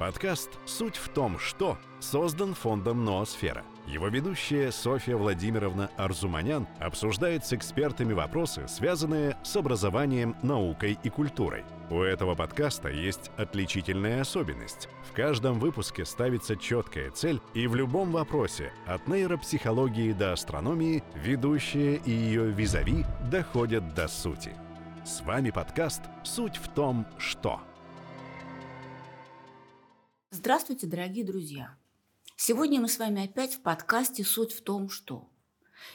Подкаст 0.00 0.48
«Суть 0.64 0.96
в 0.96 1.10
том, 1.10 1.38
что» 1.38 1.76
создан 1.98 2.54
фондом 2.54 3.04
«Ноосфера». 3.04 3.64
Его 3.86 4.08
ведущая 4.08 4.72
Софья 4.72 5.14
Владимировна 5.14 5.90
Арзуманян 5.98 6.66
обсуждает 6.78 7.44
с 7.44 7.52
экспертами 7.52 8.14
вопросы, 8.14 8.66
связанные 8.66 9.36
с 9.44 9.54
образованием, 9.56 10.36
наукой 10.42 10.98
и 11.02 11.10
культурой. 11.10 11.66
У 11.90 12.00
этого 12.00 12.34
подкаста 12.34 12.88
есть 12.88 13.30
отличительная 13.36 14.22
особенность. 14.22 14.88
В 15.06 15.12
каждом 15.12 15.58
выпуске 15.58 16.06
ставится 16.06 16.56
четкая 16.56 17.10
цель, 17.10 17.38
и 17.52 17.66
в 17.66 17.74
любом 17.74 18.10
вопросе, 18.10 18.72
от 18.86 19.06
нейропсихологии 19.06 20.12
до 20.12 20.32
астрономии, 20.32 21.04
ведущая 21.14 21.96
и 21.96 22.10
ее 22.10 22.50
визави 22.50 23.04
доходят 23.30 23.92
до 23.92 24.08
сути. 24.08 24.54
С 25.04 25.20
вами 25.20 25.50
подкаст 25.50 26.00
«Суть 26.24 26.56
в 26.56 26.68
том, 26.68 27.04
что». 27.18 27.60
Здравствуйте, 30.42 30.86
дорогие 30.86 31.22
друзья! 31.22 31.76
Сегодня 32.34 32.80
мы 32.80 32.88
с 32.88 32.98
вами 32.98 33.26
опять 33.26 33.56
в 33.56 33.60
подкасте 33.60 34.24
«Суть 34.24 34.52
в 34.52 34.62
том, 34.62 34.88
что». 34.88 35.28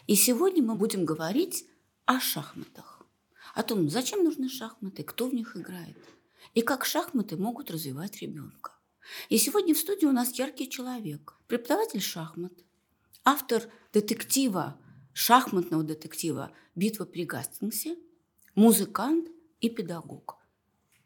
И 0.05 0.13
сегодня 0.13 0.61
мы 0.61 0.75
будем 0.75 1.03
говорить 1.03 1.65
о 2.05 2.19
шахматах. 2.19 3.03
О 3.55 3.63
том, 3.63 3.89
зачем 3.89 4.23
нужны 4.23 4.47
шахматы, 4.47 5.01
кто 5.01 5.27
в 5.27 5.33
них 5.33 5.57
играет, 5.57 5.97
и 6.53 6.61
как 6.61 6.85
шахматы 6.85 7.37
могут 7.37 7.71
развивать 7.71 8.21
ребенка. 8.21 8.73
И 9.29 9.39
сегодня 9.39 9.73
в 9.73 9.79
студии 9.79 10.05
у 10.05 10.11
нас 10.11 10.37
яркий 10.37 10.69
человек, 10.69 11.33
преподаватель 11.47 11.99
шахмат, 11.99 12.53
автор 13.23 13.63
детектива, 13.93 14.79
шахматного 15.13 15.81
детектива 15.81 16.51
«Битва 16.75 17.05
при 17.05 17.25
Гастингсе», 17.25 17.97
музыкант 18.53 19.27
и 19.59 19.71
педагог 19.71 20.37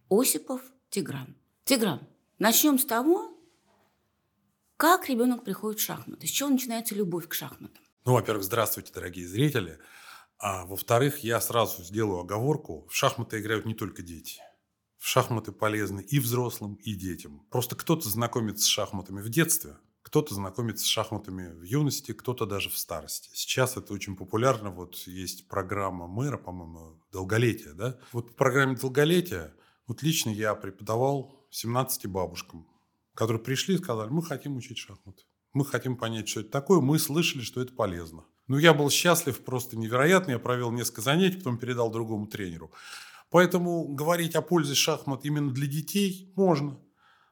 Осипов 0.09 0.61
Тигран. 0.89 1.37
Тигран, 1.63 2.05
Начнем 2.39 2.79
с 2.79 2.85
того, 2.85 3.37
как 4.77 5.09
ребенок 5.09 5.43
приходит 5.43 5.81
в 5.81 5.83
шахматы, 5.83 6.25
с 6.25 6.29
чего 6.29 6.47
начинается 6.47 6.95
любовь 6.95 7.27
к 7.27 7.33
шахматам. 7.33 7.83
Ну, 8.05 8.13
во-первых, 8.13 8.45
здравствуйте, 8.45 8.93
дорогие 8.93 9.27
зрители. 9.27 9.77
А 10.37 10.65
во-вторых, 10.65 11.19
я 11.19 11.41
сразу 11.41 11.83
сделаю 11.83 12.21
оговорку. 12.21 12.87
В 12.89 12.95
шахматы 12.95 13.41
играют 13.41 13.65
не 13.65 13.73
только 13.73 14.03
дети. 14.03 14.39
В 14.97 15.05
шахматы 15.05 15.51
полезны 15.51 15.99
и 15.99 16.17
взрослым, 16.19 16.75
и 16.75 16.93
детям. 16.93 17.45
Просто 17.51 17.75
кто-то 17.75 18.07
знакомится 18.07 18.63
с 18.63 18.69
шахматами 18.69 19.19
в 19.19 19.27
детстве, 19.27 19.77
кто-то 20.01 20.33
знакомится 20.33 20.85
с 20.85 20.87
шахматами 20.87 21.51
в 21.51 21.63
юности, 21.63 22.13
кто-то 22.13 22.45
даже 22.45 22.69
в 22.69 22.77
старости. 22.77 23.29
Сейчас 23.33 23.75
это 23.75 23.93
очень 23.93 24.15
популярно. 24.15 24.71
Вот 24.71 24.95
есть 25.07 25.49
программа 25.49 26.07
мэра, 26.07 26.37
по-моему, 26.37 27.01
долголетие, 27.11 27.73
да? 27.73 27.99
Вот 28.13 28.29
по 28.29 28.33
программе 28.33 28.77
долголетия, 28.77 29.53
вот 29.87 30.03
лично 30.03 30.29
я 30.29 30.55
преподавал 30.55 31.38
17 31.49 32.07
бабушкам, 32.07 32.67
которые 33.15 33.41
пришли 33.41 33.75
и 33.75 33.77
сказали, 33.77 34.09
мы 34.09 34.23
хотим 34.23 34.57
учить 34.57 34.77
шахматы. 34.77 35.23
Мы 35.53 35.65
хотим 35.65 35.97
понять, 35.97 36.29
что 36.29 36.41
это 36.41 36.49
такое. 36.49 36.79
Мы 36.79 36.99
слышали, 36.99 37.41
что 37.41 37.61
это 37.61 37.73
полезно. 37.73 38.25
Ну, 38.47 38.57
я 38.57 38.73
был 38.73 38.89
счастлив 38.89 39.43
просто 39.43 39.77
невероятно. 39.77 40.31
Я 40.31 40.39
провел 40.39 40.71
несколько 40.71 41.01
занятий, 41.01 41.37
потом 41.37 41.57
передал 41.57 41.91
другому 41.91 42.27
тренеру. 42.27 42.71
Поэтому 43.29 43.87
говорить 43.87 44.35
о 44.35 44.41
пользе 44.41 44.75
шахмат 44.75 45.25
именно 45.25 45.51
для 45.51 45.67
детей 45.67 46.31
можно. 46.35 46.79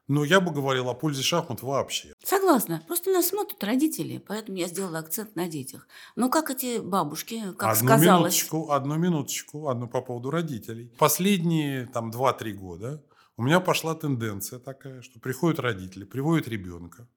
Но 0.06 0.24
я 0.24 0.40
бы 0.40 0.52
говорил 0.52 0.88
о 0.88 0.94
пользе 0.94 1.22
шахмат 1.22 1.60
вообще. 1.62 2.14
Согласна. 2.24 2.82
Просто 2.86 3.10
нас 3.10 3.28
смотрят 3.28 3.62
родители, 3.62 4.18
поэтому 4.18 4.56
я 4.56 4.66
сделала 4.66 5.00
акцент 5.00 5.36
на 5.36 5.48
детях. 5.48 5.86
Но 6.16 6.30
как 6.30 6.50
эти 6.50 6.78
бабушки, 6.78 7.42
как 7.58 7.76
одну 7.76 7.88
сказалось... 7.88 8.34
Минуточку, 8.34 8.70
одну 8.70 8.96
минуточку, 8.96 9.68
одну 9.68 9.86
по 9.86 10.00
поводу 10.00 10.30
родителей. 10.30 10.92
Последние 10.98 11.86
там 11.86 12.10
2-3 12.10 12.52
года 12.52 13.04
у 13.38 13.42
меня 13.42 13.60
пошла 13.60 13.94
тенденция 13.94 14.58
такая, 14.58 15.00
что 15.00 15.20
приходят 15.20 15.60
родители, 15.60 16.04
приводят 16.04 16.48
ребенка. 16.48 17.08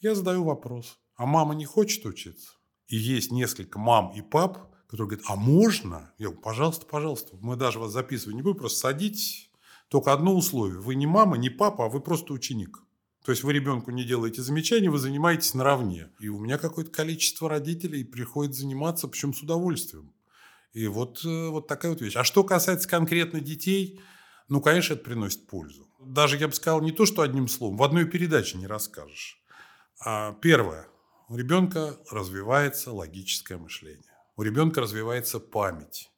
Я 0.00 0.16
задаю 0.16 0.42
вопрос, 0.42 0.98
а 1.14 1.24
мама 1.24 1.54
не 1.54 1.66
хочет 1.66 2.04
учиться? 2.04 2.50
И 2.88 2.96
есть 2.96 3.30
несколько 3.30 3.78
мам 3.78 4.10
и 4.10 4.20
пап, 4.20 4.74
которые 4.88 5.10
говорят, 5.10 5.26
а 5.28 5.36
можно? 5.36 6.12
Я 6.18 6.26
говорю, 6.26 6.42
пожалуйста, 6.42 6.84
пожалуйста. 6.84 7.36
Мы 7.40 7.54
даже 7.54 7.78
вас 7.78 7.92
записывать 7.92 8.34
не 8.34 8.42
будем, 8.42 8.56
просто 8.56 8.80
садитесь. 8.80 9.52
Только 9.86 10.12
одно 10.12 10.34
условие. 10.34 10.80
Вы 10.80 10.96
не 10.96 11.06
мама, 11.06 11.38
не 11.38 11.48
папа, 11.48 11.86
а 11.86 11.88
вы 11.88 12.00
просто 12.00 12.32
ученик. 12.32 12.82
То 13.24 13.30
есть 13.30 13.44
вы 13.44 13.52
ребенку 13.52 13.92
не 13.92 14.02
делаете 14.02 14.42
замечаний, 14.42 14.88
вы 14.88 14.98
занимаетесь 14.98 15.54
наравне. 15.54 16.10
И 16.18 16.28
у 16.28 16.40
меня 16.40 16.58
какое-то 16.58 16.90
количество 16.90 17.48
родителей 17.48 18.02
приходит 18.02 18.56
заниматься, 18.56 19.06
причем 19.06 19.32
с 19.32 19.42
удовольствием. 19.42 20.12
И 20.72 20.88
вот, 20.88 21.24
э, 21.24 21.48
вот 21.50 21.68
такая 21.68 21.92
вот 21.92 22.00
вещь. 22.00 22.16
А 22.16 22.24
что 22.24 22.42
касается 22.42 22.88
конкретно 22.88 23.40
детей– 23.40 24.00
ну, 24.48 24.60
конечно, 24.60 24.94
это 24.94 25.04
приносит 25.04 25.46
пользу. 25.46 25.86
Даже, 26.00 26.36
я 26.36 26.48
бы 26.48 26.54
сказал, 26.54 26.80
не 26.80 26.92
то, 26.92 27.06
что 27.06 27.22
одним 27.22 27.48
словом, 27.48 27.76
в 27.76 27.82
одной 27.82 28.06
передаче 28.06 28.58
не 28.58 28.66
расскажешь. 28.66 29.40
А 30.00 30.32
первое. 30.34 30.86
У 31.28 31.36
ребенка 31.36 31.98
развивается 32.10 32.92
логическое 32.92 33.58
мышление. 33.58 34.12
У 34.36 34.42
ребенка 34.42 34.80
развивается 34.80 35.40
память. 35.40 36.10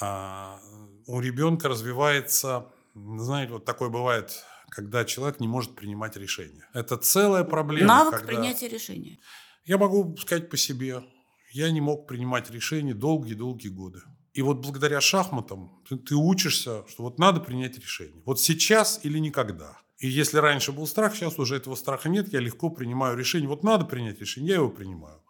А 0.00 0.60
у 1.06 1.18
ребенка 1.20 1.68
развивается, 1.68 2.70
знаете, 2.94 3.54
вот 3.54 3.64
такое 3.64 3.88
бывает, 3.88 4.44
когда 4.68 5.04
человек 5.04 5.40
не 5.40 5.48
может 5.48 5.74
принимать 5.74 6.16
решения. 6.16 6.68
Это 6.74 6.96
целая 6.96 7.42
проблема. 7.42 7.88
Навык 7.88 8.20
когда... 8.20 8.26
принятия 8.26 8.68
решения. 8.68 9.18
Я 9.64 9.78
могу 9.78 10.16
сказать 10.18 10.50
по 10.50 10.56
себе. 10.56 11.02
Я 11.50 11.70
не 11.70 11.80
мог 11.80 12.06
принимать 12.06 12.50
решения 12.50 12.94
долгие-долгие 12.94 13.70
годы. 13.70 14.00
И 14.38 14.42
вот 14.42 14.58
благодаря 14.58 15.00
шахматам 15.00 15.82
ты, 15.88 15.96
ты 15.96 16.14
учишься, 16.14 16.84
что 16.86 17.02
вот 17.02 17.18
надо 17.18 17.40
принять 17.40 17.76
решение. 17.76 18.22
Вот 18.24 18.40
сейчас 18.40 19.00
или 19.02 19.18
никогда. 19.18 19.76
И 19.98 20.06
если 20.06 20.38
раньше 20.38 20.70
был 20.70 20.86
страх, 20.86 21.16
сейчас 21.16 21.40
уже 21.40 21.56
этого 21.56 21.74
страха 21.74 22.08
нет, 22.08 22.32
я 22.32 22.38
легко 22.38 22.70
принимаю 22.70 23.18
решение. 23.18 23.48
Вот 23.48 23.64
надо 23.64 23.84
принять 23.84 24.20
решение, 24.20 24.50
я 24.50 24.54
его 24.58 24.68
принимаю. 24.68 25.20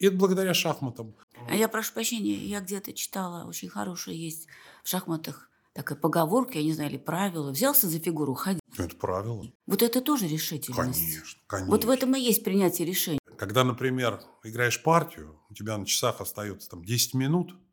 И 0.00 0.06
это 0.06 0.16
благодаря 0.16 0.54
шахматам. 0.54 1.14
А 1.48 1.54
я 1.54 1.68
прошу 1.68 1.92
прощения, 1.92 2.34
я 2.34 2.58
где-то 2.58 2.92
читала, 2.94 3.46
очень 3.48 3.68
хорошая 3.68 4.16
есть 4.16 4.48
в 4.82 4.88
шахматах 4.88 5.48
такая 5.72 5.96
поговорка, 5.96 6.58
я 6.58 6.64
не 6.64 6.72
знаю, 6.72 6.90
или 6.90 6.98
правило. 6.98 7.52
Взялся 7.52 7.86
за 7.86 8.00
фигуру, 8.00 8.34
ходи. 8.34 8.58
Это 8.76 8.96
правило. 8.96 9.46
Вот 9.68 9.84
это 9.84 10.00
тоже 10.00 10.26
решительность. 10.26 10.98
Конечно, 10.98 11.40
конечно. 11.46 11.70
Вот 11.70 11.84
в 11.84 11.90
этом 11.90 12.16
и 12.16 12.20
есть 12.20 12.42
принятие 12.42 12.88
решений. 12.88 13.20
Когда, 13.36 13.62
например, 13.62 14.20
играешь 14.42 14.82
партию, 14.82 15.40
у 15.48 15.54
тебя 15.54 15.78
на 15.78 15.86
часах 15.86 16.20
остается 16.20 16.68
там 16.68 16.84
10 16.84 17.14
минут– 17.14 17.54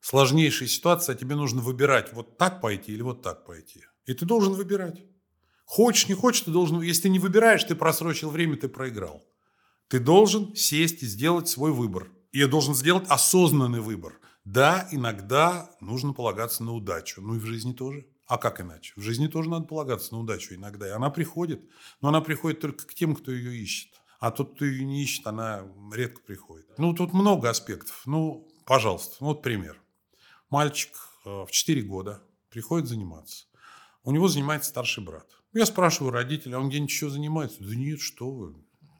сложнейшая 0.00 0.68
ситуация, 0.68 1.14
тебе 1.14 1.34
нужно 1.36 1.60
выбирать, 1.60 2.12
вот 2.12 2.38
так 2.38 2.60
пойти 2.60 2.92
или 2.92 3.02
вот 3.02 3.22
так 3.22 3.44
пойти. 3.44 3.84
И 4.06 4.14
ты 4.14 4.24
должен 4.24 4.54
выбирать. 4.54 5.04
Хочешь, 5.64 6.08
не 6.08 6.14
хочешь, 6.14 6.42
ты 6.42 6.50
должен... 6.50 6.80
Если 6.80 7.02
ты 7.02 7.08
не 7.10 7.18
выбираешь, 7.18 7.62
ты 7.62 7.74
просрочил 7.74 8.30
время, 8.30 8.56
ты 8.56 8.68
проиграл. 8.68 9.22
Ты 9.88 10.00
должен 10.00 10.56
сесть 10.56 11.02
и 11.02 11.06
сделать 11.06 11.48
свой 11.48 11.72
выбор. 11.72 12.10
И 12.32 12.42
должен 12.46 12.74
сделать 12.74 13.04
осознанный 13.08 13.80
выбор. 13.80 14.18
Да, 14.46 14.88
иногда 14.92 15.70
нужно 15.80 16.14
полагаться 16.14 16.64
на 16.64 16.72
удачу. 16.72 17.20
Ну 17.20 17.34
и 17.34 17.38
в 17.38 17.44
жизни 17.44 17.74
тоже. 17.74 18.06
А 18.26 18.38
как 18.38 18.62
иначе? 18.62 18.94
В 18.96 19.02
жизни 19.02 19.26
тоже 19.26 19.50
надо 19.50 19.66
полагаться 19.66 20.14
на 20.14 20.20
удачу 20.20 20.54
иногда. 20.54 20.88
И 20.88 20.90
она 20.90 21.10
приходит. 21.10 21.62
Но 22.00 22.08
она 22.08 22.22
приходит 22.22 22.60
только 22.60 22.86
к 22.86 22.94
тем, 22.94 23.14
кто 23.14 23.30
ее 23.30 23.54
ищет. 23.54 23.92
А 24.20 24.30
тот, 24.30 24.54
кто 24.54 24.64
ее 24.64 24.86
не 24.86 25.02
ищет, 25.02 25.26
она 25.26 25.66
редко 25.92 26.22
приходит. 26.22 26.66
Ну, 26.78 26.94
тут 26.94 27.12
много 27.12 27.50
аспектов. 27.50 28.02
Ну, 28.06 28.48
пожалуйста, 28.64 29.16
вот 29.20 29.42
пример. 29.42 29.78
Мальчик 30.50 30.90
э, 31.24 31.44
в 31.44 31.50
4 31.50 31.82
года 31.82 32.22
приходит 32.50 32.88
заниматься. 32.88 33.46
У 34.02 34.12
него 34.12 34.28
занимается 34.28 34.70
старший 34.70 35.04
брат. 35.04 35.28
Я 35.52 35.66
спрашиваю 35.66 36.12
родителя, 36.12 36.56
а 36.56 36.60
он 36.60 36.68
где-нибудь 36.68 36.90
еще 36.90 37.10
занимается? 37.10 37.62
Да 37.62 37.74
нет, 37.74 38.00
что 38.00 38.30
вы, 38.30 38.54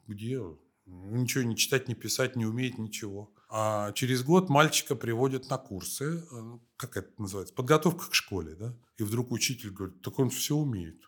где? 0.07 0.41
Ничего 0.85 1.43
не 1.43 1.55
читать, 1.55 1.87
не 1.87 1.95
писать, 1.95 2.35
не 2.35 2.45
умеет 2.45 2.77
ничего. 2.77 3.31
А 3.49 3.91
через 3.93 4.23
год 4.23 4.49
мальчика 4.49 4.95
приводят 4.95 5.49
на 5.49 5.57
курсы, 5.57 6.23
э, 6.31 6.59
как 6.77 6.97
это 6.97 7.09
называется, 7.19 7.55
подготовка 7.55 8.09
к 8.09 8.13
школе, 8.13 8.55
да? 8.55 8.75
И 8.97 9.03
вдруг 9.03 9.31
учитель 9.31 9.71
говорит, 9.71 10.01
так 10.01 10.19
он 10.19 10.29
все 10.29 10.55
умеет. 10.55 11.01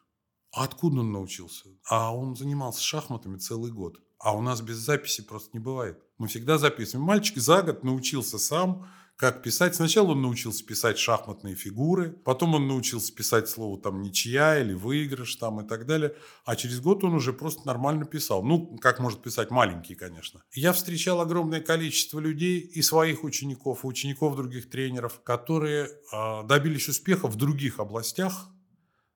А 0.52 0.64
откуда 0.64 1.02
он 1.02 1.12
научился? 1.12 1.70
А 1.88 2.16
он 2.16 2.36
занимался 2.36 2.82
шахматами 2.82 3.38
целый 3.38 3.72
год. 3.72 4.00
А 4.18 4.36
у 4.36 4.42
нас 4.42 4.62
без 4.62 4.78
записи 4.78 5.22
просто 5.22 5.52
не 5.54 5.60
бывает. 5.60 6.02
Мы 6.18 6.28
всегда 6.28 6.58
записываем. 6.58 7.06
Мальчик 7.06 7.38
за 7.38 7.62
год 7.62 7.84
научился 7.84 8.38
сам 8.38 8.88
как 9.22 9.44
писать. 9.44 9.76
Сначала 9.76 10.14
он 10.14 10.24
научился 10.24 10.66
писать 10.66 10.98
шахматные 10.98 11.54
фигуры, 11.54 12.10
потом 12.10 12.56
он 12.56 12.68
научился 12.68 13.14
писать 13.14 13.48
слово 13.48 13.80
там 13.80 14.02
ничья 14.02 14.60
или 14.60 14.74
выигрыш 14.74 15.36
там 15.36 15.62
и 15.62 15.68
так 15.68 15.86
далее. 15.86 16.16
А 16.44 16.56
через 16.56 16.80
год 16.80 17.04
он 17.04 17.14
уже 17.14 17.32
просто 17.32 17.68
нормально 17.68 18.06
писал. 18.06 18.42
Ну, 18.42 18.80
как 18.80 19.00
может 19.00 19.22
писать 19.22 19.52
маленький, 19.52 19.94
конечно. 19.94 20.42
Я 20.54 20.74
встречал 20.74 21.22
огромное 21.22 21.62
количество 21.62 22.20
людей 22.20 22.62
и 22.62 22.82
своих 22.82 23.24
учеников, 23.24 23.84
и 23.84 23.88
учеников 23.88 24.36
других 24.36 24.72
тренеров, 24.72 25.22
которые 25.22 25.86
э, 26.12 26.44
добились 26.48 26.90
успеха 26.90 27.28
в 27.28 27.36
других 27.36 27.80
областях, 27.80 28.50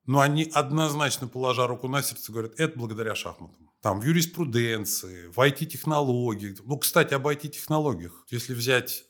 но 0.04 0.20
они 0.20 0.48
однозначно, 0.54 1.26
положа 1.26 1.66
руку 1.66 1.88
на 1.88 2.00
сердце, 2.00 2.30
говорят, 2.30 2.52
это 2.60 2.78
благодаря 2.78 3.16
шахматам. 3.16 3.72
Там 3.82 4.00
в 4.00 4.04
юриспруденции, 4.04 5.26
в 5.26 5.38
IT-технологиях. 5.40 6.60
Ну, 6.64 6.78
кстати, 6.78 7.12
об 7.12 7.26
IT-технологиях. 7.26 8.24
Если 8.30 8.54
взять 8.54 9.02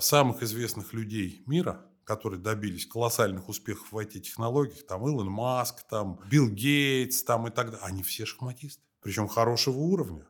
самых 0.00 0.42
известных 0.42 0.92
людей 0.92 1.42
мира, 1.46 1.86
которые 2.04 2.40
добились 2.40 2.86
колоссальных 2.86 3.48
успехов 3.48 3.92
в 3.92 3.98
IT-технологиях, 3.98 4.84
там 4.86 5.06
Илон 5.06 5.28
Маск, 5.28 5.82
там 5.88 6.20
Билл 6.30 6.48
Гейтс, 6.48 7.22
там 7.22 7.46
и 7.46 7.50
так 7.50 7.70
далее, 7.70 7.86
они 7.86 8.02
все 8.02 8.24
шахматисты. 8.24 8.82
Причем 9.00 9.28
хорошего 9.28 9.78
уровня. 9.78 10.26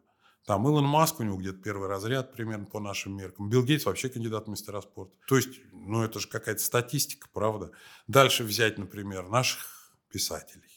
Там 0.46 0.66
Илон 0.66 0.84
Маск, 0.84 1.20
у 1.20 1.22
него 1.22 1.36
где-то 1.36 1.58
первый 1.58 1.88
разряд 1.88 2.32
примерно 2.32 2.66
по 2.66 2.80
нашим 2.80 3.16
меркам. 3.16 3.48
Билл 3.48 3.62
Гейтс 3.62 3.86
вообще 3.86 4.08
кандидат 4.08 4.46
в 4.46 4.50
мастера 4.50 4.80
спорта. 4.80 5.14
То 5.26 5.36
есть, 5.36 5.60
ну 5.72 6.02
это 6.02 6.18
же 6.18 6.28
какая-то 6.28 6.62
статистика, 6.62 7.28
правда. 7.32 7.70
Дальше 8.08 8.44
взять, 8.44 8.78
например, 8.78 9.28
наших 9.28 9.94
писателей. 10.10 10.69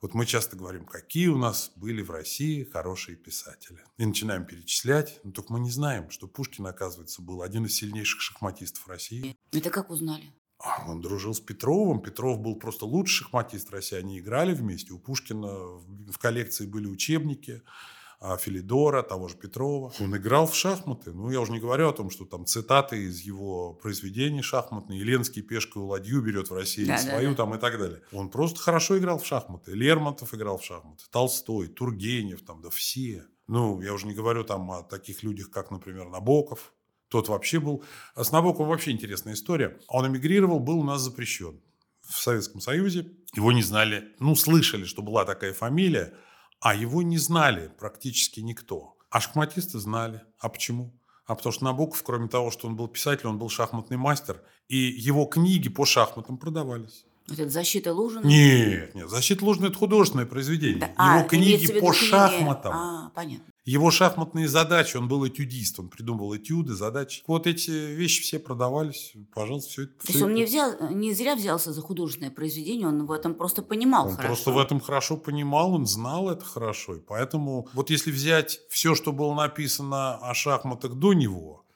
Вот 0.00 0.14
мы 0.14 0.26
часто 0.26 0.56
говорим, 0.56 0.86
какие 0.86 1.26
у 1.26 1.36
нас 1.36 1.72
были 1.74 2.02
в 2.02 2.10
России 2.10 2.62
хорошие 2.62 3.16
писатели. 3.16 3.80
И 3.96 4.06
начинаем 4.06 4.46
перечислять, 4.46 5.18
но 5.24 5.32
только 5.32 5.52
мы 5.52 5.58
не 5.58 5.70
знаем, 5.70 6.10
что 6.10 6.28
Пушкин, 6.28 6.66
оказывается, 6.68 7.20
был 7.20 7.42
один 7.42 7.66
из 7.66 7.74
сильнейших 7.74 8.20
шахматистов 8.20 8.86
России. 8.86 9.36
Это 9.52 9.70
как 9.70 9.90
узнали? 9.90 10.32
А, 10.60 10.88
он 10.88 11.00
дружил 11.00 11.34
с 11.34 11.40
Петровым. 11.40 12.00
Петров 12.00 12.40
был 12.40 12.56
просто 12.56 12.84
лучший 12.84 13.24
шахматист 13.24 13.70
России. 13.70 13.96
Они 13.96 14.20
играли 14.20 14.54
вместе. 14.54 14.92
У 14.92 15.00
Пушкина 15.00 15.48
в 15.48 16.18
коллекции 16.18 16.66
были 16.66 16.86
учебники. 16.86 17.62
А, 18.20 18.36
Филидора, 18.36 19.02
того 19.02 19.28
же 19.28 19.36
Петрова. 19.36 19.92
Он 20.00 20.16
играл 20.16 20.48
в 20.48 20.54
шахматы. 20.54 21.12
Ну, 21.12 21.30
я 21.30 21.40
уже 21.40 21.52
не 21.52 21.60
говорю 21.60 21.88
о 21.88 21.92
том, 21.92 22.10
что 22.10 22.24
там 22.24 22.46
цитаты 22.46 23.04
из 23.04 23.20
его 23.20 23.74
произведений 23.74 24.42
шахматные. 24.42 24.98
Еленский 24.98 25.40
пешкой 25.40 25.82
ладью 25.82 26.20
берет 26.20 26.50
в 26.50 26.54
России 26.54 26.84
да, 26.84 26.98
свою 26.98 27.30
да, 27.30 27.36
да. 27.36 27.36
там 27.36 27.54
и 27.54 27.58
так 27.58 27.78
далее. 27.78 28.02
Он 28.10 28.28
просто 28.28 28.58
хорошо 28.58 28.98
играл 28.98 29.20
в 29.20 29.26
шахматы. 29.26 29.72
Лермонтов 29.72 30.34
играл 30.34 30.58
в 30.58 30.64
шахматы. 30.64 31.04
Толстой, 31.12 31.68
Тургенев, 31.68 32.42
там, 32.42 32.60
да 32.60 32.70
все. 32.70 33.24
Ну, 33.46 33.80
я 33.80 33.94
уже 33.94 34.08
не 34.08 34.14
говорю 34.14 34.42
там 34.42 34.68
о 34.72 34.82
таких 34.82 35.22
людях, 35.22 35.50
как, 35.50 35.70
например, 35.70 36.08
Набоков. 36.08 36.72
Тот 37.08 37.28
вообще 37.28 37.60
был... 37.60 37.84
А 38.16 38.24
с 38.24 38.32
Набоковым 38.32 38.70
вообще 38.70 38.90
интересная 38.90 39.34
история. 39.34 39.78
Он 39.86 40.06
эмигрировал, 40.08 40.58
был 40.58 40.80
у 40.80 40.84
нас 40.84 41.02
запрещен 41.02 41.60
в 42.02 42.18
Советском 42.18 42.60
Союзе. 42.60 43.12
Его 43.34 43.52
не 43.52 43.62
знали, 43.62 44.12
ну, 44.18 44.34
слышали, 44.34 44.84
что 44.84 45.02
была 45.02 45.24
такая 45.24 45.52
фамилия, 45.52 46.14
а 46.60 46.74
его 46.74 47.02
не 47.02 47.18
знали 47.18 47.70
практически 47.78 48.40
никто. 48.40 48.96
А 49.10 49.20
шахматисты 49.20 49.78
знали. 49.78 50.22
А 50.38 50.48
почему? 50.48 50.94
А 51.26 51.34
потому 51.34 51.52
что 51.52 51.64
Набоков, 51.64 52.02
кроме 52.02 52.28
того, 52.28 52.50
что 52.50 52.66
он 52.66 52.76
был 52.76 52.88
писатель, 52.88 53.26
он 53.26 53.38
был 53.38 53.48
шахматный 53.48 53.96
мастер. 53.96 54.42
И 54.68 54.76
его 54.76 55.26
книги 55.26 55.68
по 55.68 55.84
шахматам 55.84 56.38
продавались. 56.38 57.04
Это 57.30 57.48
«Защита 57.50 57.92
Лужина»? 57.92 58.26
Нет, 58.26 58.94
нет. 58.94 59.10
«Защита 59.10 59.44
Лужина»– 59.44 59.66
это 59.68 59.76
художественное 59.76 60.24
произведение. 60.24 60.80
Да, 60.96 61.16
Его 61.16 61.26
а, 61.26 61.28
книги 61.28 61.66
по 61.66 61.92
книги... 61.92 62.10
шахматам. 62.10 62.72
А, 62.74 63.10
понятно. 63.14 63.44
Его 63.68 63.90
шахматные 63.90 64.48
задачи, 64.48 64.96
он 64.96 65.08
был 65.08 65.28
этюдист, 65.28 65.78
он 65.78 65.90
придумывал 65.90 66.34
этюды, 66.34 66.72
задачи. 66.72 67.22
Вот 67.26 67.46
эти 67.46 67.68
вещи 67.70 68.22
все 68.22 68.38
продавались, 68.38 69.12
пожалуйста, 69.34 69.70
все 69.70 69.82
это. 69.82 69.92
То 70.06 70.12
есть 70.12 70.22
он 70.22 70.32
не, 70.32 70.44
взял, 70.44 70.88
не 70.88 71.12
зря 71.12 71.36
взялся 71.36 71.74
за 71.74 71.82
художественное 71.82 72.30
произведение, 72.30 72.88
он 72.88 73.04
в 73.04 73.12
этом 73.12 73.34
просто 73.34 73.60
понимал 73.60 74.06
он 74.06 74.12
хорошо. 74.12 74.28
просто 74.28 74.52
в 74.52 74.58
этом 74.58 74.80
хорошо 74.80 75.18
понимал, 75.18 75.74
он 75.74 75.86
знал 75.86 76.30
это 76.30 76.46
хорошо. 76.46 76.96
И 76.96 77.00
поэтому 77.00 77.68
вот 77.74 77.90
если 77.90 78.10
взять 78.10 78.60
все, 78.70 78.94
что 78.94 79.12
было 79.12 79.34
написано 79.34 80.16
о 80.16 80.32
шахматах 80.32 80.94
до 80.94 81.12
него, 81.12 81.66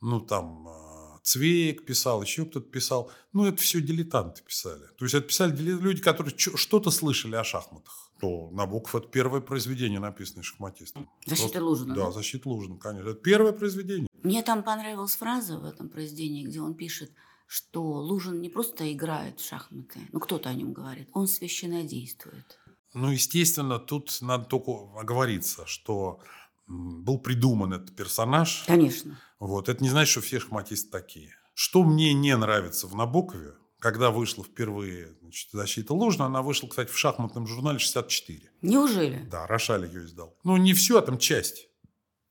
ну 0.00 0.20
там 0.20 0.66
а, 0.68 1.18
Цвейк 1.22 1.84
писал, 1.84 2.22
еще 2.22 2.46
кто-то 2.46 2.66
писал. 2.70 3.10
Ну, 3.34 3.44
это 3.44 3.60
все 3.60 3.82
дилетанты 3.82 4.42
писали. 4.42 4.86
То 4.96 5.04
есть 5.04 5.14
это 5.14 5.26
писали 5.26 5.54
люди, 5.54 6.00
которые 6.00 6.34
что-то 6.36 6.90
слышали 6.90 7.36
о 7.36 7.44
шахматах 7.44 8.02
что 8.22 8.50
Набоков– 8.52 8.94
это 8.94 9.08
первое 9.08 9.40
произведение, 9.40 9.98
написанное 9.98 10.44
шахматистом. 10.44 11.10
«Защита 11.26 11.62
Лужина». 11.62 11.94
Да, 11.94 12.12
«Защита 12.12 12.48
Лужина», 12.48 12.78
конечно. 12.78 13.08
Это 13.08 13.20
первое 13.20 13.52
произведение. 13.52 14.06
Мне 14.22 14.42
там 14.42 14.62
понравилась 14.62 15.16
фраза 15.16 15.58
в 15.58 15.64
этом 15.64 15.88
произведении, 15.88 16.44
где 16.44 16.60
он 16.60 16.74
пишет, 16.74 17.10
что 17.48 17.82
Лужин 17.82 18.40
не 18.40 18.48
просто 18.48 18.92
играет 18.92 19.40
в 19.40 19.48
шахматы, 19.48 19.98
ну 20.12 20.20
кто-то 20.20 20.48
о 20.48 20.54
нем 20.54 20.72
говорит, 20.72 21.08
он 21.12 21.26
священно 21.26 21.82
действует. 21.82 22.60
Ну, 22.94 23.10
естественно, 23.10 23.80
тут 23.80 24.16
надо 24.20 24.44
только 24.44 24.70
оговориться, 24.96 25.66
что 25.66 26.20
был 26.68 27.18
придуман 27.18 27.72
этот 27.72 27.96
персонаж. 27.96 28.64
Конечно. 28.68 29.18
Вот. 29.40 29.68
Это 29.68 29.82
не 29.82 29.90
значит, 29.90 30.12
что 30.12 30.20
все 30.20 30.38
шахматисты 30.38 30.90
такие. 30.90 31.34
Что 31.54 31.82
мне 31.82 32.14
не 32.14 32.36
нравится 32.36 32.86
в 32.86 32.94
Набокове, 32.94 33.54
когда 33.82 34.12
вышла 34.12 34.44
впервые 34.44 35.08
значит, 35.20 35.50
«Защита 35.50 35.92
Лужина», 35.92 36.26
она 36.26 36.40
вышла, 36.40 36.68
кстати, 36.68 36.88
в 36.88 36.96
шахматном 36.96 37.48
журнале 37.48 37.80
64. 37.80 38.50
Неужели? 38.62 39.26
Да, 39.28 39.48
Рошаль 39.48 39.86
ее 39.86 40.04
издал. 40.04 40.38
Ну, 40.44 40.56
не 40.56 40.72
все, 40.72 40.98
а 40.98 41.02
там 41.02 41.18
часть. 41.18 41.66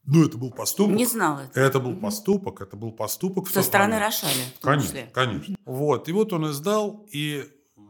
Ну, 0.05 0.25
это 0.25 0.37
был 0.37 0.51
поступок. 0.51 0.95
Не 0.95 1.05
знал 1.05 1.39
это. 1.39 1.59
Это 1.59 1.81
был 1.81 1.99
поступок, 1.99 2.61
это 2.61 2.77
был 2.77 2.93
поступок. 2.93 3.49
Со 3.49 3.63
стороны 3.63 3.99
Рошаля, 3.99 4.31
Конечно, 4.61 4.87
числе. 4.87 5.11
конечно. 5.13 5.55
Вот, 5.65 6.07
и 6.07 6.13
вот 6.13 6.31
он 6.31 6.49
издал, 6.49 7.05
и 7.11 7.43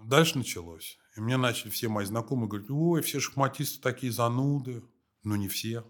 дальше 0.06 0.40
началось. 0.40 0.98
И 1.16 1.22
мне 1.22 1.38
начали 1.38 1.70
все 1.70 1.88
мои 1.88 2.06
знакомые 2.06 2.50
говорить, 2.50 2.72
ой, 2.72 3.04
все 3.04 3.20
шахматисты 3.20 3.80
такие 3.80 4.12
зануды. 4.12 4.82
Ну, 5.22 5.36
не 5.36 5.48
все. 5.48 5.86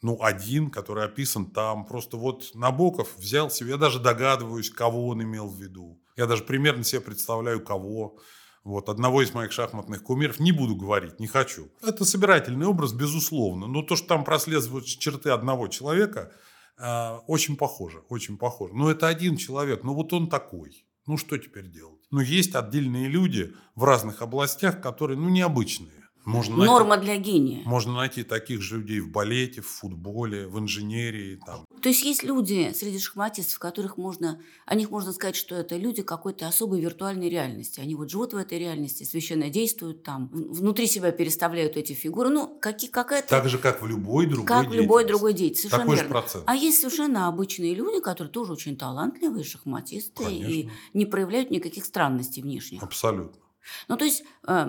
Ну, 0.00 0.16
один, 0.22 0.70
который 0.70 1.04
описан 1.04 1.44
там. 1.50 1.84
Просто 1.84 2.16
вот 2.16 2.52
Набоков 2.54 3.18
взял 3.18 3.50
себе, 3.50 3.72
я 3.72 3.76
даже 3.76 3.98
догадываюсь, 4.00 4.70
кого 4.70 5.08
он 5.08 5.22
имел 5.22 5.46
в 5.46 5.60
виду. 5.60 6.00
Я 6.20 6.26
даже 6.26 6.44
примерно 6.44 6.84
себе 6.84 7.00
представляю, 7.00 7.64
кого. 7.64 8.18
Вот, 8.62 8.90
одного 8.90 9.22
из 9.22 9.32
моих 9.32 9.52
шахматных 9.52 10.02
кумиров 10.02 10.38
не 10.38 10.52
буду 10.52 10.76
говорить, 10.76 11.18
не 11.18 11.26
хочу. 11.26 11.70
Это 11.82 12.04
собирательный 12.04 12.66
образ, 12.66 12.92
безусловно. 12.92 13.66
Но 13.66 13.80
то, 13.80 13.96
что 13.96 14.08
там 14.08 14.22
прослеживают 14.22 14.84
черты 14.84 15.30
одного 15.30 15.68
человека, 15.68 16.30
э, 16.76 17.16
очень 17.26 17.56
похоже, 17.56 18.00
очень 18.10 18.36
похоже. 18.36 18.74
Но 18.74 18.90
это 18.90 19.08
один 19.08 19.38
человек, 19.38 19.82
ну 19.82 19.94
вот 19.94 20.12
он 20.12 20.28
такой. 20.28 20.84
Ну 21.06 21.16
что 21.16 21.38
теперь 21.38 21.70
делать? 21.70 22.02
Ну 22.10 22.20
есть 22.20 22.54
отдельные 22.54 23.08
люди 23.08 23.54
в 23.74 23.84
разных 23.84 24.20
областях, 24.20 24.82
которые, 24.82 25.16
ну, 25.18 25.30
необычные. 25.30 25.99
Можно 26.24 26.56
Норма 26.56 26.96
найти, 26.96 27.04
для 27.04 27.16
гения. 27.16 27.62
Можно 27.64 27.94
найти 27.94 28.22
таких 28.24 28.60
же 28.60 28.78
людей 28.78 29.00
в 29.00 29.10
балете, 29.10 29.62
в 29.62 29.66
футболе, 29.66 30.46
в 30.46 30.58
инженерии. 30.58 31.40
Там. 31.44 31.64
То 31.80 31.88
есть 31.88 32.02
есть 32.02 32.22
люди 32.22 32.72
среди 32.74 32.98
шахматистов, 32.98 33.58
которых 33.58 33.96
можно, 33.96 34.40
о 34.66 34.74
них 34.74 34.90
можно 34.90 35.12
сказать, 35.12 35.36
что 35.36 35.54
это 35.54 35.76
люди 35.76 36.02
какой-то 36.02 36.46
особой 36.46 36.80
виртуальной 36.80 37.30
реальности. 37.30 37.80
Они 37.80 37.94
вот 37.94 38.10
живут 38.10 38.34
в 38.34 38.36
этой 38.36 38.58
реальности, 38.58 39.04
священно 39.04 39.48
действуют 39.48 40.02
там, 40.02 40.28
внутри 40.32 40.86
себя 40.86 41.10
переставляют 41.10 41.76
эти 41.76 41.94
фигуры. 41.94 42.28
Ну, 42.28 42.58
какие, 42.60 42.90
какая-то... 42.90 43.28
Так 43.28 43.48
же, 43.48 43.58
как 43.58 43.82
в 43.82 43.86
любой 43.86 44.26
другой 44.26 44.46
Как 44.46 44.68
в 44.68 44.72
любой 44.72 45.06
другой 45.06 45.32
деятельности. 45.32 45.68
Совершенно 45.68 45.84
Такой 45.84 45.96
верно. 45.96 46.08
же 46.08 46.12
процент. 46.12 46.44
А 46.46 46.54
есть 46.54 46.80
совершенно 46.80 47.28
обычные 47.28 47.74
люди, 47.74 48.00
которые 48.00 48.30
тоже 48.30 48.52
очень 48.52 48.76
талантливые 48.76 49.44
шахматисты 49.44 50.24
Конечно. 50.24 50.48
и 50.48 50.68
не 50.92 51.06
проявляют 51.06 51.50
никаких 51.50 51.84
странностей 51.84 52.42
внешних. 52.42 52.82
Абсолютно. 52.82 53.40
Ну, 53.88 53.96
то 53.96 54.04
есть, 54.04 54.24
э, 54.46 54.66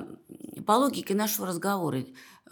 по 0.65 0.73
логике 0.73 1.13
нашего 1.13 1.47
разговора, 1.47 2.03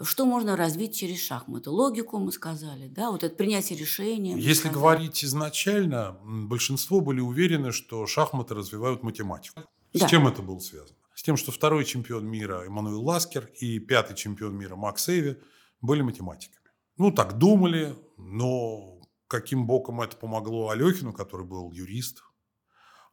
что 0.02 0.24
можно 0.24 0.56
развить 0.56 0.96
через 0.96 1.20
шахматы? 1.20 1.70
Логику 1.70 2.18
мы 2.18 2.32
сказали, 2.32 2.88
да, 2.88 3.10
вот 3.10 3.22
это 3.22 3.34
принятие 3.34 3.78
решения. 3.78 4.34
Если 4.34 4.68
сказали. 4.68 4.74
говорить 4.74 5.24
изначально, 5.24 6.18
большинство 6.22 7.00
были 7.00 7.20
уверены, 7.20 7.72
что 7.72 8.06
шахматы 8.06 8.54
развивают 8.54 9.02
математику. 9.02 9.60
С 9.92 10.00
да. 10.00 10.08
чем 10.08 10.26
это 10.26 10.42
было 10.42 10.58
связано? 10.58 10.96
С 11.14 11.22
тем, 11.22 11.36
что 11.36 11.52
второй 11.52 11.84
чемпион 11.84 12.26
мира 12.26 12.64
Эммануил 12.64 13.02
Ласкер 13.02 13.50
и 13.60 13.78
пятый 13.78 14.16
чемпион 14.16 14.56
мира 14.56 14.76
Макс 14.76 15.06
Эйви 15.08 15.38
были 15.82 16.00
математиками. 16.00 16.70
Ну, 16.96 17.10
так 17.10 17.36
думали, 17.36 17.94
но 18.16 19.00
каким 19.26 19.66
боком 19.66 20.00
это 20.00 20.16
помогло 20.16 20.70
Алехину, 20.70 21.12
который 21.12 21.44
был 21.44 21.72
юрист, 21.72 22.22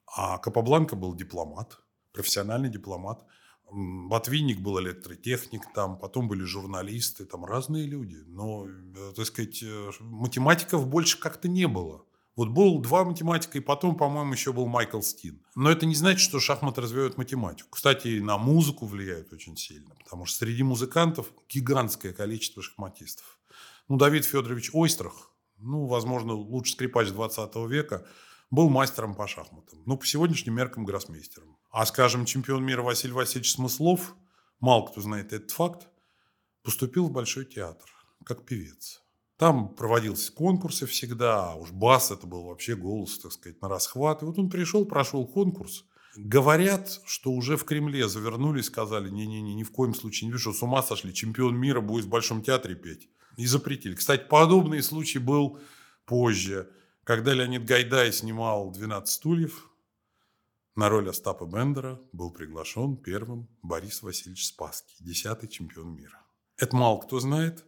а 0.06 0.38
Капабланка 0.38 0.96
был 0.96 1.16
дипломат– 1.16 1.80
профессиональный 2.18 2.70
дипломат. 2.70 3.24
Ботвинник 3.72 4.60
был 4.60 4.80
электротехник, 4.80 5.62
там, 5.74 5.98
потом 6.00 6.28
были 6.28 6.44
журналисты, 6.44 7.26
там 7.26 7.46
разные 7.46 7.86
люди. 7.86 8.18
Но, 8.28 8.66
э, 8.68 9.14
так 9.16 9.26
сказать, 9.26 9.62
э, 9.62 9.92
математиков 10.00 10.88
больше 10.88 11.20
как-то 11.20 11.48
не 11.48 11.68
было. 11.68 12.04
Вот 12.36 12.50
был 12.50 12.80
два 12.80 13.04
математика, 13.04 13.58
и 13.58 13.62
потом, 13.62 13.98
по-моему, 13.98 14.32
еще 14.34 14.54
был 14.54 14.68
Майкл 14.68 15.02
Стин. 15.02 15.42
Но 15.56 15.72
это 15.72 15.86
не 15.86 15.96
значит, 15.96 16.22
что 16.22 16.40
шахматы 16.40 16.82
развивают 16.82 17.18
математику. 17.18 17.70
Кстати, 17.72 18.20
на 18.20 18.38
музыку 18.38 18.86
влияют 18.86 19.34
очень 19.34 19.58
сильно, 19.58 19.96
потому 20.04 20.26
что 20.26 20.38
среди 20.38 20.64
музыкантов 20.64 21.34
гигантское 21.50 22.14
количество 22.14 22.62
шахматистов. 22.62 23.40
Ну, 23.90 23.98
Давид 23.98 24.24
Федорович 24.24 24.70
Ойстрах, 24.74 25.32
ну, 25.58 25.88
возможно, 25.88 26.34
лучший 26.34 26.74
скрипач 26.74 27.10
20 27.10 27.56
века, 27.68 28.06
был 28.52 28.70
мастером 28.70 29.16
по 29.16 29.28
шахматам. 29.28 29.82
Ну, 29.86 29.98
по 29.98 30.06
сегодняшним 30.06 30.54
меркам 30.54 30.86
гроссмейстером. 30.86 31.57
А, 31.78 31.86
скажем, 31.86 32.26
чемпион 32.26 32.66
мира 32.66 32.82
Василий 32.82 33.14
Васильевич 33.14 33.52
Смыслов, 33.52 34.16
мало 34.60 34.88
кто 34.88 35.00
знает 35.00 35.32
этот 35.32 35.52
факт, 35.52 35.88
поступил 36.64 37.08
в 37.08 37.12
Большой 37.12 37.46
театр 37.46 37.88
как 38.26 38.48
певец. 38.48 39.04
Там 39.38 39.76
проводился 39.76 40.32
конкурсы 40.34 40.88
всегда, 40.88 41.52
а 41.52 41.54
уж 41.54 41.70
бас 41.70 42.10
это 42.10 42.26
был 42.26 42.46
вообще 42.46 42.76
голос, 42.76 43.20
так 43.20 43.32
сказать, 43.32 43.62
на 43.62 43.70
расхват. 43.70 44.24
И 44.24 44.26
вот 44.26 44.40
он 44.40 44.50
пришел, 44.50 44.86
прошел 44.86 45.28
конкурс. 45.28 45.86
Говорят, 46.16 47.00
что 47.06 47.30
уже 47.30 47.58
в 47.58 47.64
Кремле 47.64 48.08
завернули, 48.08 48.62
сказали, 48.62 49.12
не-не-не, 49.12 49.54
ни 49.54 49.62
в 49.62 49.72
коем 49.72 49.94
случае 49.94 50.30
не 50.30 50.34
вижу, 50.34 50.56
с 50.56 50.64
ума 50.64 50.82
сошли, 50.82 51.14
чемпион 51.14 51.56
мира 51.56 51.82
будет 51.82 52.06
в 52.06 52.10
Большом 52.10 52.42
театре 52.42 52.74
петь. 52.74 53.08
И 53.36 53.46
запретили. 53.46 53.94
Кстати, 53.94 54.26
подобный 54.28 54.82
случай 54.82 55.20
был 55.20 55.60
позже, 56.08 56.72
когда 57.04 57.36
Леонид 57.36 57.66
Гайдай 57.66 58.12
снимал 58.12 58.72
«12 58.72 59.06
стульев», 59.06 59.70
На 60.78 60.90
роль 60.90 61.10
Остапа 61.10 61.46
Бендера 61.46 62.00
был 62.14 62.30
приглашен 62.30 62.98
первым 62.98 63.50
Борис 63.64 64.04
Васильевич 64.04 64.46
Спасский, 64.46 64.96
десятый 65.00 65.50
чемпион 65.50 65.96
мира. 65.96 66.22
Это 66.56 66.76
мало 66.76 67.00
кто 67.00 67.20
знает. 67.20 67.66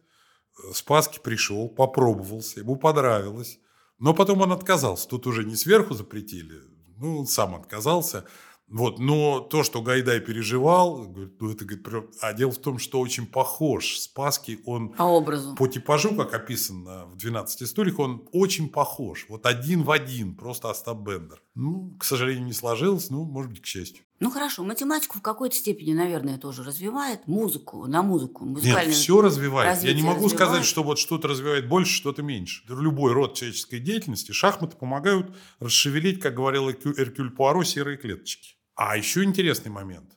Спасский 0.72 1.18
пришел, 1.20 1.68
попробовался, 1.68 2.60
ему 2.60 2.76
понравилось. 2.76 3.58
Но 3.98 4.14
потом 4.14 4.42
он 4.42 4.52
отказался. 4.52 5.08
Тут 5.08 5.26
уже 5.26 5.44
не 5.44 5.56
сверху 5.56 5.92
запретили, 5.94 6.60
ну, 6.98 7.18
он 7.18 7.26
сам 7.26 7.56
отказался. 7.56 8.28
Вот, 8.70 9.00
но 9.00 9.40
то, 9.40 9.64
что 9.64 9.82
Гайдай 9.82 10.20
переживал, 10.20 11.08
говорит, 11.08 11.40
ну 11.40 11.50
это, 11.50 11.64
говорит, 11.64 12.14
а 12.20 12.32
дело 12.32 12.52
в 12.52 12.58
том, 12.58 12.78
что 12.78 13.00
очень 13.00 13.26
похож 13.26 13.98
Спасский, 13.98 14.60
он 14.64 14.90
по 14.90 15.02
образу, 15.02 15.56
по 15.56 15.66
типажу, 15.66 16.14
как 16.14 16.32
описано 16.32 17.06
в 17.06 17.16
12 17.16 17.64
историях, 17.64 17.98
он 17.98 18.28
очень 18.30 18.68
похож, 18.68 19.26
вот 19.28 19.46
один 19.46 19.82
в 19.82 19.90
один, 19.90 20.36
просто 20.36 20.70
Остап 20.70 20.98
Бендер. 20.98 21.42
Ну, 21.60 21.94
к 21.98 22.04
сожалению, 22.04 22.46
не 22.46 22.54
сложилось, 22.54 23.10
ну, 23.10 23.22
может 23.26 23.50
быть, 23.50 23.60
к 23.60 23.66
счастью. 23.66 24.02
Ну 24.18 24.30
хорошо, 24.30 24.64
математику 24.64 25.18
в 25.18 25.20
какой-то 25.20 25.54
степени, 25.54 25.92
наверное, 25.92 26.38
тоже 26.38 26.64
развивает, 26.64 27.26
музыку, 27.26 27.86
на 27.86 28.02
музыку, 28.02 28.46
Нет, 28.46 28.88
все 28.88 29.20
развивает. 29.20 29.82
Я 29.82 29.92
не 29.92 30.00
могу 30.00 30.24
развивает. 30.24 30.36
сказать, 30.38 30.64
что 30.64 30.82
вот 30.82 30.98
что-то 30.98 31.28
развивает 31.28 31.68
больше, 31.68 31.92
что-то 31.92 32.22
меньше. 32.22 32.64
Любой 32.66 33.12
род 33.12 33.34
человеческой 33.34 33.80
деятельности, 33.80 34.32
шахматы 34.32 34.78
помогают 34.78 35.36
расшевелить, 35.58 36.18
как 36.18 36.32
говорил 36.32 36.70
Эркюль 36.70 37.30
Пуаро, 37.30 37.62
серые 37.62 37.98
клеточки. 37.98 38.54
А 38.74 38.96
еще 38.96 39.22
интересный 39.22 39.70
момент. 39.70 40.16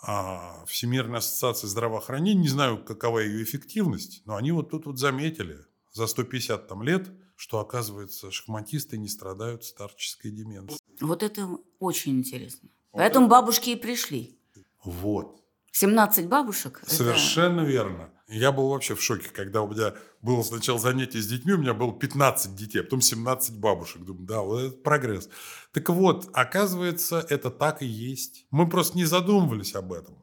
А, 0.00 0.64
Всемирная 0.66 1.18
ассоциация 1.18 1.66
здравоохранения, 1.66 2.42
не 2.42 2.48
знаю, 2.48 2.84
какова 2.84 3.18
ее 3.18 3.42
эффективность, 3.42 4.22
но 4.26 4.36
они 4.36 4.52
вот 4.52 4.70
тут 4.70 4.86
вот 4.86 5.00
заметили 5.00 5.58
за 5.92 6.06
150 6.06 6.68
там 6.68 6.84
лет, 6.84 7.10
что, 7.38 7.60
оказывается, 7.60 8.32
шахматисты 8.32 8.98
не 8.98 9.06
страдают 9.06 9.62
старческой 9.62 10.32
деменцией. 10.32 10.80
Вот 11.00 11.22
это 11.22 11.48
очень 11.78 12.18
интересно. 12.18 12.68
Вот 12.90 12.98
Поэтому 12.98 13.26
это... 13.26 13.30
бабушки 13.30 13.70
и 13.70 13.76
пришли. 13.76 14.36
Вот. 14.82 15.40
17 15.70 16.26
бабушек? 16.26 16.82
Совершенно 16.84 17.60
это... 17.60 17.70
верно. 17.70 18.10
Я 18.26 18.50
был 18.50 18.70
вообще 18.70 18.96
в 18.96 19.02
шоке, 19.02 19.28
когда 19.30 19.62
у 19.62 19.68
меня 19.68 19.94
было 20.20 20.42
сначала 20.42 20.80
занятие 20.80 21.22
с 21.22 21.28
детьми, 21.28 21.52
у 21.52 21.58
меня 21.58 21.74
было 21.74 21.96
15 21.96 22.56
детей, 22.56 22.80
а 22.80 22.82
потом 22.82 23.00
17 23.00 23.56
бабушек. 23.60 24.02
Думаю, 24.02 24.26
да, 24.26 24.40
вот 24.40 24.58
это 24.58 24.76
прогресс. 24.76 25.30
Так 25.72 25.90
вот, 25.90 26.28
оказывается, 26.32 27.24
это 27.28 27.50
так 27.50 27.82
и 27.82 27.86
есть. 27.86 28.46
Мы 28.50 28.68
просто 28.68 28.96
не 28.96 29.04
задумывались 29.04 29.76
об 29.76 29.92
этом. 29.92 30.16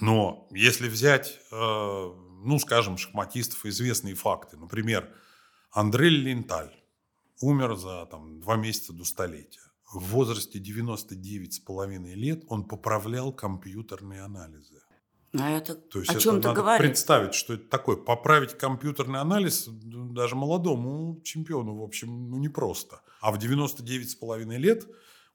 Но 0.00 0.48
если 0.50 0.88
взять, 0.88 1.38
э, 1.52 1.54
ну, 1.54 2.58
скажем, 2.58 2.98
шахматистов, 2.98 3.64
известные 3.66 4.16
факты. 4.16 4.56
Например, 4.56 5.08
Андрей 5.74 6.10
Линталь 6.10 6.72
умер 7.40 7.74
за 7.74 8.06
там, 8.06 8.40
два 8.40 8.54
месяца 8.54 8.92
до 8.92 9.04
столетия. 9.04 9.60
В 9.92 9.98
возрасте 10.10 10.60
99,5 10.60 12.14
лет 12.14 12.44
он 12.46 12.64
поправлял 12.64 13.32
компьютерные 13.32 14.22
анализы. 14.22 14.80
А 15.36 15.50
это 15.50 15.74
То 15.74 15.98
есть 15.98 16.14
о 16.14 16.20
чем 16.20 16.40
ты 16.40 16.52
говоришь? 16.52 16.78
представить, 16.78 17.34
что 17.34 17.54
это 17.54 17.68
такое. 17.68 17.96
Поправить 17.96 18.56
компьютерный 18.56 19.18
анализ 19.18 19.66
даже 19.68 20.36
молодому 20.36 21.20
чемпиону, 21.24 21.76
в 21.76 21.82
общем, 21.82 22.30
ну, 22.30 22.38
непросто. 22.38 23.02
А 23.20 23.32
в 23.32 23.38
99,5 23.38 24.56
лет 24.56 24.86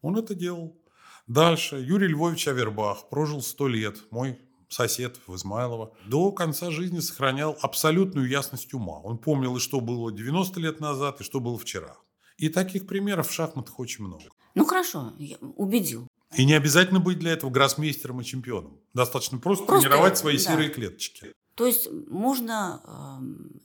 он 0.01 0.17
это 0.17 0.35
делал. 0.35 0.81
Дальше 1.27 1.75
Юрий 1.75 2.07
Львович 2.07 2.47
Авербах 2.47 3.09
прожил 3.09 3.41
100 3.41 3.67
лет, 3.67 3.97
мой 4.09 4.39
сосед 4.69 5.17
в 5.27 5.35
Измайлово. 5.35 5.93
До 6.05 6.31
конца 6.31 6.71
жизни 6.71 6.99
сохранял 6.99 7.57
абсолютную 7.61 8.27
ясность 8.29 8.73
ума. 8.73 8.99
Он 8.99 9.17
помнил, 9.17 9.57
и 9.57 9.59
что 9.59 9.81
было 9.81 10.11
90 10.11 10.59
лет 10.59 10.79
назад, 10.79 11.21
и 11.21 11.23
что 11.23 11.39
было 11.39 11.57
вчера. 11.57 11.97
И 12.37 12.49
таких 12.49 12.87
примеров 12.87 13.27
в 13.27 13.33
шахматах 13.33 13.79
очень 13.79 14.05
много. 14.05 14.23
Ну 14.55 14.65
хорошо, 14.65 15.13
я 15.17 15.37
убедил. 15.39 16.07
И 16.35 16.45
не 16.45 16.53
обязательно 16.53 16.99
быть 16.99 17.19
для 17.19 17.31
этого 17.31 17.49
гроссмейстером 17.49 18.21
и 18.21 18.23
чемпионом. 18.23 18.79
Достаточно 18.93 19.39
просто, 19.39 19.65
просто 19.65 19.89
тренировать 19.89 20.17
свои 20.17 20.37
да. 20.37 20.43
серые 20.43 20.69
клеточки. 20.69 21.33
То 21.55 21.65
есть 21.65 21.89
можно 22.07 22.81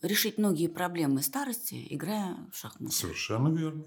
э, 0.03 0.07
решить 0.09 0.39
многие 0.39 0.67
проблемы 0.67 1.23
старости, 1.23 1.87
играя 1.91 2.37
в 2.53 2.57
шахматы. 2.57 2.93
Совершенно 2.93 3.49
верно. 3.57 3.85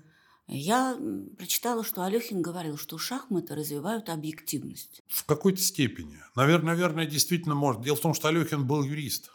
Я 0.47 0.97
прочитала, 1.37 1.83
что 1.83 2.03
Алехин 2.03 2.41
говорил, 2.41 2.77
что 2.77 2.97
шахматы 2.97 3.53
развивают 3.53 4.09
объективность. 4.09 5.03
В 5.09 5.25
какой-то 5.25 5.59
степени. 5.61 6.17
Наверное, 6.35 6.73
наверное, 6.73 7.05
действительно 7.05 7.53
может. 7.53 7.81
Дело 7.81 7.97
в 7.97 8.01
том, 8.01 8.13
что 8.13 8.29
Алехин 8.29 8.65
был 8.65 8.83
юрист. 8.83 9.31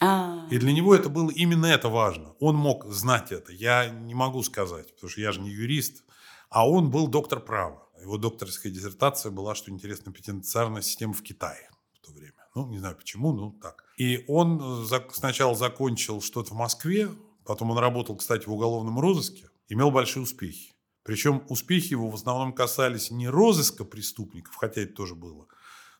А-а-а. 0.00 0.48
И 0.52 0.58
для 0.58 0.72
него 0.72 0.94
это 0.94 1.08
было 1.08 1.30
именно 1.30 1.66
это 1.66 1.88
важно. 1.88 2.34
Он 2.40 2.56
мог 2.56 2.86
знать 2.86 3.30
это. 3.30 3.52
Я 3.52 3.88
не 3.88 4.14
могу 4.14 4.42
сказать, 4.42 4.92
потому 4.94 5.08
что 5.08 5.20
я 5.20 5.30
же 5.32 5.40
не 5.40 5.50
юрист. 5.50 6.02
А 6.50 6.68
он 6.68 6.90
был 6.90 7.06
доктор 7.06 7.40
права. 7.40 7.88
Его 8.00 8.18
докторская 8.18 8.72
диссертация 8.72 9.30
была, 9.30 9.54
что 9.54 9.70
интересно, 9.70 10.12
пенитенциарная 10.12 10.82
система 10.82 11.12
в 11.12 11.22
Китае 11.22 11.70
в 11.94 12.06
то 12.06 12.12
время. 12.12 12.34
Ну, 12.54 12.66
не 12.66 12.78
знаю 12.78 12.96
почему, 12.96 13.32
ну 13.32 13.52
так. 13.52 13.84
И 13.96 14.24
он 14.28 14.82
э, 14.82 15.00
сначала 15.12 15.54
закончил 15.54 16.20
что-то 16.20 16.54
в 16.54 16.56
Москве, 16.56 17.08
потом 17.44 17.70
он 17.70 17.78
работал, 17.78 18.16
кстати, 18.16 18.46
в 18.46 18.52
уголовном 18.52 19.00
розыске, 19.00 19.48
имел 19.68 19.90
большие 19.90 20.22
успехи. 20.22 20.74
Причем 21.02 21.44
успехи 21.48 21.92
его 21.92 22.10
в 22.10 22.14
основном 22.14 22.52
касались 22.52 23.10
не 23.10 23.28
розыска 23.28 23.84
преступников, 23.84 24.56
хотя 24.56 24.82
это 24.82 24.94
тоже 24.94 25.14
было, 25.14 25.46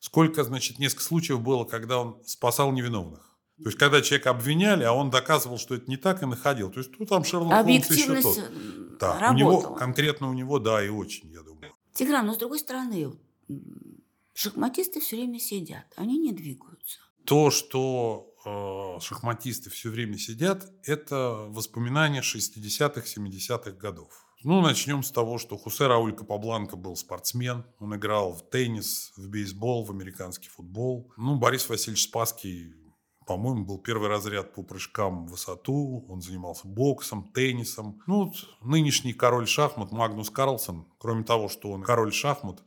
сколько, 0.00 0.42
значит, 0.42 0.78
несколько 0.78 1.04
случаев 1.04 1.40
было, 1.40 1.64
когда 1.64 2.00
он 2.00 2.23
спасал 2.25 2.73
невиновных. 2.73 3.37
То 3.58 3.68
есть, 3.68 3.78
когда 3.78 4.02
человека 4.02 4.30
обвиняли, 4.30 4.85
а 4.85 4.92
он 4.92 5.08
доказывал, 5.11 5.58
что 5.58 5.75
это 5.75 5.88
не 5.88 5.96
так, 5.96 6.23
и 6.23 6.26
находил. 6.26 6.70
То 6.70 6.80
есть, 6.80 6.90
ну, 6.99 7.06
там 7.06 7.25
Шерлок 7.25 7.52
Холмс 7.52 7.90
еще 7.90 8.20
тот. 8.20 8.38
Да, 9.00 9.30
у 9.30 9.35
него, 9.35 9.75
конкретно 9.75 10.28
у 10.28 10.35
него, 10.35 10.58
да, 10.58 10.85
и 10.85 10.88
очень, 10.88 11.30
я 11.30 11.42
думаю. 11.42 11.73
Тигран, 11.94 12.26
но 12.26 12.35
с 12.35 12.37
другой 12.37 12.58
стороны, 12.58 13.12
шахматисты 14.35 15.00
все 15.00 15.16
время 15.16 15.38
сидят, 15.38 15.87
они 15.96 16.18
не 16.18 16.32
двигаются. 16.32 16.99
То, 17.25 17.50
что 17.50 18.35
э, 18.47 19.00
шахматисты 19.00 19.69
все 19.71 19.91
время 19.91 20.17
сидят, 20.17 20.71
это 20.85 21.47
воспоминания 21.49 22.23
60-х, 22.23 23.03
70-х 23.03 23.73
годов. 23.73 24.26
Ну, 24.45 24.61
начнем 24.61 25.03
с 25.03 25.11
того, 25.11 25.38
что 25.38 25.57
Хусе 25.57 25.87
Рауль 25.87 26.15
Капабланка 26.15 26.76
был 26.76 26.95
спортсмен. 26.95 27.65
Он 27.81 27.97
играл 27.97 28.33
в 28.33 28.49
теннис, 28.49 29.12
в 29.17 29.29
бейсбол, 29.29 29.85
в 29.85 29.91
американский 29.91 30.49
футбол. 30.49 31.12
Ну, 31.17 31.37
Борис 31.37 31.69
Васильевич 31.69 32.05
Спасский, 32.05 32.75
по-моему, 33.26 33.65
был 33.65 33.79
первый 33.79 34.09
разряд 34.09 34.55
по 34.55 34.62
прыжкам 34.62 35.26
в 35.26 35.31
высоту. 35.33 36.07
Он 36.09 36.21
занимался 36.21 36.69
боксом, 36.69 37.33
теннисом. 37.33 38.00
Ну, 38.07 38.26
вот 38.26 38.35
нынешний 38.62 39.15
король 39.15 39.49
шахмат 39.49 39.91
Магнус 39.91 40.31
Карлсон, 40.31 40.87
кроме 40.99 41.25
того, 41.25 41.49
что 41.49 41.71
он 41.71 41.83
король 41.83 42.12
шахмат, 42.12 42.62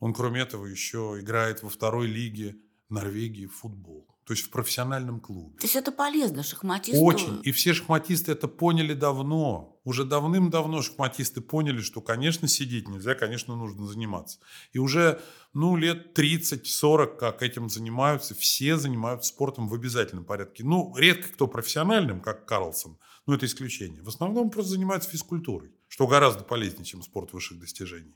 он, 0.00 0.12
кроме 0.12 0.40
этого, 0.40 0.66
еще 0.66 1.16
играет 1.18 1.62
во 1.62 1.70
второй 1.70 2.08
лиге 2.08 2.56
Норвегии 2.88 3.46
в 3.46 3.54
футбол. 3.54 4.11
То 4.24 4.34
есть 4.34 4.44
в 4.44 4.50
профессиональном 4.50 5.18
клубе. 5.18 5.56
То 5.58 5.64
есть 5.64 5.74
это 5.74 5.90
полезно 5.90 6.44
шахматисту? 6.44 7.02
Очень. 7.02 7.40
И 7.42 7.50
все 7.50 7.74
шахматисты 7.74 8.32
это 8.32 8.46
поняли 8.46 8.94
давно. 8.94 9.80
Уже 9.84 10.04
давным-давно 10.04 10.80
шахматисты 10.80 11.40
поняли, 11.40 11.80
что, 11.80 12.00
конечно, 12.00 12.46
сидеть 12.46 12.88
нельзя, 12.88 13.16
конечно, 13.16 13.56
нужно 13.56 13.84
заниматься. 13.86 14.38
И 14.72 14.78
уже 14.78 15.20
ну, 15.54 15.74
лет 15.76 16.16
30-40, 16.16 17.16
как 17.16 17.42
этим 17.42 17.68
занимаются, 17.68 18.36
все 18.36 18.76
занимаются 18.76 19.30
спортом 19.30 19.68
в 19.68 19.74
обязательном 19.74 20.24
порядке. 20.24 20.62
Ну, 20.62 20.94
редко 20.96 21.32
кто 21.32 21.48
профессиональным, 21.48 22.20
как 22.20 22.46
Карлсон, 22.46 22.98
но 23.26 23.34
это 23.34 23.46
исключение. 23.46 24.02
В 24.02 24.08
основном 24.08 24.50
просто 24.50 24.72
занимаются 24.72 25.10
физкультурой, 25.10 25.72
что 25.88 26.06
гораздо 26.06 26.44
полезнее, 26.44 26.84
чем 26.84 27.02
спорт 27.02 27.32
высших 27.32 27.58
достижений. 27.58 28.14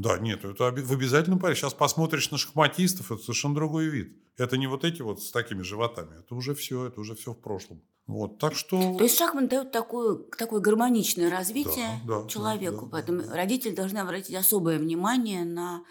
Да, 0.00 0.18
нет, 0.18 0.44
это 0.46 0.64
в 0.70 0.92
обязательном 0.92 1.38
порядке. 1.38 1.60
Сейчас 1.60 1.74
посмотришь 1.74 2.30
на 2.30 2.38
шахматистов, 2.38 3.12
это 3.12 3.22
совершенно 3.22 3.54
другой 3.54 3.86
вид. 3.86 4.16
Это 4.38 4.56
не 4.56 4.66
вот 4.66 4.84
эти 4.84 5.02
вот 5.02 5.22
с 5.22 5.30
такими 5.30 5.60
животами. 5.60 6.18
Это 6.20 6.34
уже 6.34 6.54
все, 6.54 6.86
это 6.86 7.00
уже 7.00 7.14
все 7.14 7.34
в 7.34 7.40
прошлом. 7.40 7.82
Вот, 8.06 8.38
так 8.38 8.54
что... 8.54 8.96
То 8.96 9.04
есть 9.04 9.18
шахмат 9.18 9.48
дает 9.50 9.72
такое, 9.72 10.16
такое 10.38 10.60
гармоничное 10.60 11.30
развитие 11.30 12.00
да, 12.06 12.22
да, 12.22 12.28
человеку. 12.28 12.76
Да, 12.76 12.82
да, 12.86 12.90
Поэтому 12.92 13.22
да. 13.22 13.36
родители 13.36 13.74
должны 13.74 13.98
обратить 13.98 14.34
особое 14.34 14.78
внимание 14.78 15.44
на 15.44 15.84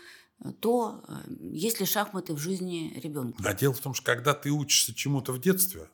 то, 0.59 1.03
э, 1.07 1.13
есть 1.51 1.79
ли 1.79 1.85
шахматы 1.85 2.33
в 2.33 2.39
жизни 2.39 2.99
ребенка. 3.03 3.41
Да, 3.43 3.53
дело 3.53 3.75
в 3.75 3.79
том, 3.79 3.93
что 3.93 4.05
когда 4.05 4.33
ты 4.33 4.49
учишься 4.49 4.95
чему-то 4.95 5.33
в 5.33 5.39
детстве, 5.39 5.87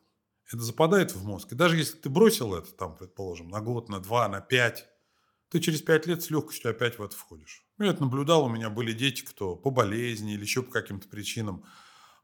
это 0.51 0.61
западает 0.61 1.13
в 1.13 1.25
мозг. 1.25 1.51
И 1.51 1.55
даже 1.55 1.75
если 1.75 1.97
ты 1.97 2.09
бросил 2.09 2.55
это, 2.55 2.71
там, 2.71 2.95
предположим, 2.95 3.49
на 3.49 3.59
год, 3.59 3.89
на 3.89 3.99
два, 3.99 4.29
на 4.29 4.39
пять, 4.39 4.87
ты 5.49 5.59
через 5.59 5.81
пять 5.81 6.05
лет 6.05 6.23
с 6.23 6.29
легкостью 6.29 6.71
опять 6.71 6.97
в 6.97 7.03
это 7.03 7.15
входишь. 7.15 7.64
Я 7.77 7.87
это 7.87 8.03
наблюдал, 8.03 8.45
у 8.45 8.49
меня 8.49 8.69
были 8.69 8.93
дети, 8.93 9.21
кто 9.23 9.55
по 9.55 9.69
болезни 9.69 10.33
или 10.33 10.41
еще 10.41 10.63
по 10.63 10.71
каким-то 10.71 11.09
причинам 11.09 11.65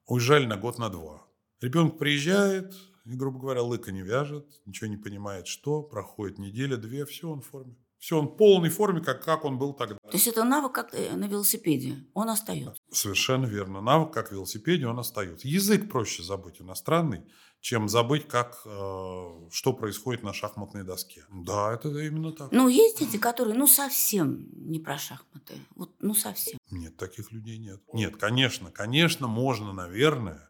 уезжали 0.05 0.46
на 0.46 0.55
год, 0.55 0.77
на 0.77 0.89
два. 0.89 1.27
Ребенок 1.60 1.98
приезжает, 1.98 2.74
и, 3.05 3.15
грубо 3.15 3.39
говоря, 3.39 3.62
лыка 3.62 3.91
не 3.91 4.01
вяжет, 4.01 4.48
ничего 4.65 4.88
не 4.88 4.98
понимает, 4.98 5.48
что, 5.48 5.84
проходит 5.84 6.39
неделя, 6.39 6.77
две, 6.77 7.05
все, 7.05 7.29
он 7.29 7.41
в 7.41 7.48
форме. 7.48 7.75
Все, 8.00 8.17
он 8.17 8.29
в 8.29 8.36
полной 8.36 8.70
форме, 8.70 9.01
как, 9.01 9.24
как 9.24 9.46
он 9.46 9.60
был 9.60 9.74
тогда. 9.74 9.98
То 9.98 10.13
есть 10.13 10.25
это 10.25 10.43
навык 10.43 10.72
как 10.72 10.93
э, 10.96 11.15
на 11.15 11.25
велосипеде, 11.25 11.98
он 12.15 12.29
остается. 12.29 12.81
Совершенно 12.91 13.46
верно. 13.46 13.79
Навык, 13.79 14.12
как 14.12 14.29
в 14.29 14.31
велосипеде, 14.31 14.88
он 14.88 14.98
остается. 14.98 15.48
Язык 15.48 15.88
проще 15.88 16.24
забыть 16.24 16.62
иностранный, 16.62 17.25
чем 17.62 17.88
забыть, 17.88 18.27
как, 18.27 18.60
э, 18.65 19.50
что 19.51 19.74
происходит 19.74 20.24
на 20.24 20.34
шахматной 20.34 20.84
доске. 20.84 21.24
Да, 21.32 21.74
это 21.74 21.89
именно 21.89 22.32
так. 22.32 22.51
Ну, 22.51 22.68
есть 22.68 23.00
дети, 23.00 23.18
которые, 23.18 23.56
ну, 23.56 23.68
совсем 23.68 24.50
не 24.53 24.80
про 24.80 24.98
шахматы. 24.98 25.53
Вот, 25.75 25.91
ну, 26.00 26.15
совсем. 26.15 26.58
Нет, 26.72 26.98
таких 26.98 27.32
людей 27.32 27.60
нет. 27.60 27.80
Нет, 27.94 28.18
конечно, 28.18 28.72
конечно, 28.72 29.27
можно, 29.27 29.74
наверное, 29.74 30.50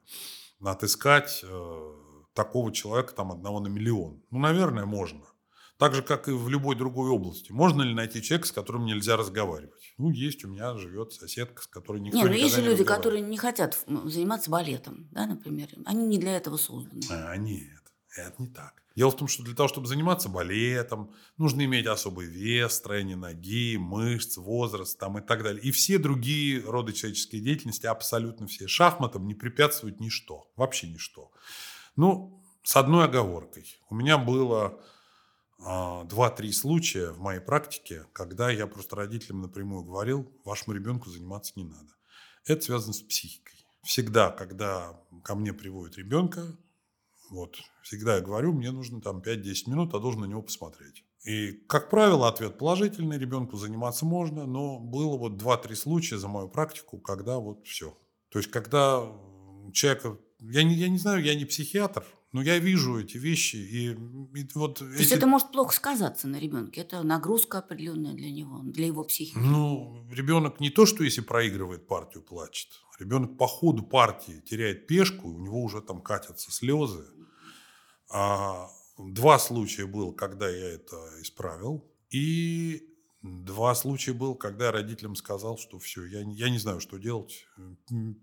отыскать 0.63 1.41
э, 1.43 1.93
такого 2.33 2.71
человека 2.71 3.13
там 3.13 3.31
одного 3.33 3.59
на 3.59 3.67
миллион. 3.67 4.23
Ну, 4.31 4.39
наверное, 4.39 4.85
можно. 4.85 5.25
Так 5.81 5.95
же, 5.95 6.03
как 6.03 6.27
и 6.27 6.31
в 6.31 6.47
любой 6.47 6.75
другой 6.75 7.09
области. 7.09 7.51
Можно 7.51 7.81
ли 7.81 7.95
найти 7.95 8.21
человека, 8.21 8.47
с 8.47 8.51
которым 8.51 8.85
нельзя 8.85 9.17
разговаривать? 9.17 9.95
Ну, 9.97 10.11
есть 10.11 10.45
у 10.45 10.47
меня 10.47 10.77
живет 10.77 11.11
соседка, 11.11 11.63
с 11.63 11.65
которой 11.65 12.01
никто 12.01 12.19
не, 12.19 12.25
ну 12.25 12.33
есть 12.33 12.53
же 12.53 12.61
люди, 12.61 12.83
которые 12.83 13.23
не 13.23 13.35
хотят 13.35 13.83
заниматься 13.87 14.51
балетом, 14.51 15.07
да, 15.09 15.25
например. 15.25 15.69
Они 15.85 16.05
не 16.05 16.19
для 16.19 16.37
этого 16.37 16.57
созданы. 16.57 17.01
А, 17.09 17.35
нет, 17.35 17.81
это 18.15 18.35
не 18.37 18.47
так. 18.49 18.75
Дело 18.95 19.09
в 19.09 19.17
том, 19.17 19.27
что 19.27 19.41
для 19.41 19.55
того, 19.55 19.67
чтобы 19.67 19.87
заниматься 19.87 20.29
балетом, 20.29 21.15
нужно 21.37 21.65
иметь 21.65 21.87
особый 21.87 22.27
вес, 22.27 22.73
строение 22.73 23.15
ноги, 23.15 23.77
мышц, 23.77 24.37
возраст 24.37 24.99
там, 24.99 25.17
и 25.17 25.21
так 25.25 25.41
далее. 25.41 25.63
И 25.63 25.71
все 25.71 25.97
другие 25.97 26.61
роды 26.61 26.93
человеческой 26.93 27.39
деятельности, 27.39 27.87
абсолютно 27.87 28.45
все, 28.45 28.67
шахматам 28.67 29.25
не 29.25 29.33
препятствует 29.33 29.99
ничто, 29.99 30.47
вообще 30.55 30.87
ничто. 30.87 31.31
Ну, 31.95 32.39
с 32.61 32.75
одной 32.75 33.05
оговоркой. 33.05 33.79
У 33.89 33.95
меня 33.95 34.19
было 34.19 34.79
два-три 35.61 36.51
случая 36.51 37.11
в 37.11 37.19
моей 37.19 37.39
практике, 37.39 38.05
когда 38.13 38.49
я 38.49 38.67
просто 38.67 38.95
родителям 38.95 39.41
напрямую 39.41 39.83
говорил, 39.83 40.31
вашему 40.43 40.75
ребенку 40.75 41.09
заниматься 41.09 41.53
не 41.55 41.63
надо. 41.63 41.89
Это 42.45 42.61
связано 42.63 42.93
с 42.93 43.01
психикой. 43.01 43.65
Всегда, 43.83 44.31
когда 44.31 44.99
ко 45.23 45.35
мне 45.35 45.53
приводят 45.53 45.97
ребенка, 45.97 46.45
вот, 47.29 47.57
всегда 47.83 48.15
я 48.15 48.21
говорю, 48.21 48.53
мне 48.53 48.71
нужно 48.71 49.01
там 49.01 49.21
5-10 49.21 49.69
минут, 49.69 49.93
а 49.93 49.99
должен 49.99 50.21
на 50.21 50.25
него 50.25 50.41
посмотреть. 50.41 51.05
И, 51.23 51.51
как 51.51 51.89
правило, 51.89 52.27
ответ 52.27 52.57
положительный, 52.57 53.19
ребенку 53.19 53.57
заниматься 53.57 54.05
можно, 54.05 54.45
но 54.47 54.79
было 54.79 55.17
вот 55.17 55.33
2-3 55.33 55.75
случая 55.75 56.17
за 56.17 56.27
мою 56.27 56.49
практику, 56.49 56.99
когда 56.99 57.37
вот 57.37 57.65
все. 57.65 57.97
То 58.29 58.39
есть, 58.39 58.49
когда 58.49 59.05
человека, 59.71 60.17
я 60.39 60.63
не, 60.63 60.73
я 60.73 60.89
не 60.89 60.97
знаю, 60.97 61.23
я 61.23 61.35
не 61.35 61.45
психиатр, 61.45 62.03
но 62.31 62.41
я 62.41 62.59
вижу 62.59 62.99
эти 62.99 63.17
вещи, 63.17 63.57
и, 63.57 63.91
и 63.91 64.47
вот... 64.55 64.79
То 64.79 64.85
эти... 64.89 64.99
есть 64.99 65.11
это 65.11 65.27
может 65.27 65.51
плохо 65.51 65.75
сказаться 65.75 66.27
на 66.27 66.39
ребенке? 66.39 66.81
Это 66.81 67.03
нагрузка 67.03 67.57
определенная 67.57 68.13
для 68.13 68.31
него, 68.31 68.61
для 68.63 68.87
его 68.87 69.03
психики? 69.03 69.37
Ну, 69.37 70.07
ребенок 70.09 70.59
не 70.59 70.69
то, 70.69 70.85
что 70.85 71.03
если 71.03 71.21
проигрывает 71.21 71.87
партию, 71.87 72.23
плачет. 72.23 72.69
Ребенок 72.99 73.37
по 73.37 73.47
ходу 73.47 73.83
партии 73.83 74.41
теряет 74.45 74.87
пешку, 74.87 75.27
у 75.27 75.39
него 75.39 75.61
уже 75.61 75.81
там 75.81 76.01
катятся 76.01 76.51
слезы. 76.51 77.05
А 78.09 78.69
два 78.97 79.39
случая 79.39 79.85
было, 79.85 80.13
когда 80.13 80.49
я 80.49 80.69
это 80.73 80.95
исправил. 81.21 81.83
И 82.11 82.90
Два 83.21 83.75
случая 83.75 84.13
был, 84.13 84.33
когда 84.33 84.65
я 84.65 84.71
родителям 84.71 85.15
сказал, 85.15 85.57
что 85.57 85.77
все, 85.77 86.05
я, 86.05 86.21
я 86.21 86.49
не 86.49 86.57
знаю, 86.57 86.79
что 86.79 86.97
делать, 86.97 87.45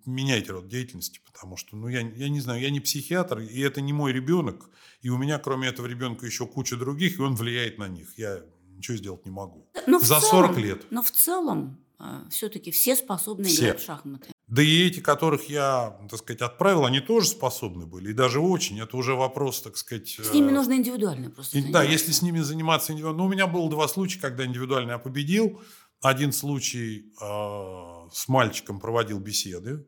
меняйте 0.05 0.51
род 0.51 0.67
деятельности, 0.67 1.21
потому 1.25 1.57
что, 1.57 1.77
ну, 1.77 1.87
я, 1.87 2.01
я 2.01 2.29
не 2.29 2.41
знаю, 2.41 2.61
я 2.61 2.71
не 2.71 2.81
психиатр, 2.81 3.39
и 3.39 3.61
это 3.61 3.81
не 3.81 3.93
мой 3.93 4.13
ребенок, 4.13 4.71
и 5.03 5.09
у 5.09 5.17
меня, 5.17 5.39
кроме 5.39 5.69
этого 5.69 5.87
ребенка, 5.87 6.27
еще 6.27 6.47
куча 6.47 6.77
других, 6.77 7.19
и 7.19 7.23
он 7.23 7.37
влияет 7.37 7.79
на 7.79 7.87
них. 7.87 8.19
Я 8.19 8.43
ничего 8.77 8.97
сделать 8.97 9.25
не 9.25 9.31
могу. 9.31 9.69
Но 9.87 10.01
За 10.01 10.21
целом, 10.21 10.47
40 10.53 10.59
лет. 10.59 10.87
Но 10.91 11.03
в 11.03 11.11
целом 11.13 11.85
э, 12.01 12.25
все-таки 12.31 12.71
все 12.73 12.97
способны 12.97 13.45
все. 13.45 13.67
играть 13.67 13.81
в 13.81 13.85
шахматы. 13.85 14.33
Да 14.49 14.63
и 14.63 14.87
эти, 14.87 15.01
которых 15.01 15.51
я, 15.51 15.99
так 16.09 16.21
сказать, 16.21 16.41
отправил, 16.41 16.87
они 16.87 17.01
тоже 17.01 17.29
способны 17.29 17.85
были. 17.85 18.11
И 18.11 18.15
даже 18.15 18.41
очень. 18.41 18.81
Это 18.81 18.97
уже 18.97 19.15
вопрос, 19.15 19.61
так 19.61 19.77
сказать... 19.77 20.09
С 20.09 20.33
ними 20.33 20.49
э, 20.49 20.55
нужно 20.55 20.73
индивидуально 20.73 21.31
просто 21.31 21.61
Да, 21.71 21.83
если 21.83 22.13
с 22.13 22.23
ними 22.23 22.41
заниматься 22.41 22.93
индивидуально. 22.93 23.19
Ну, 23.19 23.27
у 23.27 23.29
меня 23.29 23.47
было 23.47 23.69
два 23.69 23.87
случая, 23.89 24.21
когда 24.21 24.47
индивидуально 24.47 24.93
я 24.93 24.99
победил. 24.99 25.61
Один 26.01 26.33
случай 26.33 27.13
э, 27.21 28.09
с 28.11 28.27
мальчиком 28.29 28.81
проводил 28.81 29.21
беседы. 29.21 29.87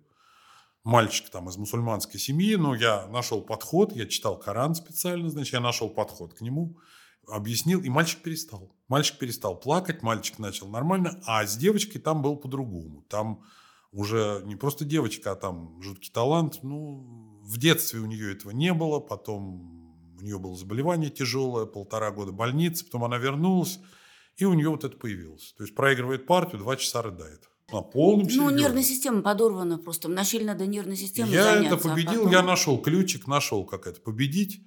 Мальчик 0.84 1.30
там 1.30 1.48
из 1.48 1.56
мусульманской 1.56 2.20
семьи, 2.20 2.56
но 2.56 2.74
я 2.74 3.06
нашел 3.06 3.42
подход, 3.42 3.94
я 3.94 4.06
читал 4.06 4.38
Коран 4.38 4.74
специально, 4.74 5.28
значит, 5.28 5.52
я 5.52 5.60
нашел 5.60 5.90
подход 5.90 6.32
к 6.34 6.40
нему, 6.40 6.78
объяснил, 7.28 7.82
и 7.82 7.88
мальчик 7.90 8.22
перестал. 8.22 8.74
Мальчик 8.88 9.18
перестал 9.18 9.58
плакать, 9.58 10.02
мальчик 10.02 10.38
начал 10.38 10.68
нормально, 10.68 11.20
а 11.26 11.46
с 11.46 11.56
девочкой 11.56 12.00
там 12.00 12.22
был 12.22 12.36
по-другому. 12.36 13.04
Там 13.08 13.42
уже 13.92 14.42
не 14.44 14.56
просто 14.56 14.84
девочка, 14.84 15.32
а 15.32 15.36
там 15.36 15.80
жуткий 15.82 16.10
талант. 16.12 16.60
Ну, 16.62 17.40
в 17.42 17.58
детстве 17.58 18.00
у 18.00 18.06
нее 18.06 18.32
этого 18.32 18.52
не 18.52 18.72
было, 18.72 19.00
потом 19.00 20.14
у 20.20 20.22
нее 20.22 20.38
было 20.38 20.56
заболевание 20.56 21.10
тяжелое, 21.10 21.66
полтора 21.66 22.10
года 22.10 22.32
больницы, 22.32 22.84
потом 22.84 23.04
она 23.04 23.18
вернулась, 23.18 23.80
и 24.36 24.44
у 24.44 24.54
нее 24.54 24.68
вот 24.68 24.84
это 24.84 24.96
появилось. 24.96 25.54
То 25.56 25.64
есть 25.64 25.74
проигрывает 25.74 26.26
партию, 26.26 26.60
два 26.60 26.76
часа 26.76 27.02
рыдает. 27.02 27.48
На 27.72 27.82
полном 27.82 28.24
серьезе. 28.24 28.40
Ну, 28.40 28.50
нервная 28.50 28.82
система 28.82 29.22
подорвана 29.22 29.78
просто. 29.78 30.08
Вначале 30.08 30.44
надо 30.44 30.66
нервной 30.66 30.96
системой 30.96 31.32
Я 31.32 31.54
заняться, 31.54 31.76
это 31.76 31.88
победил, 31.88 32.12
а 32.22 32.24
потом... 32.24 32.32
я 32.32 32.42
нашел 32.42 32.78
ключик, 32.78 33.28
нашел, 33.28 33.64
как 33.64 33.86
это 33.86 34.00
победить. 34.00 34.60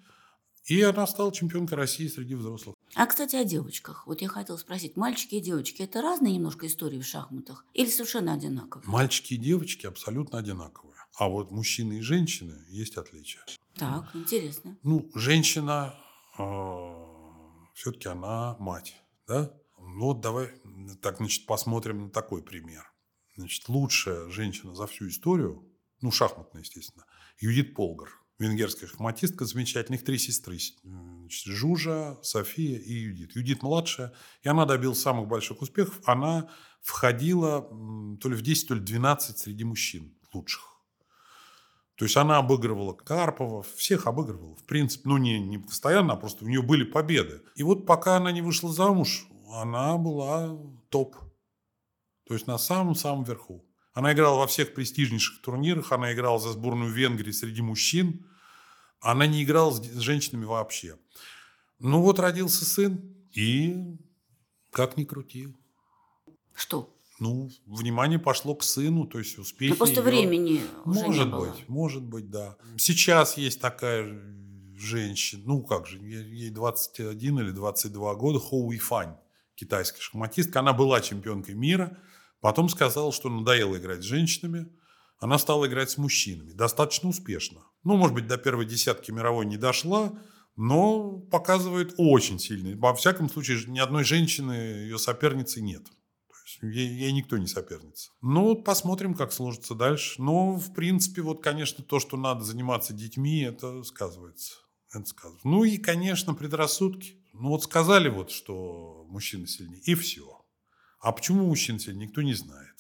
И 0.65 0.81
она 0.81 1.05
стала 1.07 1.31
чемпионкой 1.33 1.77
России 1.77 2.07
среди 2.07 2.35
взрослых. 2.35 2.75
А, 2.95 3.05
кстати, 3.05 3.35
о 3.35 3.43
девочках. 3.43 4.07
Вот 4.07 4.21
я 4.21 4.29
хотела 4.29 4.55
спросить, 4.57 4.95
мальчики 4.95 5.35
и 5.35 5.41
девочки– 5.41 5.81
это 5.83 6.01
разные 6.01 6.35
немножко 6.35 6.67
истории 6.67 6.99
в 6.99 7.05
шахматах 7.05 7.65
или 7.73 7.89
совершенно 7.89 8.33
одинаковые? 8.33 8.89
Мальчики 8.89 9.33
и 9.33 9.37
девочки 9.37 9.85
абсолютно 9.87 10.39
одинаковые. 10.39 10.95
А 11.17 11.27
вот 11.27 11.51
мужчины 11.51 11.99
и 11.99 12.01
женщины 12.01 12.65
есть 12.69 12.97
отличия. 12.97 13.43
Так, 13.75 14.15
интересно. 14.15 14.77
Ну, 14.83 15.09
женщина, 15.15 15.95
э, 16.37 16.43
все-таки 17.73 18.07
она 18.07 18.55
мать, 18.59 18.95
да? 19.27 19.51
Ну, 19.77 20.05
вот 20.05 20.21
давай 20.21 20.49
так, 21.01 21.17
значит, 21.17 21.45
посмотрим 21.45 22.05
на 22.05 22.09
такой 22.09 22.41
пример. 22.41 22.91
Значит, 23.35 23.67
лучшая 23.67 24.29
женщина 24.29 24.73
за 24.75 24.87
всю 24.87 25.09
историю, 25.09 25.67
ну, 26.01 26.11
шахматная, 26.11 26.61
естественно, 26.61 27.05
Юдит 27.39 27.75
Полгар– 27.75 28.09
венгерская 28.43 28.89
шахматистка 28.89 29.45
замечательных, 29.45 30.03
три 30.03 30.17
сестры. 30.17 30.57
Жужа, 31.29 32.19
София 32.21 32.77
и 32.77 32.93
Юдит. 32.93 33.35
Юдит 33.35 33.63
младшая, 33.63 34.13
и 34.41 34.49
она 34.49 34.65
добилась 34.65 35.01
самых 35.01 35.27
больших 35.27 35.61
успехов. 35.61 35.99
Она 36.05 36.49
входила 36.81 37.61
то 38.21 38.29
ли 38.29 38.35
в 38.35 38.41
10, 38.41 38.67
то 38.67 38.73
ли 38.75 38.81
в 38.81 38.83
12 38.83 39.37
среди 39.37 39.63
мужчин 39.63 40.15
лучших. 40.33 40.73
То 41.95 42.05
есть 42.05 42.17
она 42.17 42.37
обыгрывала 42.37 42.93
Карпова, 42.93 43.63
всех 43.63 44.07
обыгрывала. 44.07 44.55
В 44.55 44.65
принципе, 44.65 45.07
ну 45.07 45.17
не, 45.17 45.39
не 45.39 45.59
постоянно, 45.59 46.13
а 46.13 46.15
просто 46.17 46.43
у 46.43 46.47
нее 46.47 46.61
были 46.61 46.83
победы. 46.83 47.41
И 47.55 47.63
вот 47.63 47.85
пока 47.85 48.17
она 48.17 48.31
не 48.31 48.41
вышла 48.41 48.73
замуж, 48.73 49.27
она 49.51 49.97
была 49.97 50.57
топ. 50.89 51.15
То 52.27 52.33
есть 52.33 52.47
на 52.47 52.57
самом-самом 52.57 53.23
верху. 53.23 53.63
Она 53.93 54.13
играла 54.13 54.39
во 54.39 54.47
всех 54.47 54.73
престижнейших 54.73 55.41
турнирах, 55.41 55.91
она 55.91 56.13
играла 56.13 56.39
за 56.39 56.51
сборную 56.51 56.91
Венгрии 56.91 57.31
среди 57.31 57.61
мужчин, 57.61 58.25
она 59.03 59.27
не 59.27 59.43
играла 59.43 59.71
с 59.71 59.99
женщинами 59.99 60.45
вообще. 60.45 60.97
Ну 61.79 62.01
вот 62.01 62.19
родился 62.19 62.65
сын, 62.65 63.01
и 63.33 63.97
как 64.71 64.97
ни 64.97 65.03
крути. 65.03 65.53
Что? 66.55 66.89
Ну, 67.19 67.49
внимание 67.65 68.19
пошло 68.19 68.55
к 68.55 68.63
сыну, 68.63 69.05
то 69.05 69.19
есть 69.19 69.37
успехи. 69.37 69.71
Ну, 69.71 69.77
просто 69.77 69.97
ее... 69.97 70.01
времени 70.01 70.61
уже 70.85 71.05
Может 71.05 71.25
не 71.25 71.31
было. 71.31 71.45
быть, 71.45 71.69
может 71.69 72.03
быть, 72.03 72.29
да. 72.29 72.57
Сейчас 72.77 73.37
есть 73.37 73.61
такая 73.61 74.19
женщина, 74.75 75.43
ну 75.45 75.63
как 75.63 75.87
же, 75.87 75.99
ей 75.99 76.49
21 76.49 77.39
или 77.39 77.51
22 77.51 78.15
года, 78.15 78.39
Хоу 78.39 78.73
Ифань, 78.75 79.15
китайская 79.55 80.01
шахматистка. 80.01 80.59
Она 80.59 80.73
была 80.73 81.01
чемпионкой 81.01 81.55
мира– 81.55 81.97
Потом 82.43 82.67
сказала, 82.67 83.13
что 83.13 83.29
надоело 83.29 83.77
играть 83.77 84.01
с 84.01 84.05
женщинами. 84.05 84.67
Она 85.23 85.37
стала 85.37 85.67
играть 85.67 85.89
с 85.89 85.97
мужчинами. 85.97 86.51
Достаточно 86.51 87.07
успешно. 87.07 87.61
Ну, 87.85 87.95
может 87.95 88.13
быть, 88.13 88.27
до 88.27 88.37
первой 88.37 88.65
десятки 88.65 89.09
мировой 89.09 89.45
не 89.45 89.55
дошла, 89.55 90.11
но 90.57 91.17
показывает 91.31 91.93
очень 91.97 92.39
сильно. 92.39 92.77
Во 92.77 92.93
всяком 92.93 93.29
случае, 93.29 93.63
ни 93.67 93.79
одной 93.79 94.03
женщины 94.03 94.51
ее 94.51 94.99
соперницы 94.99 95.61
нет. 95.61 95.85
То 95.85 96.35
есть 96.45 96.75
ей, 96.75 96.89
ей 96.89 97.13
никто 97.13 97.37
не 97.37 97.47
соперница. 97.47 98.11
Ну, 98.21 98.61
посмотрим, 98.61 99.13
как 99.13 99.31
сложится 99.31 99.75
дальше. 99.75 100.21
Но, 100.21 100.55
в 100.55 100.73
принципе, 100.73 101.21
вот, 101.21 101.41
конечно, 101.41 101.85
то, 101.85 102.01
что 102.01 102.17
надо 102.17 102.43
заниматься 102.43 102.91
детьми, 102.91 103.43
это 103.43 103.81
сказывается. 103.83 104.55
Это 104.93 105.05
сказывается. 105.05 105.47
Ну 105.47 105.63
и, 105.63 105.77
конечно, 105.77 106.33
предрассудки. 106.33 107.15
Ну 107.31 107.51
вот 107.51 107.63
сказали 107.63 108.09
вот, 108.09 108.29
что 108.29 109.05
мужчина 109.07 109.47
сильнее, 109.47 109.79
и 109.85 109.95
все. 109.95 110.41
А 110.99 111.13
почему 111.13 111.47
мужчин 111.47 111.79
сегодня 111.79 112.07
никто 112.07 112.21
не 112.21 112.33
знает. 112.33 112.72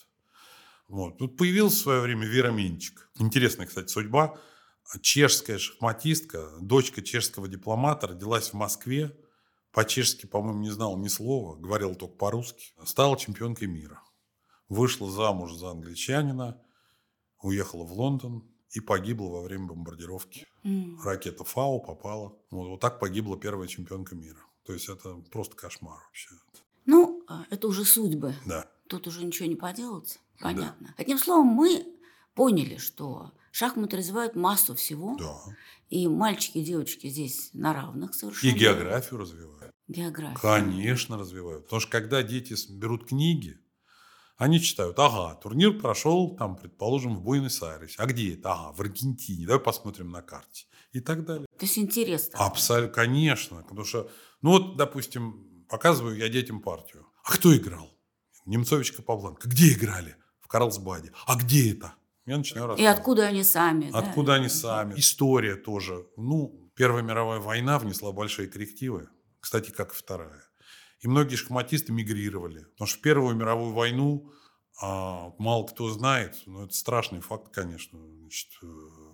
Вот. 0.87 1.17
Тут 1.17 1.37
появился 1.37 1.77
в 1.77 1.81
свое 1.81 2.01
время 2.01 2.27
Вера 2.27 2.51
Минчик. 2.51 3.09
Интересная, 3.15 3.67
кстати, 3.67 3.91
судьба. 3.91 4.37
Чешская 5.01 5.57
шахматистка, 5.57 6.51
дочка 6.59 7.01
чешского 7.01 7.47
дипломата, 7.47 8.07
родилась 8.07 8.49
в 8.49 8.53
Москве. 8.53 9.15
По-чешски, 9.71 10.27
по-моему, 10.27 10.59
не 10.59 10.69
знал 10.69 10.97
ни 10.97 11.07
слова, 11.07 11.55
говорил 11.55 11.95
только 11.95 12.15
по-русски. 12.15 12.73
Стала 12.85 13.17
чемпионкой 13.17 13.67
мира. 13.67 14.03
Вышла 14.69 15.09
замуж 15.09 15.53
за 15.53 15.71
англичанина, 15.71 16.61
уехала 17.41 17.83
в 17.83 17.93
Лондон 17.93 18.43
и 18.71 18.79
погибла 18.79 19.29
во 19.29 19.41
время 19.41 19.67
бомбардировки. 19.67 20.45
М. 20.63 20.99
Ракета 21.03 21.43
Фау 21.43 21.79
попала. 21.79 22.37
Вот, 22.51 22.67
вот 22.67 22.79
так 22.79 22.99
погибла 22.99 23.39
первая 23.39 23.67
чемпионка 23.67 24.15
мира. 24.15 24.39
То 24.65 24.73
есть 24.73 24.89
это 24.89 25.15
просто 25.31 25.55
кошмар 25.55 25.99
вообще. 26.05 26.29
Ну, 26.85 27.23
а, 27.27 27.45
это 27.49 27.67
уже 27.67 27.85
судьбы. 27.85 28.35
Да. 28.45 28.69
Тут 28.87 29.07
уже 29.07 29.23
ничего 29.23 29.47
не 29.47 29.55
поделать. 29.55 30.19
Понятно. 30.39 30.93
Одним 30.97 31.17
словом, 31.17 31.47
мы 31.47 31.85
поняли, 32.35 32.77
что 32.77 33.31
шахматы 33.51 33.97
развивают 33.97 34.35
массу 34.35 34.75
всего. 34.75 35.15
Да. 35.17 35.37
И 35.89 36.07
мальчики 36.07 36.57
и 36.57 36.63
девочки 36.63 37.07
здесь 37.07 37.51
на 37.53 37.73
равных 37.73 38.13
совершенно. 38.15 38.51
И 38.51 38.57
географию 38.57 39.19
развивают. 39.19 39.71
География. 39.87 40.39
Конечно, 40.39 41.17
развивают. 41.17 41.65
Потому 41.65 41.79
что 41.81 41.91
когда 41.91 42.23
дети 42.23 42.55
берут 42.71 43.07
книги, 43.07 43.59
они 44.37 44.59
читают, 44.59 44.97
ага, 44.97 45.35
турнир 45.35 45.79
прошел, 45.79 46.35
там, 46.35 46.55
предположим, 46.55 47.15
в 47.15 47.21
Буэнос-Айресе. 47.21 47.95
А 47.99 48.05
где 48.05 48.33
это? 48.33 48.53
Ага, 48.53 48.73
в 48.73 48.81
Аргентине. 48.81 49.45
Давай 49.45 49.61
посмотрим 49.61 50.09
на 50.09 50.21
карте. 50.21 50.65
И 50.91 50.99
так 50.99 51.25
далее. 51.25 51.45
То 51.57 51.65
есть 51.65 51.77
интерес. 51.77 52.29
такой. 52.29 52.47
Абсолютно, 52.47 52.93
конечно. 52.93 53.61
Потому 53.61 53.83
что, 53.83 54.09
ну 54.41 54.51
вот, 54.51 54.77
допустим, 54.77 55.65
показываю 55.69 56.17
я 56.17 56.29
детям 56.29 56.61
партию. 56.61 57.05
А 57.23 57.33
кто 57.33 57.55
играл? 57.55 57.89
Немцович 58.45 58.91
Капабланка. 58.91 59.47
Где 59.47 59.73
играли? 59.73 60.15
Карлсбаде. 60.53 61.11
А 61.25 61.35
где 61.35 61.71
это? 61.71 61.95
Я 62.27 62.37
начинаю 62.37 62.65
И 62.65 62.69
рассказывать. 62.69 62.99
откуда 62.99 63.25
они 63.25 63.43
сами? 63.43 63.89
да? 63.89 63.97
Откуда 63.97 64.35
они 64.35 64.49
сами? 64.49 64.93
История 64.99 65.55
тоже. 65.55 66.05
Ну, 66.15 66.69
Первая 66.75 67.01
мировая 67.01 67.39
война 67.39 67.79
внесла 67.79 68.11
большие 68.11 68.47
коррективы. 68.47 69.09
Кстати, 69.39 69.71
как 69.71 69.93
и 69.93 69.95
Вторая. 69.95 70.43
И 70.99 71.07
многие 71.07 71.37
шахматисты 71.37 71.91
мигрировали. 71.91 72.65
Потому 72.73 72.87
что 72.87 72.99
в 72.99 73.01
Первую 73.01 73.35
мировую 73.35 73.73
войну 73.73 74.31
а, 74.79 75.33
мало 75.39 75.65
кто 75.65 75.89
знает, 75.89 76.35
но 76.45 76.65
это 76.65 76.73
страшный 76.75 77.21
факт, 77.21 77.51
конечно. 77.51 77.99
Значит, 78.19 78.49
э, 78.61 78.67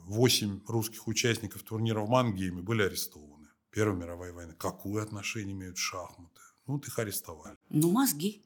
восемь 0.07 0.59
русских 0.67 1.07
участников 1.07 1.63
турнира 1.63 2.01
в 2.01 2.09
Мангейме 2.09 2.61
были 2.61 2.81
арестованы. 2.81 3.47
Первая 3.71 3.95
мировая 3.95 4.33
война. 4.33 4.55
Какое 4.55 5.03
отношение 5.03 5.53
имеют 5.53 5.77
шахматы? 5.77 6.41
Ну, 6.67 6.73
вот 6.75 6.85
их 6.85 6.99
арестовали. 6.99 7.55
Ну, 7.69 7.91
мозги. 7.91 8.43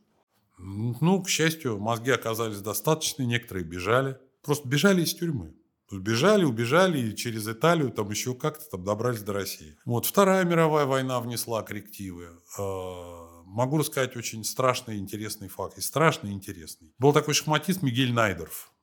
Ну, 0.58 1.22
к 1.22 1.30
счастью, 1.30 1.80
мозги 1.80 2.12
оказались 2.12 2.62
достаточны, 2.62 3.24
некоторые 3.24 3.66
бежали. 3.66 4.18
Просто 4.42 4.68
бежали 4.68 5.02
из 5.04 5.14
тюрьмы. 5.14 5.56
Бежали, 5.92 6.44
убежали 6.44 7.00
и 7.00 7.16
через 7.16 7.48
Италию 7.48 7.92
там 7.92 8.10
еще 8.10 8.34
как-то 8.34 8.66
там 8.72 8.84
добрались 8.84 9.22
до 9.22 9.34
России. 9.34 9.78
Вот 9.86 10.06
Вторая 10.06 10.44
мировая 10.44 10.86
война 10.86 11.20
внесла 11.20 11.62
коррективы. 11.62 12.30
Э, 12.58 13.34
Могу 13.54 13.78
рассказать 13.78 14.16
очень 14.18 14.44
страшный 14.44 14.96
и 14.96 15.00
интересный 15.00 15.48
факт. 15.48 15.78
И 15.78 15.82
страшный, 15.82 16.32
и 16.32 16.34
интересный. 16.34 16.92
Был 16.98 17.14
такой 17.14 17.36
шахматист 17.36 17.84
Мигель 17.84 18.12
Найдеров. 18.12 18.74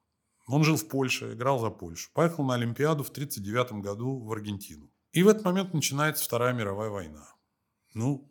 Он 0.47 0.63
жил 0.63 0.77
в 0.77 0.87
Польше, 0.87 1.33
играл 1.33 1.59
за 1.59 1.71
Польшу. 1.71 2.09
Поехал 2.15 2.45
на 2.45 2.55
Олимпиаду 2.55 3.03
в 3.03 3.09
1939 3.09 3.83
году 3.83 4.21
в 4.21 4.31
Аргентину. 4.31 4.89
И 5.11 5.25
в 5.25 5.29
этот 5.29 5.45
момент 5.45 5.75
начинается 5.75 6.25
Вторая 6.25 6.53
мировая 6.53 6.89
война. 6.89 7.35
Ну, 7.95 8.31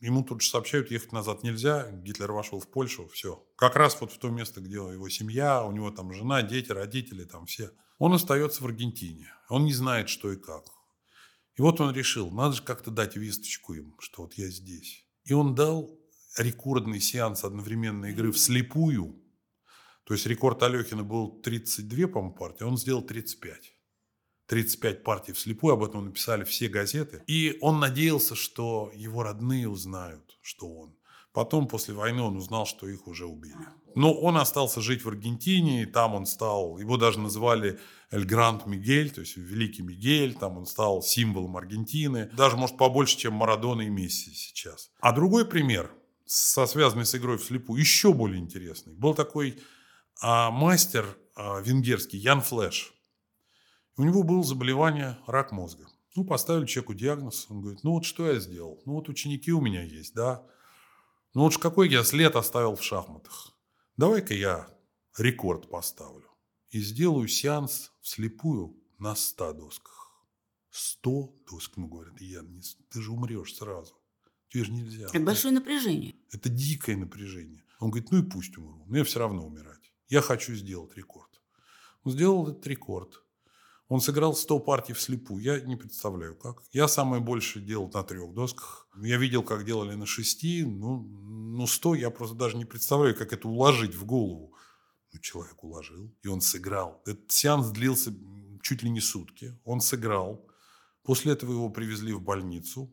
Ему 0.00 0.22
тут 0.22 0.42
же 0.42 0.50
сообщают, 0.50 0.90
ехать 0.90 1.12
назад 1.12 1.42
нельзя. 1.42 1.90
Гитлер 1.90 2.30
вошел 2.30 2.60
в 2.60 2.68
Польшу, 2.68 3.08
все. 3.08 3.44
Как 3.56 3.74
раз 3.74 4.00
вот 4.00 4.12
в 4.12 4.18
то 4.18 4.28
место, 4.28 4.60
где 4.60 4.76
его 4.76 5.08
семья, 5.08 5.64
у 5.64 5.72
него 5.72 5.90
там 5.90 6.12
жена, 6.12 6.42
дети, 6.42 6.70
родители, 6.70 7.24
там 7.24 7.46
все. 7.46 7.70
Он 7.98 8.12
остается 8.12 8.62
в 8.62 8.66
Аргентине. 8.66 9.32
Он 9.48 9.64
не 9.64 9.74
знает, 9.74 10.08
что 10.08 10.30
и 10.30 10.36
как. 10.36 10.66
И 11.56 11.62
вот 11.62 11.80
он 11.80 11.92
решил, 11.92 12.30
надо 12.30 12.54
же 12.54 12.62
как-то 12.62 12.92
дать 12.92 13.16
весточку 13.16 13.74
им, 13.74 13.96
что 13.98 14.22
вот 14.22 14.34
я 14.34 14.48
здесь. 14.48 15.04
И 15.24 15.32
он 15.32 15.56
дал 15.56 15.98
рекордный 16.36 17.00
сеанс 17.00 17.42
одновременной 17.42 18.12
игры 18.12 18.30
вслепую. 18.30 19.20
То 20.04 20.14
есть 20.14 20.26
рекорд 20.26 20.62
Алехина 20.62 21.02
был 21.02 21.40
32, 21.42 22.06
по-моему, 22.06 22.34
партии, 22.34 22.62
а 22.62 22.68
он 22.68 22.78
сделал 22.78 23.02
35. 23.02 23.74
35 24.48 25.04
партий 25.04 25.32
вслепую, 25.32 25.74
об 25.74 25.84
этом 25.84 26.06
написали 26.06 26.44
все 26.44 26.68
газеты. 26.68 27.22
И 27.26 27.58
он 27.60 27.80
надеялся, 27.80 28.34
что 28.34 28.90
его 28.94 29.22
родные 29.22 29.68
узнают, 29.68 30.38
что 30.42 30.66
он. 30.66 30.94
Потом, 31.32 31.68
после 31.68 31.94
войны, 31.94 32.22
он 32.22 32.36
узнал, 32.36 32.66
что 32.66 32.88
их 32.88 33.06
уже 33.06 33.26
убили. 33.26 33.54
Но 33.94 34.12
он 34.12 34.38
остался 34.38 34.80
жить 34.80 35.04
в 35.04 35.08
Аргентине, 35.08 35.82
и 35.82 35.86
там 35.86 36.14
он 36.14 36.24
стал, 36.26 36.78
его 36.78 36.96
даже 36.96 37.20
называли 37.20 37.78
Эль 38.10 38.24
Гранд 38.24 38.66
Мигель, 38.66 39.10
то 39.10 39.20
есть 39.20 39.36
Великий 39.36 39.82
Мигель, 39.82 40.34
там 40.34 40.56
он 40.56 40.66
стал 40.66 41.02
символом 41.02 41.56
Аргентины. 41.56 42.30
Даже, 42.32 42.56
может, 42.56 42.76
побольше, 42.76 43.18
чем 43.18 43.34
Марадона 43.34 43.82
и 43.82 43.88
Месси 43.88 44.32
сейчас. 44.32 44.90
А 45.00 45.12
другой 45.12 45.44
пример, 45.44 45.92
со 46.24 46.66
связанный 46.66 47.04
с 47.04 47.14
игрой 47.14 47.38
вслепую, 47.38 47.78
еще 47.78 48.12
более 48.12 48.40
интересный. 48.40 48.94
Был 48.94 49.14
такой 49.14 49.60
а, 50.22 50.50
мастер 50.50 51.06
а, 51.36 51.60
венгерский 51.60 52.18
Ян 52.18 52.40
Флэш. 52.40 52.94
У 53.98 54.04
него 54.04 54.22
было 54.22 54.44
заболевание 54.44 55.18
рак 55.26 55.50
мозга. 55.50 55.88
Ну, 56.14 56.24
поставили 56.24 56.66
человеку 56.66 56.94
диагноз. 56.94 57.46
Он 57.50 57.60
говорит, 57.60 57.82
ну 57.82 57.90
вот 57.90 58.04
что 58.04 58.30
я 58.30 58.38
сделал? 58.38 58.80
Ну 58.86 58.94
вот 58.94 59.08
ученики 59.08 59.52
у 59.52 59.60
меня 59.60 59.82
есть, 59.82 60.14
да. 60.14 60.46
Ну 61.34 61.42
вот 61.42 61.58
какой 61.58 61.90
я 61.90 62.04
след 62.04 62.36
оставил 62.36 62.76
в 62.76 62.82
шахматах. 62.82 63.52
Давай-ка 63.96 64.34
я 64.34 64.68
рекорд 65.18 65.68
поставлю. 65.68 66.28
И 66.70 66.80
сделаю 66.80 67.26
сеанс 67.26 67.92
вслепую 68.00 68.76
на 68.98 69.16
100 69.16 69.54
досках. 69.54 70.12
100 70.70 71.34
доск, 71.50 71.76
ему 71.76 71.88
говорят, 71.88 72.20
я 72.20 72.42
не, 72.42 72.62
ты 72.90 73.02
же 73.02 73.10
умрешь 73.10 73.56
сразу. 73.56 73.94
Тебе 74.48 74.62
же 74.62 74.72
нельзя. 74.72 75.08
Это 75.08 75.18
большое 75.18 75.52
напряжение. 75.52 76.14
Это 76.30 76.48
дикое 76.48 76.96
напряжение. 76.96 77.64
Он 77.80 77.90
говорит, 77.90 78.12
ну 78.12 78.18
и 78.18 78.22
пусть 78.22 78.56
умру. 78.58 78.84
Мне 78.86 79.02
все 79.02 79.18
равно 79.18 79.44
умирать. 79.44 79.92
Я 80.08 80.20
хочу 80.20 80.54
сделать 80.54 80.96
рекорд. 80.96 81.42
Он 82.04 82.12
сделал 82.12 82.46
этот 82.48 82.64
рекорд. 82.68 83.24
Он 83.88 84.00
сыграл 84.00 84.34
100 84.34 84.60
партий 84.60 84.92
вслепую. 84.92 85.42
Я 85.42 85.60
не 85.60 85.76
представляю, 85.76 86.36
как. 86.36 86.62
Я 86.72 86.88
самое 86.88 87.22
больше 87.22 87.60
делал 87.60 87.90
на 87.92 88.02
трех 88.02 88.34
досках. 88.34 88.86
Я 89.02 89.16
видел, 89.16 89.42
как 89.42 89.64
делали 89.64 89.94
на 89.94 90.04
шести. 90.04 90.62
Ну, 90.64 91.00
ну 91.00 91.66
100 91.66 91.94
я 91.94 92.10
просто 92.10 92.36
даже 92.36 92.58
не 92.58 92.66
представляю, 92.66 93.16
как 93.16 93.32
это 93.32 93.48
уложить 93.48 93.94
в 93.94 94.04
голову. 94.04 94.54
Ну, 95.12 95.20
человек 95.20 95.64
уложил, 95.64 96.14
и 96.22 96.28
он 96.28 96.42
сыграл. 96.42 97.00
Этот 97.06 97.32
сеанс 97.32 97.70
длился 97.70 98.12
чуть 98.62 98.82
ли 98.82 98.90
не 98.90 99.00
сутки. 99.00 99.58
Он 99.64 99.80
сыграл. 99.80 100.46
После 101.02 101.32
этого 101.32 101.52
его 101.52 101.70
привезли 101.70 102.12
в 102.12 102.20
больницу. 102.20 102.92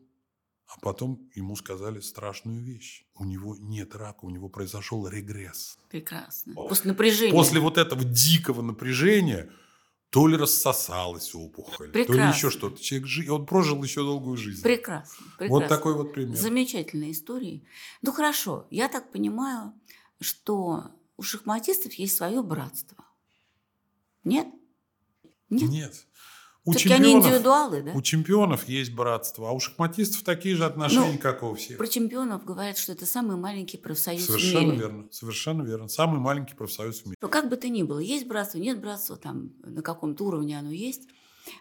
А 0.66 0.80
потом 0.80 1.30
ему 1.34 1.54
сказали 1.56 2.00
страшную 2.00 2.60
вещь. 2.60 3.04
У 3.14 3.24
него 3.24 3.54
нет 3.56 3.94
рака, 3.94 4.24
у 4.24 4.30
него 4.30 4.48
произошел 4.48 5.06
регресс. 5.06 5.78
Прекрасно. 5.90 6.54
После 6.54 6.90
напряжения. 6.90 7.32
После 7.32 7.60
вот 7.60 7.78
этого 7.78 8.02
дикого 8.02 8.62
напряжения 8.62 9.48
то 10.16 10.28
ли 10.28 10.36
рассосалась 10.38 11.34
опухоль, 11.34 11.92
то 11.92 11.98
ли 11.98 12.06
Прекрасно. 12.06 12.34
еще 12.34 12.50
что-то. 12.50 12.82
Человек 12.82 13.06
жи... 13.06 13.30
Он 13.30 13.44
прожил 13.44 13.82
еще 13.84 14.00
долгую 14.00 14.38
жизнь. 14.38 14.62
Прекрасно. 14.62 15.26
прекрасно. 15.36 15.54
Вот 15.54 15.68
такой 15.68 15.92
вот 15.92 16.14
пример. 16.14 16.34
Замечательные 16.34 17.12
истории. 17.12 17.66
Ну 18.00 18.12
хорошо, 18.12 18.66
я 18.70 18.88
так 18.88 19.12
понимаю, 19.12 19.74
что 20.18 20.84
у 21.18 21.22
шахматистов 21.22 21.92
есть 21.92 22.16
свое 22.16 22.42
братство. 22.42 23.04
Нет? 24.24 24.46
Нет. 25.50 25.68
Нет. 25.68 26.06
У 26.66 26.72
они 26.72 26.80
чемпионов, 26.80 27.26
индивидуалы, 27.26 27.82
да? 27.82 27.92
у 27.92 28.02
чемпионов 28.02 28.68
есть 28.68 28.92
братство, 28.92 29.48
а 29.48 29.52
у 29.52 29.60
шахматистов 29.60 30.22
такие 30.24 30.56
же 30.56 30.64
отношения, 30.64 31.12
Ну, 31.12 31.18
как 31.18 31.44
у 31.44 31.54
всех. 31.54 31.78
Про 31.78 31.86
чемпионов 31.86 32.44
говорят, 32.44 32.76
что 32.76 32.90
это 32.92 33.06
самый 33.06 33.36
маленький 33.36 33.78
профсоюз 33.78 34.22
в 34.22 34.26
Совершенно 34.26 34.66
мире. 34.66 34.76
верно. 34.78 35.06
Совершенно 35.12 35.62
верно. 35.62 35.88
Самый 35.88 36.18
маленький 36.18 36.54
профсоюз 36.54 37.02
в 37.02 37.06
мире. 37.06 37.16
Ну, 37.20 37.28
как 37.28 37.48
бы 37.48 37.56
то 37.56 37.68
ни 37.68 37.84
было, 37.84 38.00
есть 38.00 38.26
братство, 38.26 38.58
нет 38.58 38.80
братства, 38.80 39.16
там 39.16 39.52
на 39.62 39.80
каком-то 39.80 40.24
уровне 40.24 40.58
оно 40.58 40.70
есть. 40.70 41.08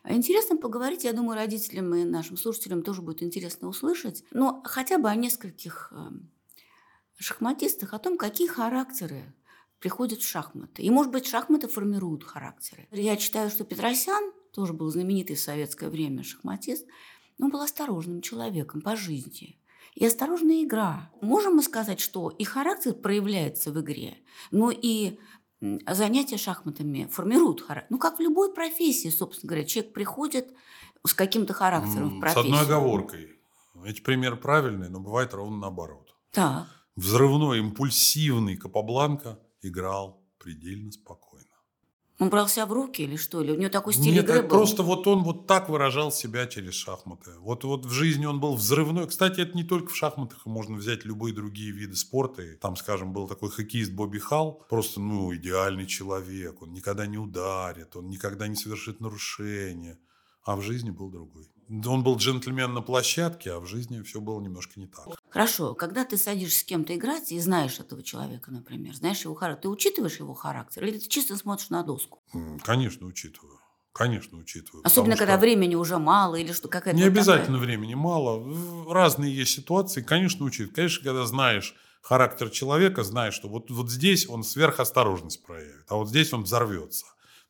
Интересно 0.10 0.58
поговорить, 0.58 1.04
я 1.04 1.14
думаю, 1.14 1.36
родителям 1.36 1.94
и 1.94 2.04
нашим 2.04 2.36
слушателям 2.38 2.82
тоже 2.82 3.04
будет 3.04 3.22
интересно 3.22 3.68
услышать, 3.68 4.24
но 4.32 4.64
хотя 4.66 4.98
бы 4.98 5.10
о 5.10 5.16
нескольких 5.16 5.94
э, 5.96 6.10
шахматистах, 7.18 7.94
о 7.94 8.00
том, 8.00 8.18
какие 8.18 8.48
характеры 8.48 9.34
приходят 9.80 10.20
в 10.22 10.28
шахматы. 10.28 10.82
И, 10.82 10.90
может 10.90 11.12
быть, 11.12 11.28
шахматы 11.28 11.68
формируют 11.68 12.24
характеры. 12.24 12.88
Я 12.92 13.18
читаю, 13.18 13.50
что 13.50 13.64
Петросян, 13.64 14.32
тоже 14.56 14.74
был 14.74 14.90
знаменитый 14.90 15.36
в 15.36 15.40
советское 15.40 15.90
время 15.90 16.24
шахматист, 16.24 16.88
но 17.38 17.50
был 17.50 17.62
осторожным 17.62 18.22
человеком 18.22 18.82
по 18.82 18.96
жизни. 18.96 19.60
И 19.94 20.06
осторожная 20.06 20.64
игра. 20.64 21.12
Можем 21.22 21.56
мы 21.56 21.64
сказать, 21.64 22.00
что 22.00 22.30
и 22.30 22.44
характер 22.44 22.94
проявляется 22.94 23.72
в 23.72 23.80
игре, 23.82 24.18
но 24.52 24.72
и 24.72 25.18
занятия 25.88 26.38
шахматами 26.38 27.08
формируют 27.12 27.62
характер. 27.62 27.88
Ну, 27.92 27.98
как 27.98 28.18
в 28.18 28.22
любой 28.22 28.54
профессии, 28.54 29.10
собственно 29.10 29.50
говоря. 29.50 29.66
Человек 29.66 29.94
приходит 29.94 30.54
с 31.06 31.14
каким-то 31.14 31.54
характером 31.54 32.10
в 32.10 32.14
М, 32.14 32.18
С 32.18 32.22
профессию. 32.22 32.54
одной 32.54 32.62
оговоркой. 32.62 33.32
Эти 33.86 34.02
примеры 34.02 34.38
правильные, 34.38 34.90
но 34.90 35.00
бывает 35.00 35.34
ровно 35.34 35.58
наоборот. 35.58 36.16
Так. 36.32 36.68
Взрывной, 36.96 37.60
импульсивный 37.60 38.56
Капабланка 38.58 39.40
играл 39.62 40.24
предельно 40.40 40.92
спокойно. 40.92 41.35
Он 42.18 42.30
брал 42.30 42.48
себя 42.48 42.66
в 42.66 42.72
руки 42.72 43.02
или 43.02 43.18
что? 43.18 43.42
Или 43.42 43.52
у 43.52 43.58
него 43.58 43.70
такой 43.70 43.94
стиль 43.94 44.14
Нет, 44.14 44.24
игры 44.24 44.42
был? 44.42 44.50
просто 44.50 44.84
вот 44.84 45.06
он 45.06 45.24
вот 45.24 45.48
так 45.48 45.68
выражал 45.68 46.14
себя 46.14 46.48
через 46.48 46.74
шахматы. 46.74 47.32
Вот, 47.40 47.66
вот 47.66 47.86
в 47.86 47.92
жизни 47.92 48.26
он 48.26 48.40
был 48.40 48.56
взрывной. 48.56 49.08
Кстати, 49.08 49.42
это 49.42 49.56
не 49.58 49.66
только 49.66 49.92
в 49.92 49.98
шахматах, 49.98 50.46
можно 50.46 50.78
взять 50.78 51.04
любые 51.04 51.36
другие 51.36 51.72
виды 51.72 51.96
спорта. 51.96 52.42
И 52.42 52.56
там, 52.56 52.78
скажем, 52.78 53.12
был 53.12 53.28
такой 53.28 53.50
хоккеист 53.50 53.92
Бобби 53.92 54.20
Халл, 54.20 54.64
просто, 54.70 55.02
ну, 55.02 55.36
идеальный 55.36 55.86
человек. 55.86 56.62
Он 56.62 56.72
никогда 56.72 57.06
не 57.06 57.18
ударит, 57.18 57.98
он 57.98 58.10
никогда 58.10 58.48
не 58.48 58.56
совершит 58.56 59.02
нарушения. 59.02 60.00
А 60.46 60.56
в 60.56 60.62
жизни 60.62 60.92
был 60.92 61.10
другой. 61.10 61.48
Он 61.88 62.04
был 62.04 62.16
джентльмен 62.18 62.72
на 62.74 62.82
площадке, 62.82 63.52
а 63.54 63.60
в 63.60 63.66
жизни 63.66 64.02
все 64.04 64.22
было 64.22 64.40
немножко 64.40 64.80
не 64.80 64.86
так. 64.86 65.08
Хорошо, 65.30 65.74
когда 65.74 66.06
ты 66.06 66.16
садишься 66.18 66.60
с 66.60 66.64
кем-то 66.64 66.96
играть 66.96 67.32
и 67.32 67.40
знаешь 67.40 67.80
этого 67.80 68.04
человека, 68.04 68.52
например, 68.52 68.94
знаешь 68.94 69.24
его 69.26 69.34
характер, 69.34 69.64
ты 69.64 69.70
учитываешь 69.70 70.20
его 70.20 70.36
характер 70.36 70.84
или 70.86 71.00
ты 71.00 71.10
чисто 71.10 71.36
смотришь 71.36 71.72
на 71.72 71.82
доску? 71.84 72.22
Конечно, 72.64 73.08
учитываю. 73.08 73.60
Конечно, 73.94 74.38
учитываю. 74.38 74.86
Особенно, 74.86 75.16
когда 75.16 75.34
что- 75.34 75.42
времени 75.42 75.74
уже 75.74 75.98
мало 75.98 76.36
или 76.36 76.52
что 76.52 76.68
какая-то... 76.68 76.96
Не 76.98 77.06
вот 77.06 77.10
такая- 77.16 77.22
обязательно 77.38 77.58
времени 77.58 77.96
мало. 77.96 78.46
Разные 78.94 79.34
есть 79.36 79.52
ситуации. 79.54 80.02
Конечно, 80.04 80.46
учит. 80.46 80.76
Конечно, 80.76 81.04
когда 81.04 81.26
знаешь 81.26 81.74
характер 82.02 82.50
человека, 82.52 83.04
знаешь, 83.04 83.34
что 83.34 83.48
вот, 83.48 83.72
вот 83.72 83.90
здесь 83.90 84.30
он 84.30 84.44
сверхосторожность 84.44 85.44
проявит, 85.44 85.86
а 85.90 85.96
вот 85.96 86.10
здесь 86.10 86.32
он 86.34 86.44
взорвется. 86.44 87.06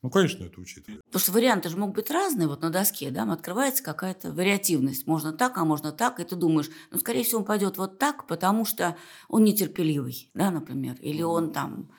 Ну, 0.06 0.12
конечно, 0.12 0.44
это 0.44 0.62
учитывает. 0.62 1.04
Потому 1.06 1.20
что 1.20 1.32
варианты 1.32 1.68
же 1.70 1.78
могут 1.78 1.96
быть 1.96 2.12
разные 2.12 2.48
вот 2.48 2.62
на 2.62 2.70
доске, 2.70 3.10
да, 3.10 3.24
открывается 3.24 3.82
какая-то 3.84 4.32
вариативность. 4.32 5.08
Можно 5.08 5.34
так, 5.34 5.58
а 5.58 5.66
можно 5.66 5.92
так, 5.92 6.20
и 6.20 6.24
ты 6.24 6.36
думаешь, 6.36 6.70
ну, 6.92 7.00
скорее 7.00 7.24
всего, 7.24 7.40
он 7.40 7.46
пойдет 7.46 7.80
вот 7.80 7.98
так, 7.98 8.28
потому 8.28 8.66
что 8.66 8.96
он 9.30 9.44
нетерпеливый, 9.44 10.30
да, 10.36 10.52
например, 10.52 10.96
или 11.02 11.24
он 11.24 11.52
там 11.52 11.90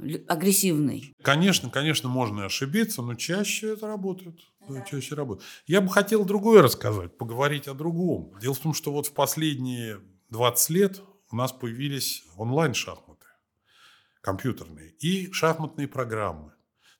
лю- 0.00 0.24
агрессивный. 0.28 1.16
Конечно, 1.20 1.70
конечно, 1.70 2.08
можно 2.08 2.44
ошибиться, 2.44 3.02
но 3.02 3.16
чаще 3.16 3.72
это 3.72 3.88
работает. 3.88 4.38
Да, 4.68 4.82
чаще 4.82 5.16
работает. 5.16 5.44
Я 5.66 5.80
бы 5.80 5.88
хотел 5.88 6.24
другое 6.24 6.62
рассказать, 6.62 7.18
поговорить 7.18 7.66
о 7.66 7.74
другом. 7.74 8.38
Дело 8.40 8.54
в 8.54 8.60
том, 8.60 8.74
что 8.74 8.92
вот 8.92 9.08
в 9.08 9.12
последние 9.12 9.98
20 10.30 10.70
лет 10.70 11.02
у 11.32 11.34
нас 11.34 11.50
появились 11.50 12.22
онлайн-шахматы, 12.36 13.26
компьютерные, 14.20 14.90
и 15.00 15.32
шахматные 15.32 15.88
программы. 15.88 16.52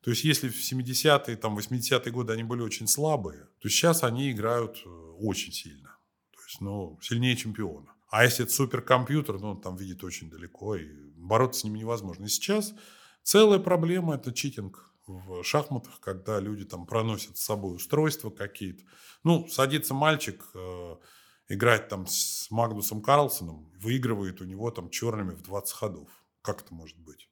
То 0.02 0.10
есть, 0.10 0.24
если 0.24 0.48
в 0.48 0.60
70-е, 0.60 1.36
там, 1.36 1.58
80-е 1.58 2.12
годы 2.12 2.32
они 2.32 2.44
были 2.44 2.62
очень 2.62 2.86
слабые, 2.86 3.48
то 3.60 3.68
сейчас 3.68 4.04
они 4.04 4.30
играют 4.30 4.82
э, 4.84 4.88
очень 4.88 5.52
сильно. 5.52 5.98
То 6.32 6.40
есть, 6.46 6.60
ну, 6.60 6.98
сильнее 7.02 7.36
чемпиона. 7.36 7.94
А 8.10 8.24
если 8.24 8.44
это 8.44 8.54
суперкомпьютер, 8.54 9.38
ну, 9.38 9.50
он 9.50 9.60
там 9.60 9.76
видит 9.76 10.02
очень 10.04 10.30
далеко, 10.30 10.76
и 10.76 10.86
бороться 11.16 11.60
с 11.60 11.64
ним 11.64 11.74
невозможно. 11.74 12.24
И 12.24 12.28
сейчас 12.28 12.74
целая 13.22 13.58
проблема– 13.58 14.14
это 14.16 14.32
читинг 14.32 14.88
в 15.06 15.42
шахматах, 15.42 16.00
когда 16.00 16.38
люди 16.38 16.64
там 16.64 16.86
проносят 16.86 17.36
с 17.36 17.44
собой 17.44 17.76
устройства 17.76 18.30
какие-то. 18.30 18.84
Ну, 19.24 19.48
садится 19.48 19.94
мальчик, 19.94 20.44
э, 20.54 20.96
играть 21.48 21.88
там 21.88 22.06
с 22.06 22.50
Магнусом 22.50 23.02
Карлсоном, 23.02 23.70
выигрывает 23.78 24.40
у 24.40 24.44
него 24.44 24.70
там 24.70 24.90
черными 24.90 25.34
в 25.34 25.42
20 25.42 25.74
ходов. 25.74 26.08
Как 26.42 26.62
это 26.62 26.72
может 26.72 26.98
быть? 26.98 27.28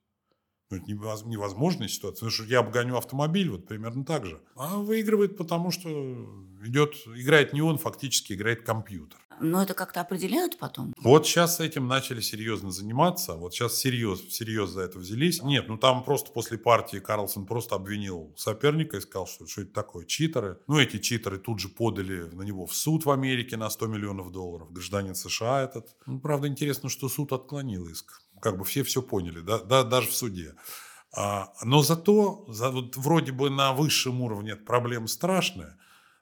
Ну, 0.71 0.77
это 0.79 0.87
невоз- 0.91 1.27
невозможная 1.27 1.89
ситуация. 1.89 2.27
Потому 2.27 2.31
что 2.33 2.45
я 2.45 2.59
обгоню 2.61 2.97
автомобиль, 2.97 3.51
вот 3.51 3.67
примерно 3.67 4.05
так 4.05 4.27
же. 4.27 4.41
А 4.57 4.79
выигрывает, 4.79 5.37
потому 5.37 5.71
что 5.71 5.89
идет, 6.65 6.95
играет 7.15 7.53
не 7.53 7.63
он, 7.63 7.79
фактически 7.79 8.33
играет 8.33 8.63
компьютер. 8.63 9.19
Но 9.39 9.63
это 9.63 9.75
как-то 9.75 10.01
определяют 10.01 10.59
потом. 10.59 10.95
Вот 10.99 11.27
сейчас 11.27 11.57
с 11.57 11.61
этим 11.61 11.87
начали 11.87 12.21
серьезно 12.21 12.71
заниматься. 12.71 13.35
Вот 13.35 13.53
сейчас 13.53 13.77
серьез, 13.77 14.21
всерьез 14.21 14.71
за 14.71 14.81
это 14.81 14.99
взялись. 14.99 15.43
Нет, 15.43 15.69
ну 15.69 15.77
там 15.77 16.03
просто 16.05 16.33
после 16.33 16.57
партии 16.57 16.99
Карлсон 16.99 17.45
просто 17.45 17.75
обвинил 17.75 18.33
соперника 18.37 18.97
и 18.97 19.01
сказал, 19.01 19.27
что, 19.27 19.47
что 19.47 19.61
это 19.61 19.73
такое, 19.75 20.07
читеры. 20.07 20.59
Ну, 20.67 20.79
эти 20.79 20.99
читеры 20.99 21.39
тут 21.39 21.61
же 21.61 21.69
подали 21.69 22.23
на 22.35 22.43
него 22.43 22.65
в 22.67 22.75
суд 22.75 23.05
в 23.05 23.11
Америке 23.11 23.59
на 23.59 23.69
100 23.69 23.87
миллионов 23.89 24.33
долларов. 24.33 24.73
Гражданин 24.73 25.15
США 25.15 25.63
этот. 25.63 25.95
Ну, 26.07 26.19
правда, 26.19 26.49
интересно, 26.49 26.89
что 26.89 27.11
суд 27.11 27.31
отклонил 27.33 27.87
иск. 27.89 28.23
Как 28.41 28.59
бы 28.59 28.65
все 28.65 28.83
все 28.83 29.03
поняли, 29.03 29.41
да, 29.41 29.59
да 29.59 29.83
даже 29.83 30.09
в 30.09 30.15
суде. 30.15 30.55
А, 31.13 31.53
но 31.63 31.83
зато, 31.83 32.45
за, 32.49 32.71
вот 32.71 32.97
вроде 32.97 33.33
бы 33.33 33.49
на 33.51 33.73
высшем 33.73 34.21
уровне 34.21 34.53
эта 34.53 34.65
проблема 34.65 35.07
страшная, 35.07 35.79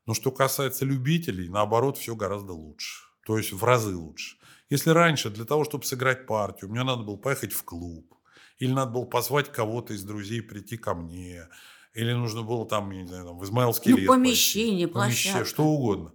но 0.06 0.14
что 0.14 0.30
касается 0.30 0.84
любителей, 0.84 1.48
наоборот, 1.48 1.98
все 1.98 2.14
гораздо 2.14 2.52
лучше. 2.52 3.04
То 3.26 3.38
есть 3.38 3.52
в 3.52 3.64
разы 3.64 3.96
лучше. 3.96 4.36
Если 4.70 4.90
раньше 4.90 5.30
для 5.30 5.44
того, 5.44 5.64
чтобы 5.64 5.84
сыграть 5.84 6.26
партию, 6.26 6.70
мне 6.70 6.84
надо 6.84 7.02
было 7.02 7.16
поехать 7.16 7.52
в 7.52 7.64
клуб, 7.64 8.14
или 8.58 8.72
надо 8.72 8.92
было 8.92 9.04
позвать 9.04 9.50
кого-то 9.50 9.94
из 9.94 10.04
друзей 10.04 10.42
прийти 10.42 10.76
ко 10.76 10.94
мне, 10.94 11.48
или 11.94 12.12
нужно 12.12 12.42
было 12.42 12.66
там, 12.66 12.90
я 12.90 13.02
не 13.02 13.08
знаю, 13.08 13.26
там, 13.26 13.38
в 13.38 13.44
Измаилский 13.44 13.92
Ну, 13.92 13.96
лес 13.98 14.08
помещение, 14.08 14.88
пойти, 14.88 15.06
помещение, 15.06 15.32
площадка. 15.32 15.48
что 15.54 15.64
угодно. 15.64 16.12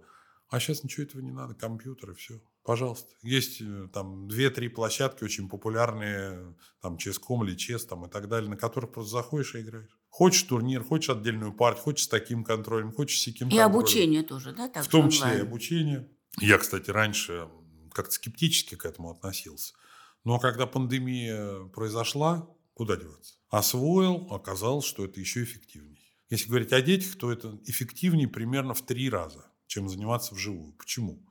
А 0.48 0.60
сейчас 0.60 0.82
ничего 0.82 1.04
этого 1.04 1.20
не 1.22 1.30
надо, 1.30 1.54
компьютер 1.54 2.10
и 2.10 2.14
все. 2.14 2.40
Пожалуйста. 2.70 3.12
Есть 3.22 3.60
э, 3.62 3.88
там 3.92 4.28
две-три 4.28 4.68
площадки 4.68 5.24
очень 5.24 5.48
популярные, 5.48 6.54
там 6.80 6.98
Ческом 6.98 7.42
или 7.42 7.56
Чес 7.56 7.84
там, 7.84 8.06
и 8.06 8.08
так 8.08 8.28
далее, 8.28 8.48
на 8.48 8.56
которых 8.56 8.92
просто 8.92 9.10
заходишь 9.10 9.56
и 9.56 9.62
играешь. 9.62 9.90
Хочешь 10.08 10.44
турнир, 10.44 10.84
хочешь 10.84 11.10
отдельную 11.10 11.52
партию, 11.52 11.82
хочешь 11.82 12.04
с 12.04 12.08
таким 12.08 12.44
контролем, 12.44 12.92
хочешь 12.92 13.22
с 13.22 13.24
таким 13.24 13.48
И 13.48 13.50
контролем. 13.50 13.72
обучение 13.72 14.22
тоже, 14.22 14.52
да? 14.52 14.68
Так 14.68 14.84
В 14.84 14.88
том 14.88 15.10
же 15.10 15.16
числе 15.16 15.26
и 15.26 15.30
онлайн? 15.32 15.46
обучение. 15.48 16.10
Я, 16.38 16.58
кстати, 16.58 16.90
раньше 16.90 17.48
как-то 17.92 18.12
скептически 18.12 18.76
к 18.76 18.84
этому 18.84 19.10
относился. 19.10 19.74
Но 20.22 20.38
когда 20.38 20.66
пандемия 20.66 21.64
произошла, 21.74 22.48
куда 22.74 22.94
деваться? 22.96 23.34
Освоил, 23.48 24.28
оказалось, 24.30 24.84
что 24.84 25.04
это 25.04 25.18
еще 25.18 25.42
эффективнее. 25.42 25.98
Если 26.28 26.48
говорить 26.48 26.72
о 26.72 26.80
детях, 26.80 27.16
то 27.16 27.32
это 27.32 27.58
эффективнее 27.66 28.28
примерно 28.28 28.74
в 28.74 28.82
три 28.82 29.10
раза, 29.10 29.50
чем 29.66 29.88
заниматься 29.88 30.36
вживую. 30.36 30.74
Почему? 30.74 31.26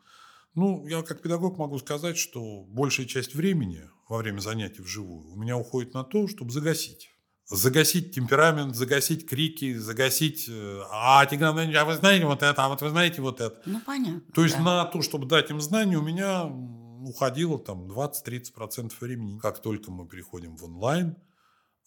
Ну, 0.56 0.86
я 0.88 1.04
как 1.04 1.22
педагог 1.22 1.58
могу 1.58 1.78
сказать, 1.80 2.18
что 2.18 2.64
большая 2.64 3.06
часть 3.06 3.36
времени 3.36 3.90
во 4.08 4.18
время 4.18 4.40
занятий 4.40 4.82
вживую 4.82 5.32
у 5.32 5.36
меня 5.36 5.58
уходит 5.58 5.94
на 5.94 6.04
то, 6.04 6.28
чтобы 6.28 6.52
загасить. 6.52 7.10
Загасить 7.46 8.14
темперамент, 8.14 8.76
загасить 8.76 9.28
крики, 9.28 9.76
загасить... 9.76 10.48
э, 10.48 10.82
А, 10.92 11.26
Тигран 11.26 11.58
а 11.76 11.86
вы 11.86 11.96
знаете 11.96 12.26
вот 12.26 12.44
это, 12.44 12.64
а 12.64 12.70
вот 12.70 12.82
вы 12.82 12.90
знаете 12.90 13.22
вот 13.22 13.42
это. 13.42 13.60
Ну, 13.66 13.82
понятно. 13.84 14.22
То 14.34 14.44
есть 14.44 14.56
да. 14.58 14.64
на 14.64 14.86
то, 14.86 15.02
чтобы 15.02 15.28
дать 15.28 15.50
им 15.50 15.60
знания, 15.60 15.98
у 15.98 16.04
меня 16.04 16.44
уходило 16.46 17.58
там 17.58 17.90
20-30% 17.90 18.92
времени. 19.00 19.40
Как 19.40 19.62
только 19.62 19.92
мы 19.92 20.08
переходим 20.08 20.56
в 20.56 20.64
онлайн, 20.64 21.16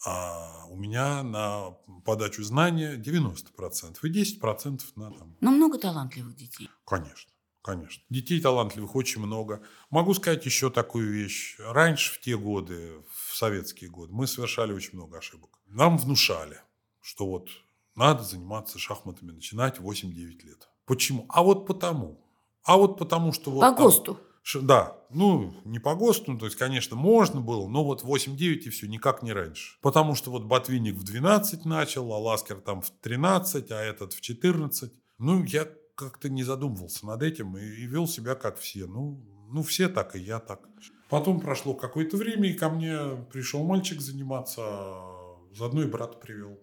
а 0.05 0.67
у 0.69 0.77
меня 0.77 1.23
на 1.23 1.71
подачу 2.05 2.43
знания 2.43 2.97
90%. 2.97 3.97
И 4.03 4.23
10% 4.41 4.81
на 4.97 5.11
там, 5.13 5.37
Но 5.41 5.51
много 5.53 5.79
талантливых 5.79 6.35
детей. 6.35 6.69
Конечно, 6.85 7.32
конечно. 7.63 8.03
Детей 8.11 8.41
талантливых 8.41 8.95
очень 8.97 9.23
много. 9.23 9.63
Могу 9.91 10.15
сказать 10.15 10.45
еще 10.45 10.71
такую 10.71 11.11
вещь. 11.13 11.57
Раньше, 11.59 12.15
в 12.15 12.21
те 12.21 12.37
годы, 12.37 12.93
в 13.29 13.37
советские 13.37 13.91
годы, 13.91 14.13
мы 14.13 14.27
совершали 14.27 14.73
очень 14.73 14.95
много 14.95 15.19
ошибок. 15.19 15.59
Нам 15.67 15.97
внушали, 15.97 16.61
что 17.01 17.27
вот 17.27 17.49
надо 17.95 18.23
заниматься 18.23 18.79
шахматами, 18.79 19.33
начинать 19.33 19.79
в 19.79 19.89
8-9 19.89 20.45
лет. 20.45 20.69
Почему? 20.85 21.27
А 21.29 21.43
вот 21.43 21.67
потому. 21.67 22.21
А 22.65 22.77
вот 22.77 22.99
потому, 22.99 23.33
что 23.33 23.51
вот... 23.51 23.61
По 23.61 23.73
там- 23.73 23.85
ГОСТу. 23.85 24.19
Ш- 24.43 24.61
Да, 24.61 24.97
ну, 25.11 25.55
не 25.65 25.79
по 25.79 25.95
ГОСТу, 25.95 26.33
ну, 26.33 26.39
то 26.39 26.47
есть, 26.47 26.57
конечно, 26.59 26.97
можно 26.97 27.41
было, 27.41 27.69
но 27.69 27.85
вот 27.85 28.03
8-9 28.03 28.37
и 28.39 28.71
все, 28.71 28.89
никак 28.89 29.23
не 29.23 29.33
раньше. 29.33 29.79
Потому 29.83 30.15
что 30.17 30.31
вот 30.31 30.45
Ботвинник 30.45 30.97
в 30.97 31.05
12 31.05 31.65
начал, 31.65 32.13
а 32.13 32.19
Ласкер 32.19 32.61
там 32.61 32.83
в 32.83 32.91
13, 32.91 33.71
а 33.71 33.81
этот 33.81 34.15
в 34.15 34.21
14. 34.21 34.93
Ну, 35.19 35.45
я 35.45 35.69
как-то 36.11 36.29
не 36.29 36.43
задумывался 36.45 37.07
над 37.07 37.23
этим 37.23 37.57
и, 37.57 37.63
и 37.63 37.87
вел 37.87 38.07
себя 38.07 38.35
как 38.35 38.59
все. 38.59 38.87
Ну, 38.87 39.23
ну, 39.51 39.63
все 39.63 39.89
так, 39.89 40.17
и 40.17 40.21
я 40.21 40.39
так. 40.39 40.61
Потом 41.09 41.41
прошло 41.41 41.75
какое-то 41.75 42.17
время, 42.17 42.51
и 42.51 42.55
ко 42.55 42.71
мне 42.71 42.99
пришел 43.33 43.65
мальчик 43.65 44.01
заниматься, 44.01 44.63
а 44.65 45.37
заодно 45.55 45.83
и 45.83 45.87
брата 45.87 46.17
привел. 46.19 46.59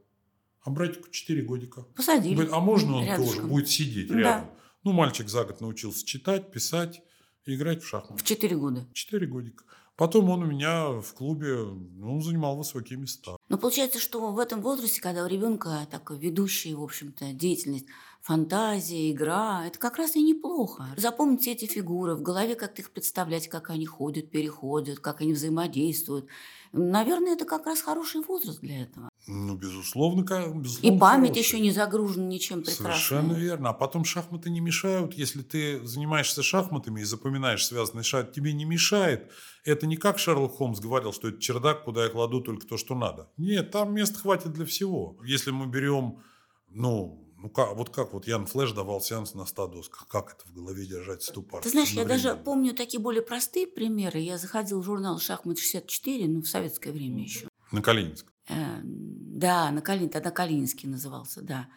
А 0.61 0.71
братику 0.71 1.09
4 1.09 1.41
годика. 1.43 1.83
Посадили. 1.95 2.33
Говорит, 2.33 2.53
а 2.53 2.59
можно 2.59 2.95
он 2.97 3.05
тоже 3.05 3.17
Рядышком. 3.21 3.49
будет 3.49 3.69
сидеть 3.69 4.07
Да. 4.09 4.17
рядом? 4.19 4.49
Ну, 4.83 4.91
мальчик 4.91 5.29
за 5.29 5.43
год 5.43 5.61
научился 5.61 6.05
читать, 6.05 6.51
писать 6.51 7.01
играть 7.45 7.83
в 7.83 7.87
шахматы. 7.87 8.21
В 8.23 8.25
4 8.25 8.55
года. 8.57 8.87
Четыре 8.93 9.27
годика. 9.27 9.63
Потом 9.99 10.29
он 10.29 10.43
у 10.43 10.45
меня 10.45 11.01
в 11.01 11.13
клубе 11.13 11.57
ну, 11.57 12.21
занимал 12.21 12.55
высокие 12.55 12.97
места. 12.97 13.35
Но 13.49 13.57
получается, 13.57 13.99
что 13.99 14.31
в 14.31 14.39
этом 14.39 14.61
возрасте, 14.61 15.01
когда 15.01 15.25
у 15.25 15.27
ребенка 15.27 15.85
такая 15.91 16.17
ведущая, 16.17 16.73
в 16.75 16.83
общем-то, 16.83 17.33
деятельность, 17.33 17.85
фантазия, 18.21 19.11
игра, 19.11 19.67
это 19.67 19.77
как 19.77 19.97
раз 19.97 20.15
и 20.15 20.23
неплохо. 20.23 20.87
Запомнить 20.95 21.49
эти 21.49 21.65
фигуры, 21.65 22.15
в 22.15 22.21
голове 22.21 22.55
как-то 22.55 22.81
их 22.81 22.91
представлять, 22.91 23.49
как 23.49 23.71
они 23.71 23.85
ходят, 23.85 24.31
переходят, 24.31 24.99
как 24.99 25.19
они 25.19 25.33
взаимодействуют. 25.33 26.27
Наверное, 26.71 27.33
это 27.33 27.43
как 27.43 27.65
раз 27.65 27.81
хороший 27.81 28.21
возраст 28.21 28.61
для 28.61 28.83
этого. 28.83 29.09
Ну, 29.31 29.55
безусловно, 29.55 30.23
как, 30.23 30.47
И 30.47 30.57
безусловно, 30.57 30.99
память 30.99 31.29
хороший. 31.29 31.45
еще 31.45 31.59
не 31.59 31.71
загружена 31.71 32.25
ничем 32.25 32.63
прекрасным. 32.63 32.87
Совершенно 32.87 33.33
верно. 33.33 33.69
А 33.69 33.73
потом 33.73 34.03
шахматы 34.03 34.49
не 34.49 34.59
мешают. 34.59 35.13
Если 35.13 35.43
ты 35.43 35.85
занимаешься 35.85 36.41
шахматами 36.41 37.01
и 37.01 37.03
запоминаешь 37.03 37.63
связанный 37.63 38.03
шаг, 38.03 38.31
тебе 38.31 38.53
не 38.53 38.65
мешает. 38.65 39.31
Это 39.63 39.85
не 39.85 39.97
как 39.97 40.17
Шерлок 40.17 40.53
Холмс 40.53 40.79
говорил, 40.79 41.13
что 41.13 41.27
это 41.27 41.39
чердак, 41.39 41.83
куда 41.83 42.05
я 42.05 42.09
кладу 42.09 42.41
только 42.41 42.65
то, 42.65 42.75
что 42.77 42.95
надо. 42.95 43.29
Нет, 43.37 43.69
там 43.69 43.93
места 43.93 44.17
хватит 44.17 44.51
для 44.51 44.65
всего. 44.65 45.19
Если 45.23 45.51
мы 45.51 45.67
берем, 45.67 46.23
ну, 46.69 47.23
ну 47.37 47.49
как, 47.51 47.75
вот 47.75 47.91
как 47.91 48.13
вот 48.13 48.25
Ян 48.25 48.47
Флэш 48.47 48.71
давал 48.71 48.99
сеанс 48.99 49.35
на 49.35 49.45
100 49.45 49.67
досках. 49.67 50.07
Как 50.07 50.33
это 50.33 50.49
в 50.49 50.53
голове 50.55 50.87
держать 50.87 51.21
100 51.21 51.41
партий? 51.43 51.63
Ты 51.65 51.69
знаешь, 51.69 51.91
я 51.91 52.03
даже 52.03 52.35
помню 52.35 52.73
такие 52.73 52.99
более 52.99 53.21
простые 53.21 53.67
примеры. 53.67 54.21
Я 54.21 54.39
заходил 54.39 54.81
в 54.81 54.85
журнал 54.85 55.19
«Шахмат-64», 55.19 56.25
ну, 56.27 56.41
в 56.41 56.47
советское 56.47 56.91
время 56.91 57.21
еще. 57.21 57.47
На 57.71 57.83
Калининск. 57.83 58.25
Э, 58.49 58.81
Да, 58.83 59.71
на 59.71 59.81
Калин, 59.81 60.09
тогда 60.09 60.31
Калининский 60.31 60.89
назывался, 60.89 61.41
да. 61.41 61.67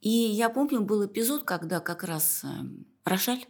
И 0.00 0.08
я 0.10 0.48
помню, 0.48 0.80
был 0.80 1.04
эпизод, 1.06 1.44
когда 1.44 1.80
как 1.80 2.04
раз 2.04 2.42
э, 2.44 2.48
Рошаль, 3.04 3.44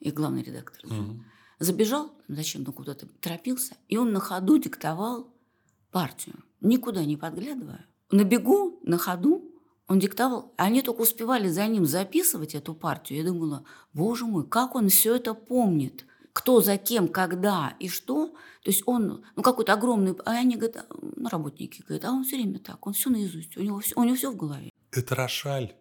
их 0.00 0.14
главный 0.14 0.42
редактор, 0.42 0.80
да, 0.88 0.94
Мгм. 0.94 1.24
забежал, 1.58 2.12
зачем-то 2.28 2.72
куда-то 2.72 3.06
торопился, 3.20 3.74
и 3.88 3.96
он 3.98 4.12
на 4.12 4.20
ходу 4.20 4.56
диктовал 4.58 5.34
партию, 5.90 6.36
никуда 6.60 7.04
не 7.04 7.16
подглядывая. 7.16 7.84
На 8.10 8.24
бегу, 8.24 8.80
на 8.84 8.96
ходу 8.96 9.44
он 9.86 9.98
диктовал. 9.98 10.54
Они 10.56 10.80
только 10.82 11.02
успевали 11.02 11.48
за 11.48 11.66
ним 11.66 11.84
записывать 11.84 12.54
эту 12.54 12.74
партию. 12.74 13.18
Я 13.18 13.26
думала, 13.26 13.64
боже 13.92 14.24
мой, 14.24 14.46
как 14.48 14.74
он 14.76 14.88
все 14.88 15.16
это 15.16 15.34
помнит. 15.34 16.06
Кто 16.38 16.60
за 16.60 16.76
кем, 16.76 17.08
когда 17.08 17.74
и 17.80 17.88
что. 17.88 18.28
То 18.62 18.70
есть 18.70 18.84
он, 18.86 19.24
ну, 19.34 19.42
какой-то 19.42 19.72
огромный... 19.72 20.14
А 20.24 20.30
они 20.38 20.54
говорят, 20.54 20.86
а, 20.88 20.94
ну, 21.16 21.28
работники 21.28 21.82
говорят, 21.82 22.04
а 22.04 22.12
он 22.12 22.22
все 22.22 22.36
время 22.36 22.60
так, 22.60 22.86
он 22.86 22.92
все 22.92 23.10
наизусть, 23.10 23.56
у 23.56 23.60
него 23.60 23.80
все, 23.80 23.96
у 23.96 24.04
него 24.04 24.14
все 24.14 24.30
в 24.30 24.36
голове. 24.36 24.70
Это 24.92 25.16
Рошаль. 25.16 25.74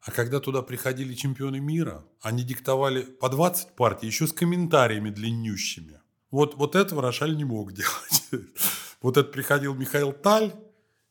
А 0.00 0.10
когда 0.10 0.40
туда 0.40 0.62
приходили 0.62 1.14
чемпионы 1.14 1.60
мира, 1.60 2.04
они 2.20 2.42
диктовали 2.42 3.02
по 3.02 3.28
20 3.28 3.76
партий, 3.76 4.08
еще 4.08 4.26
с 4.26 4.32
комментариями 4.32 5.10
длиннющими. 5.10 6.00
Вот, 6.32 6.56
вот 6.56 6.74
этого 6.74 7.00
Рошаль 7.00 7.36
не 7.36 7.44
мог 7.44 7.72
делать. 7.72 8.48
Вот 9.02 9.16
это 9.16 9.30
приходил 9.30 9.74
Михаил 9.74 10.12
Таль, 10.12 10.52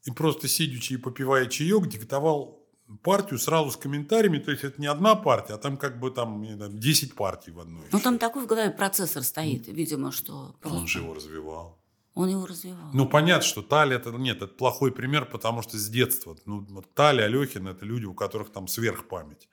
и 0.04 0.12
просто 0.12 0.49
сидячи 0.49 0.93
и 0.93 0.97
попивая 0.97 1.45
чаек, 1.45 1.88
диктовал 1.88 2.61
партию 2.97 3.39
сразу 3.39 3.71
с 3.71 3.77
комментариями. 3.77 4.39
То 4.39 4.51
есть 4.51 4.63
это 4.63 4.80
не 4.82 4.88
одна 4.88 5.15
партия, 5.15 5.54
а 5.54 5.58
там 5.58 5.77
как 5.77 5.99
бы 5.99 6.12
там 6.12 6.41
не 6.41 6.56
знаю, 6.56 6.71
10 6.73 7.15
партий 7.15 7.51
в 7.51 7.60
одной. 7.60 7.86
Ну, 7.91 7.99
там 7.99 8.17
такой 8.17 8.43
в 8.43 8.47
голове 8.47 8.71
процессор 8.71 9.23
стоит, 9.23 9.67
видимо, 9.67 10.12
что... 10.12 10.56
Он 10.63 10.71
просто- 10.71 10.88
же 10.88 10.99
его 10.99 11.13
развивал. 11.13 11.77
Он 12.13 12.27
его 12.27 12.45
развивал. 12.45 12.89
Ну, 12.93 13.08
понятно, 13.08 13.47
что 13.47 13.62
Талия 13.62 13.97
это 13.97 14.12
нет, 14.12 14.38
это 14.38 14.54
плохой 14.54 14.91
пример, 14.91 15.25
потому 15.25 15.62
что 15.62 15.77
с 15.77 15.88
детства. 15.88 16.36
Ну, 16.45 16.65
вот 16.69 16.93
Талия, 16.93 17.25
Алехин 17.25 17.67
это 17.67 17.86
люди, 17.86 18.06
у 18.06 18.13
которых 18.13 18.51
там 18.51 18.67
сверхпамять. 18.67 19.47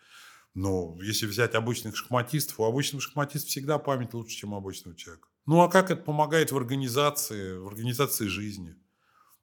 Но 0.55 0.97
если 1.01 1.27
взять 1.27 1.55
обычных 1.55 1.97
шахматистов, 1.97 2.59
у 2.59 2.65
обычного 2.65 3.01
шахматиста 3.01 3.47
всегда 3.49 3.79
память 3.79 4.13
лучше, 4.13 4.37
чем 4.37 4.55
у 4.55 4.57
обычного 4.57 4.97
человека. 4.97 5.29
Ну, 5.47 5.61
а 5.61 5.69
как 5.69 5.91
это 5.93 6.03
помогает 6.03 6.51
в 6.51 6.57
организации, 6.57 7.57
в 7.57 7.69
организации 7.69 8.27
жизни? 8.27 8.75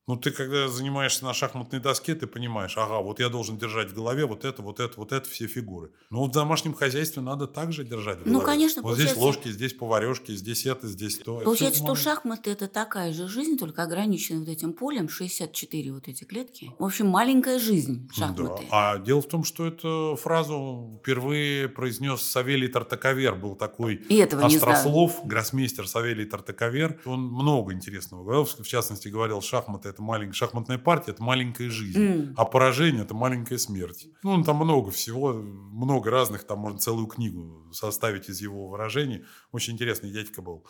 Ну, 0.08 0.18
ты 0.18 0.30
когда 0.30 0.68
занимаешься 0.68 1.26
на 1.26 1.34
шахматной 1.34 1.80
доске, 1.80 2.14
ты 2.14 2.28
понимаешь, 2.28 2.78
ага, 2.78 3.00
вот 3.00 3.20
я 3.20 3.30
должен 3.30 3.58
держать 3.58 3.90
в 3.90 3.96
голове 3.96 4.28
вот 4.28 4.46
это, 4.46 4.62
вот 4.62 4.80
это, 4.80 4.94
вот 4.98 5.12
это, 5.12 5.28
все 5.28 5.48
фигуры. 5.48 5.90
Вот 6.12 6.30
в 6.30 6.32
домашнем 6.34 6.76
хозяйстве 6.76 7.24
надо 7.24 7.48
также 7.48 7.84
держать 7.84 8.20
в 8.20 8.26
Ну, 8.28 8.34
голове. 8.34 8.46
конечно, 8.46 8.84
Вот 8.84 8.98
здесь 8.98 9.16
ложки, 9.16 9.50
здесь 9.50 9.74
поварешки, 9.74 10.32
здесь 10.36 10.68
это, 10.68 10.88
здесь 10.88 11.18
то. 11.18 11.40
Получается, 11.40 11.84
что 11.84 11.96
шахматы 11.96 12.52
это 12.52 12.68
такая 12.68 13.14
же 13.14 13.28
жизнь, 13.28 13.58
только 13.58 13.82
ограничена 13.82 14.42
вот 14.42 14.48
этим 14.50 14.74
полем, 14.74 15.10
64 15.10 15.94
вот 15.94 16.08
эти 16.08 16.24
клетки. 16.24 16.72
В 16.78 16.86
общем, 16.86 17.08
маленькая 17.08 17.58
жизнь 17.58 18.08
шахматы. 18.14 18.64
Да. 18.70 18.94
А 18.94 18.98
дело 19.00 19.24
в 19.24 19.28
том, 19.28 19.44
что 19.44 19.66
эту 19.66 20.20
фразу 20.22 21.00
впервые 21.02 21.68
произнес 21.68 22.22
Савелий 22.22 22.68
Тартаковер. 22.68 23.34
Был 23.34 23.56
такой 23.56 23.96
И 23.96 24.18
этого 24.18 24.46
острослов, 24.46 25.22
гроссмейстер 25.26 25.88
Савелий 25.88 26.26
Тартаковер. 26.26 27.02
Он 27.06 27.22
много 27.24 27.74
интересного 27.74 28.24
говорил. 28.24 28.46
В 28.46 28.68
частности, 28.68 29.08
говорил, 29.08 29.42
шахматы– 29.42 29.90
это 29.96 30.04
маленькая 30.04 30.34
шахматная 30.34 30.78
партия, 30.78 31.12
это 31.12 31.24
маленькая 31.24 31.70
жизнь. 31.70 32.00
М. 32.00 32.34
А 32.38 32.46
поражение– 32.46 33.02
это 33.06 33.14
маленькая 33.14 33.58
смерть. 33.58 34.08
Ну, 34.24 34.44
там 34.44 34.58
много 34.58 34.92
всего, 34.92 35.34
много 35.34 36.12
разных, 36.12 36.44
там 36.44 36.60
можно 36.60 36.78
целую 36.80 37.08
книгу 37.08 37.72
составить 37.74 38.30
из 38.30 38.42
его 38.42 38.68
выражений. 38.68 39.24
Очень 39.52 39.74
интересный 39.74 40.12
дядька 40.12 40.42
был. 40.42 40.66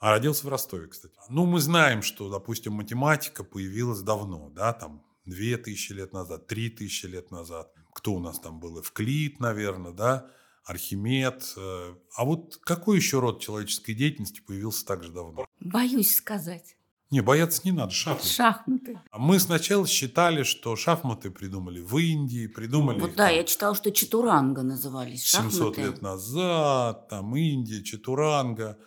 А 0.00 0.10
родился 0.12 0.46
в 0.46 0.48
Ростове, 0.48 0.86
кстати. 0.88 1.14
Ну, 1.28 1.44
мы 1.44 1.60
знаем, 1.60 2.00
что, 2.02 2.30
допустим, 2.30 2.72
математика 2.72 3.44
появилась 3.44 4.00
давно, 4.00 4.48
да, 4.48 4.72
там, 4.72 5.02
две 5.26 5.58
тысячи 5.58 5.92
лет 5.92 6.12
назад, 6.14 6.46
три 6.46 6.70
тысячи 6.70 7.04
лет 7.06 7.30
назад. 7.30 7.70
Кто 7.94 8.14
у 8.14 8.18
нас 8.18 8.40
там 8.40 8.60
был? 8.60 8.80
Эвклид, 8.80 9.40
наверное, 9.40 9.92
да, 9.92 10.26
Архимед. 10.64 11.52
э, 11.56 11.94
А 12.16 12.24
вот 12.24 12.58
какой 12.62 12.96
еще 12.96 13.18
род 13.20 13.40
человеческой 13.42 13.92
деятельности 13.94 14.40
появился 14.40 14.86
так 14.86 15.02
же 15.04 15.12
давно? 15.12 15.44
Боюсь 15.60 16.14
сказать. 16.16 16.76
Не, 17.10 17.22
бояться 17.22 17.62
не 17.64 17.72
надо, 17.72 17.92
шахматы. 17.92 18.28
Шахматы. 18.28 19.00
А 19.10 19.18
Мы 19.18 19.40
сначала 19.40 19.86
считали, 19.86 20.44
что 20.44 20.76
шахматы 20.76 21.30
придумали 21.30 21.80
в 21.80 21.96
Индии, 21.98 22.46
придумали 22.46 23.00
Вот 23.00 23.10
их 23.10 23.16
да, 23.16 23.26
там 23.26 23.36
я 23.36 23.44
читала, 23.44 23.74
что 23.74 23.90
чатуранга 23.90 24.62
назывались 24.62 25.24
700 25.26 25.52
шахматы. 25.52 25.82
лет 25.82 26.02
назад, 26.02 27.08
там 27.08 27.34
Индия, 27.34 27.82
Чатуранга. 27.82 28.78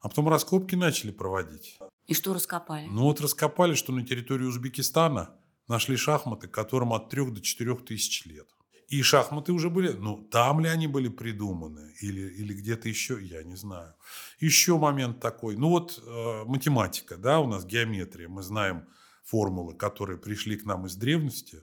А 0.00 0.08
потом 0.08 0.28
раскопки 0.28 0.74
начали 0.74 1.10
проводить. 1.10 1.78
И 2.06 2.14
что 2.14 2.34
раскопали? 2.34 2.86
Ну 2.90 3.02
вот 3.02 3.20
раскопали, 3.20 3.74
что 3.74 3.92
на 3.92 4.04
территории 4.04 4.44
Узбекистана 4.44 5.30
нашли 5.68 5.96
шахматы, 5.96 6.48
которым 6.48 6.92
от 6.92 7.08
3 7.08 7.30
до 7.30 7.40
4 7.40 7.74
тысяч 7.76 8.26
лет. 8.26 8.48
И 8.90 9.02
шахматы 9.02 9.52
уже 9.52 9.70
были, 9.70 9.92
ну 9.92 10.18
там 10.32 10.58
ли 10.58 10.68
они 10.68 10.88
были 10.88 11.08
придуманы 11.08 11.94
или, 12.00 12.22
или 12.22 12.52
где-то 12.52 12.88
еще, 12.88 13.24
я 13.24 13.44
не 13.44 13.54
знаю. 13.54 13.94
Еще 14.40 14.78
момент 14.78 15.20
такой, 15.20 15.56
ну 15.56 15.68
вот 15.68 16.02
э, 16.04 16.44
математика, 16.44 17.16
да, 17.16 17.38
у 17.38 17.46
нас 17.46 17.64
геометрия, 17.64 18.28
мы 18.28 18.42
знаем 18.42 18.88
формулы, 19.22 19.76
которые 19.76 20.18
пришли 20.18 20.56
к 20.56 20.64
нам 20.64 20.86
из 20.86 20.96
древности. 20.96 21.62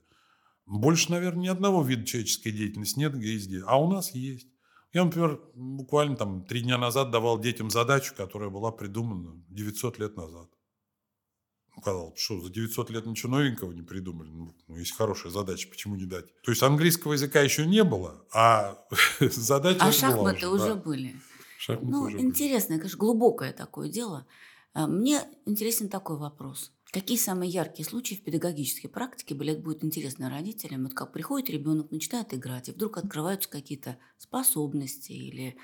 Больше, 0.65 1.11
наверное, 1.11 1.43
ни 1.43 1.47
одного 1.49 1.83
вида 1.83 2.05
человеческой 2.05 2.51
деятельности 2.51 2.99
нет, 2.99 3.13
где 3.13 3.33
есть. 3.33 3.49
А 3.65 3.77
у 3.77 3.91
нас 3.91 4.11
есть. 4.11 4.47
Я, 4.93 5.03
например, 5.03 5.41
буквально 5.53 6.15
там 6.15 6.45
три 6.45 6.61
дня 6.61 6.77
назад 6.77 7.11
давал 7.11 7.39
детям 7.39 7.69
задачу, 7.69 8.13
которая 8.15 8.49
была 8.49 8.71
придумана 8.71 9.43
900 9.49 9.99
лет 9.99 10.15
назад. 10.15 10.49
Казалось, 11.83 12.11
бы, 12.13 12.17
что 12.17 12.41
за 12.41 12.49
900 12.49 12.89
лет 12.89 13.05
ничего 13.05 13.31
новенького 13.37 13.71
не 13.71 13.81
придумали. 13.81 14.29
Ну, 14.29 14.55
ну, 14.67 14.77
есть 14.77 14.95
хорошая 14.95 15.31
задача, 15.31 15.69
почему 15.69 15.95
не 15.95 16.05
дать? 16.05 16.25
То 16.41 16.51
есть 16.51 16.63
английского 16.63 17.13
языка 17.13 17.41
еще 17.41 17.65
не 17.65 17.83
было, 17.83 18.25
а 18.33 18.83
задача 19.19 19.79
А 19.85 19.91
шахматы 19.91 20.47
уже 20.47 20.69
да. 20.69 20.75
были. 20.75 21.15
Шахматы 21.57 21.91
Ну, 21.91 22.01
уже 22.03 22.17
были. 22.17 22.25
интересное, 22.27 22.77
конечно, 22.77 22.97
глубокое 22.97 23.53
такое 23.53 23.89
дело. 23.89 24.25
А, 24.73 24.87
Мне 24.87 25.21
интересен 25.45 25.89
такой 25.89 26.17
вопрос. 26.17 26.71
Какие 26.91 27.17
самые 27.17 27.49
яркие 27.51 27.87
случаи 27.87 28.15
в 28.15 28.23
педагогической 28.23 28.89
практике, 28.89 29.35
блядь, 29.35 29.61
будет 29.61 29.83
интересно 29.83 30.29
родителям? 30.29 30.83
Вот 30.83 30.93
как 30.93 31.11
приходит 31.11 31.49
ребенок, 31.49 31.91
начинает 31.91 32.33
играть, 32.33 32.69
и 32.69 32.71
вдруг 32.71 32.97
открываются 32.97 33.49
какие-то 33.49 33.97
способности 34.17 35.11
или 35.11 35.57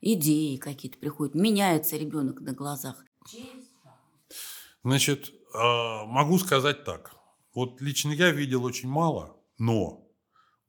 идеи 0.00 0.56
какие-то 0.56 0.96
приходят, 0.98 1.34
меняется 1.34 1.96
ребенок 1.98 2.40
на 2.40 2.52
глазах. 2.54 3.04
Значит, 4.82 5.32
могу 5.52 6.38
сказать 6.38 6.84
так. 6.84 7.14
Вот 7.54 7.80
лично 7.80 8.12
я 8.12 8.30
видел 8.30 8.64
очень 8.64 8.88
мало, 8.88 9.36
но 9.58 10.06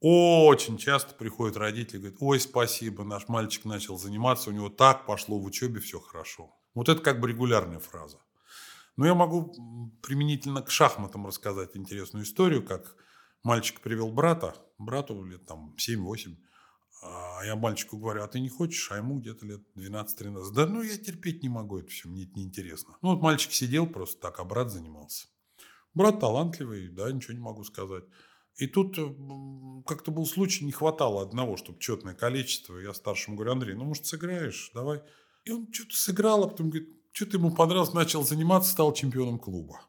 очень 0.00 0.78
часто 0.78 1.14
приходят 1.14 1.56
родители 1.56 1.96
и 1.96 2.00
говорят, 2.00 2.18
ой, 2.20 2.40
спасибо, 2.40 3.04
наш 3.04 3.28
мальчик 3.28 3.64
начал 3.64 3.96
заниматься, 3.98 4.50
у 4.50 4.52
него 4.52 4.68
так 4.68 5.06
пошло 5.06 5.38
в 5.38 5.44
учебе, 5.44 5.78
все 5.80 6.00
хорошо. 6.00 6.50
Вот 6.74 6.88
это 6.88 7.00
как 7.00 7.20
бы 7.20 7.28
регулярная 7.28 7.78
фраза. 7.78 8.18
Но 8.96 9.06
я 9.06 9.14
могу 9.14 9.54
применительно 10.02 10.60
к 10.62 10.70
шахматам 10.70 11.26
рассказать 11.26 11.76
интересную 11.76 12.24
историю, 12.24 12.66
как 12.66 12.96
мальчик 13.42 13.80
привел 13.80 14.10
брата, 14.10 14.56
брату 14.78 15.22
лет 15.24 15.46
там 15.46 15.76
7-8, 15.78 16.36
а 17.02 17.44
я 17.44 17.56
мальчику 17.56 17.98
говорю, 17.98 18.22
а 18.22 18.28
ты 18.28 18.38
не 18.38 18.48
хочешь? 18.48 18.90
А 18.92 18.96
ему 18.96 19.18
где-то 19.18 19.44
лет 19.44 19.60
12-13. 19.76 20.52
Да 20.54 20.66
ну 20.66 20.82
я 20.82 20.96
терпеть 20.96 21.42
не 21.42 21.48
могу 21.48 21.80
это 21.80 21.88
все, 21.88 22.08
мне 22.08 22.24
это 22.24 22.32
неинтересно. 22.36 22.96
Ну 23.02 23.10
вот 23.10 23.20
мальчик 23.20 23.52
сидел 23.52 23.86
просто 23.88 24.20
так, 24.20 24.38
а 24.38 24.44
брат 24.44 24.70
занимался. 24.70 25.26
Брат 25.94 26.20
талантливый, 26.20 26.88
да, 26.88 27.10
ничего 27.10 27.34
не 27.34 27.40
могу 27.40 27.64
сказать. 27.64 28.04
И 28.56 28.66
тут 28.66 28.96
э, 28.98 29.14
как-то 29.86 30.10
был 30.12 30.26
случай, 30.26 30.64
не 30.64 30.72
хватало 30.72 31.22
одного, 31.22 31.56
чтобы 31.56 31.80
четное 31.80 32.14
количество. 32.14 32.78
Я 32.78 32.94
старшему 32.94 33.36
говорю, 33.36 33.52
Андрей, 33.52 33.74
ну 33.74 33.84
может 33.84 34.06
сыграешь, 34.06 34.70
давай. 34.72 35.02
И 35.44 35.50
он 35.50 35.72
что-то 35.72 35.96
сыграл, 35.96 36.44
а 36.44 36.48
потом 36.48 36.70
говорит, 36.70 36.90
что-то 37.10 37.38
ему 37.38 37.50
понравилось, 37.50 37.94
начал 37.94 38.22
заниматься, 38.22 38.70
стал 38.70 38.92
чемпионом 38.92 39.38
клуба. 39.38 39.80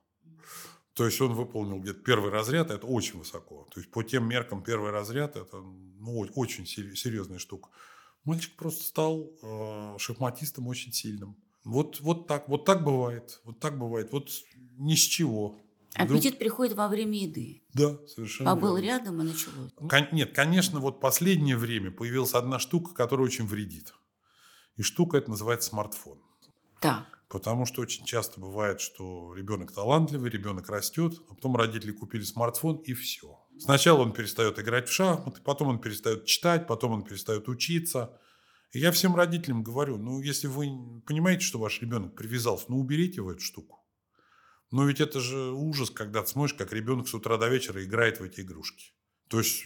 То 0.93 1.05
есть 1.05 1.19
он 1.21 1.33
выполнил 1.33 1.79
где-то 1.79 1.99
первый 2.01 2.29
разряд, 2.31 2.69
это 2.69 2.85
очень 2.85 3.17
высоко. 3.19 3.67
То 3.73 3.79
есть 3.79 3.91
по 3.91 4.03
тем 4.03 4.27
меркам 4.27 4.63
первый 4.63 4.91
разряд 4.91 5.35
это 5.35 5.57
ну, 5.57 6.19
очень 6.35 6.65
сер- 6.67 6.95
серьезная 6.95 7.39
штука. 7.39 7.69
Мальчик 8.25 8.55
просто 8.55 8.83
стал 8.83 9.31
э, 9.41 9.95
шахматистом 9.97 10.67
очень 10.67 10.93
сильным. 10.93 11.35
Вот, 11.63 11.99
вот 12.01 12.27
так, 12.27 12.47
вот 12.47 12.65
так 12.65 12.83
бывает, 12.83 13.41
вот 13.43 13.59
так 13.59 13.77
бывает, 13.79 14.11
вот 14.11 14.29
ни 14.77 14.95
с 14.95 14.99
чего. 14.99 15.55
Вдруг- 15.95 16.11
Аппетит 16.19 16.37
приходит 16.39 16.75
во 16.75 16.87
время 16.87 17.17
еды. 17.19 17.63
Да, 17.73 17.97
совершенно 18.07 18.53
Побыл 18.53 18.75
верно. 18.77 18.87
рядом 18.87 19.21
и 19.21 19.25
началось. 19.25 19.71
Кон- 19.75 20.07
Нет, 20.11 20.33
конечно, 20.33 20.79
вот 20.79 20.99
последнее 20.99 21.57
время 21.57 21.91
появилась 21.91 22.33
одна 22.33 22.59
штука, 22.59 22.93
которая 22.93 23.25
очень 23.25 23.45
вредит. 23.45 23.93
И 24.75 24.81
штука 24.83 25.17
это 25.17 25.29
называется 25.29 25.69
смартфон. 25.69 26.19
Так. 26.81 27.19
Потому 27.29 27.65
что 27.65 27.81
очень 27.81 28.05
часто 28.05 28.39
бывает, 28.39 28.79
что 28.79 29.33
ребенок 29.33 29.71
талантливый, 29.71 30.29
ребенок 30.29 30.69
растет, 30.69 31.19
а 31.29 31.33
потом 31.33 31.55
родители 31.55 31.91
купили 31.91 32.23
смартфон 32.23 32.77
и 32.77 32.93
все. 32.93 33.39
Сначала 33.59 34.01
он 34.01 34.13
перестает 34.13 34.59
играть 34.59 34.87
в 34.87 34.91
шахматы, 34.91 35.41
потом 35.41 35.69
он 35.69 35.79
перестает 35.79 36.25
читать, 36.25 36.67
потом 36.67 36.91
он 36.91 37.03
перестает 37.03 37.47
учиться. 37.47 38.19
И 38.71 38.79
я 38.79 38.91
всем 38.91 39.15
родителям 39.15 39.63
говорю, 39.63 39.97
ну, 39.97 40.19
если 40.21 40.47
вы 40.47 41.01
понимаете, 41.05 41.45
что 41.45 41.59
ваш 41.59 41.81
ребенок 41.81 42.15
привязался, 42.15 42.65
ну, 42.69 42.79
уберите 42.79 43.17
его 43.17 43.31
эту 43.31 43.41
штуку. 43.41 43.83
Но 44.71 44.85
ведь 44.85 44.99
это 44.99 45.19
же 45.19 45.51
ужас, 45.51 45.91
когда 45.91 46.23
ты 46.23 46.29
смотришь, 46.29 46.55
как 46.55 46.73
ребенок 46.73 47.07
с 47.07 47.13
утра 47.13 47.37
до 47.37 47.47
вечера 47.47 47.83
играет 47.83 48.19
в 48.19 48.23
эти 48.23 48.41
игрушки. 48.41 48.93
То 49.27 49.37
есть, 49.37 49.65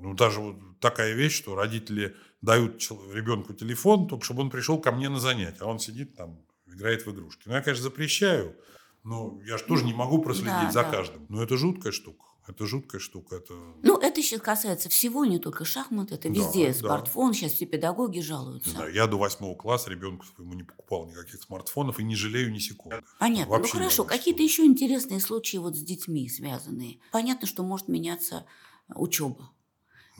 ну, 0.00 0.14
даже 0.14 0.40
вот 0.40 0.80
такая 0.80 1.14
вещь, 1.14 1.36
что 1.36 1.54
родители 1.54 2.16
дают 2.42 2.82
ребенку 3.12 3.54
телефон, 3.54 4.08
только 4.08 4.24
чтобы 4.24 4.42
он 4.42 4.50
пришел 4.50 4.80
ко 4.80 4.90
мне 4.90 5.08
на 5.08 5.20
занятия, 5.20 5.60
а 5.60 5.66
он 5.66 5.78
сидит 5.78 6.16
там, 6.16 6.44
играет 6.72 7.06
в 7.06 7.10
игрушки. 7.10 7.42
Ну, 7.46 7.54
я, 7.54 7.60
конечно, 7.60 7.84
запрещаю, 7.84 8.56
но 9.04 9.40
я 9.46 9.58
же 9.58 9.64
тоже 9.64 9.84
не 9.84 9.94
могу 9.94 10.22
проследить 10.22 10.52
да, 10.52 10.70
за 10.70 10.82
да. 10.82 10.90
каждым. 10.90 11.26
Но 11.28 11.42
это 11.42 11.56
жуткая 11.56 11.92
штука. 11.92 12.26
Это 12.46 12.66
жуткая 12.66 13.00
штука. 13.00 13.36
Это... 13.36 13.54
Ну, 13.82 13.96
это 13.98 14.22
сейчас 14.22 14.40
касается 14.40 14.88
всего, 14.88 15.24
не 15.24 15.38
только 15.38 15.64
шахмат, 15.64 16.10
это 16.10 16.28
Да, 16.28 16.34
везде 16.34 16.68
да. 16.68 16.74
смартфон. 16.74 17.32
Сейчас 17.32 17.52
все 17.52 17.66
педагоги 17.66 18.20
жалуются. 18.20 18.70
знаю, 18.70 18.92
я 18.92 19.06
до 19.06 19.18
восьмого 19.18 19.54
класса 19.54 19.90
ребенку 19.90 20.26
своему 20.26 20.54
не 20.54 20.64
покупал 20.64 21.06
никаких 21.06 21.40
смартфонов 21.42 22.00
и 22.00 22.02
не 22.02 22.16
жалею 22.16 22.50
ни 22.50 22.58
секунды. 22.58 23.02
Понятно. 23.18 23.52
Вообще 23.52 23.74
ну 23.74 23.80
хорошо, 23.80 24.04
какие-то 24.04 24.42
еще 24.42 24.64
интересные 24.64 25.20
случаи 25.20 25.58
вот 25.58 25.76
с 25.76 25.80
детьми 25.80 26.28
связанные. 26.28 26.98
Понятно, 27.12 27.46
что 27.46 27.62
может 27.62 27.88
меняться 27.88 28.46
учеба. 28.88 29.50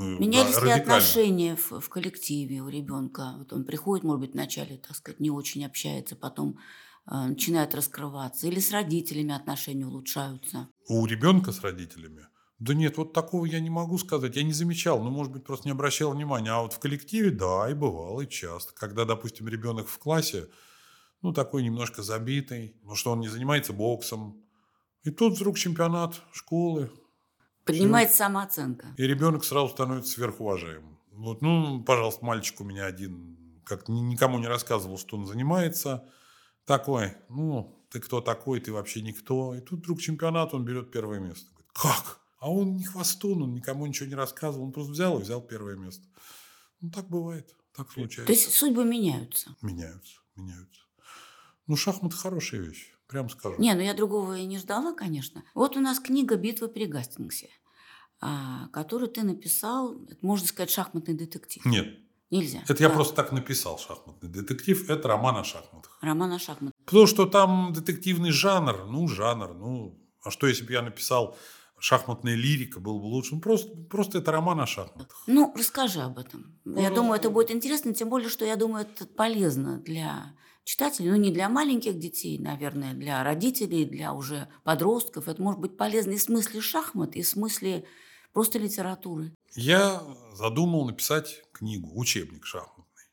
Ну, 0.00 0.18
Менялись 0.18 0.54
да, 0.54 0.60
ли 0.62 0.70
радикально. 0.72 0.96
отношения 0.96 1.56
в, 1.56 1.78
в 1.78 1.88
коллективе 1.90 2.62
у 2.62 2.68
ребенка? 2.68 3.34
Вот 3.36 3.52
он 3.52 3.64
приходит, 3.64 4.02
может 4.02 4.20
быть, 4.20 4.32
вначале, 4.32 4.78
так 4.78 4.96
сказать, 4.96 5.20
не 5.20 5.30
очень 5.30 5.62
общается, 5.66 6.16
потом 6.16 6.58
э, 7.06 7.26
начинает 7.26 7.74
раскрываться. 7.74 8.46
Или 8.46 8.60
с 8.60 8.72
родителями 8.72 9.34
отношения 9.34 9.84
улучшаются. 9.86 10.68
У 10.88 11.04
ребенка 11.04 11.52
с 11.52 11.60
родителями? 11.60 12.26
Да 12.58 12.72
нет, 12.72 12.96
вот 12.96 13.12
такого 13.12 13.44
я 13.44 13.60
не 13.60 13.68
могу 13.68 13.98
сказать. 13.98 14.36
Я 14.36 14.42
не 14.42 14.54
замечал, 14.54 15.02
ну, 15.02 15.10
может 15.10 15.32
быть, 15.34 15.44
просто 15.44 15.68
не 15.68 15.72
обращал 15.72 16.12
внимания. 16.12 16.50
А 16.50 16.62
вот 16.62 16.72
в 16.72 16.78
коллективе, 16.78 17.30
да, 17.30 17.68
и 17.70 17.74
бывало, 17.74 18.22
и 18.22 18.28
часто. 18.28 18.72
Когда, 18.74 19.04
допустим, 19.04 19.48
ребенок 19.48 19.86
в 19.86 19.98
классе, 19.98 20.48
ну, 21.20 21.34
такой 21.34 21.62
немножко 21.62 22.02
забитый, 22.02 22.74
ну, 22.84 22.94
что 22.94 23.12
он 23.12 23.20
не 23.20 23.28
занимается 23.28 23.74
боксом. 23.74 24.42
И 25.02 25.10
тут 25.10 25.34
вдруг 25.34 25.58
чемпионат 25.58 26.22
школы, 26.32 26.90
Принимает 27.78 28.12
самооценка. 28.12 28.94
и 28.96 29.02
ребенок 29.02 29.44
сразу 29.44 29.68
становится 29.68 30.12
сверхуважаемым. 30.12 30.98
Вот, 31.12 31.42
ну, 31.42 31.82
пожалуйста, 31.82 32.24
мальчик 32.24 32.60
у 32.60 32.64
меня 32.64 32.86
один, 32.86 33.36
как 33.64 33.88
ни- 33.88 34.00
никому 34.00 34.38
не 34.38 34.46
рассказывал, 34.46 34.96
что 34.98 35.16
он 35.16 35.26
занимается. 35.26 36.08
Такой, 36.64 37.14
ну, 37.28 37.84
ты 37.90 38.00
кто 38.00 38.20
такой, 38.20 38.60
ты 38.60 38.72
вообще 38.72 39.02
никто. 39.02 39.54
И 39.54 39.60
тут 39.60 39.80
вдруг 39.80 40.00
чемпионат, 40.00 40.54
он 40.54 40.64
берет 40.64 40.90
первое 40.92 41.18
место. 41.18 41.46
Говорит, 41.52 41.70
как? 41.74 42.20
А 42.38 42.50
он 42.50 42.76
не 42.76 42.84
хвостун, 42.84 43.42
он 43.42 43.54
никому 43.54 43.84
ничего 43.86 44.08
не 44.08 44.14
рассказывал, 44.14 44.64
он 44.66 44.72
просто 44.72 44.92
взял 44.92 45.18
и 45.18 45.22
взял 45.22 45.42
первое 45.42 45.76
место. 45.76 46.06
Ну, 46.80 46.90
так 46.90 47.06
бывает, 47.08 47.54
так 47.76 47.90
случается. 47.92 48.26
То 48.26 48.32
есть 48.32 48.54
судьбы 48.54 48.84
меняются. 48.84 49.54
Меняются, 49.60 50.20
меняются. 50.36 50.80
Ну, 51.66 51.76
шахматы 51.76 52.16
хорошая 52.16 52.62
вещь, 52.62 52.94
прям 53.10 53.28
скажу. 53.28 53.56
Не, 53.58 53.74
ну 53.74 53.80
я 53.82 53.94
другого 53.94 54.38
и 54.38 54.46
не 54.46 54.58
ждала, 54.58 54.92
конечно. 54.94 55.42
Вот 55.54 55.76
у 55.76 55.80
нас 55.80 55.98
книга 56.00 56.36
«Битва 56.36 56.68
при 56.68 56.86
Гастингсе», 56.86 57.48
а, 58.20 58.68
которую 58.72 59.08
ты 59.10 59.22
написал, 59.22 59.96
можно 60.22 60.46
сказать, 60.46 60.70
шахматный 60.70 61.14
детектив. 61.14 61.64
Нет, 61.64 61.98
Нельзя. 62.30 62.60
это 62.68 62.82
я 62.82 62.88
Да. 62.88 62.94
просто 62.94 63.14
так 63.16 63.32
написал, 63.32 63.78
шахматный 63.78 64.28
детектив. 64.28 64.88
Это 64.90 65.08
роман 65.08 65.36
о 65.36 65.44
шахматах. 65.44 65.98
Роман 66.02 66.32
о 66.32 66.38
шахматах. 66.38 66.78
Потому 66.84 67.06
что 67.06 67.26
там 67.26 67.72
детективный 67.72 68.30
жанр, 68.30 68.86
ну, 68.86 69.08
жанр, 69.08 69.54
ну, 69.54 69.98
а 70.22 70.30
что 70.30 70.46
если 70.46 70.64
бы 70.64 70.72
я 70.72 70.82
написал 70.82 71.36
шахматная 71.78 72.34
лирика, 72.36 72.78
было 72.78 72.98
бы 72.98 73.04
лучше? 73.06 73.34
Ну, 73.36 73.40
просто, 73.40 73.74
просто 73.88 74.18
это 74.18 74.30
роман 74.32 74.60
о 74.60 74.66
шахматах. 74.66 75.22
Ну, 75.26 75.52
расскажи 75.56 76.00
об 76.02 76.18
этом. 76.18 76.60
Я 76.66 76.90
Ну, 76.90 76.96
думаю, 76.96 77.14
это 77.18 77.30
будет 77.30 77.50
интересно, 77.50 77.94
тем 77.94 78.10
более, 78.10 78.28
что 78.28 78.44
я 78.44 78.56
думаю, 78.56 78.84
это 78.86 79.06
полезно 79.06 79.78
для 79.78 80.34
читателей, 80.64 81.10
ну, 81.10 81.16
не 81.16 81.30
для 81.30 81.48
маленьких 81.48 81.98
детей, 81.98 82.38
наверное, 82.38 82.94
для 82.94 83.22
родителей, 83.24 83.84
для 83.84 84.12
уже 84.12 84.48
подростков. 84.64 85.28
Это 85.28 85.40
может 85.42 85.60
быть 85.60 85.76
полезно 85.76 86.12
и 86.12 86.16
в 86.16 86.22
смысле 86.22 86.60
шахмат, 86.60 87.16
и 87.16 87.22
в 87.22 87.28
смысле 87.28 87.84
просто 88.32 88.58
литературы. 88.58 89.34
Я 89.54 90.02
задумал 90.34 90.86
написать 90.86 91.42
книгу, 91.52 91.90
учебник 91.98 92.46
шахматный. 92.46 93.04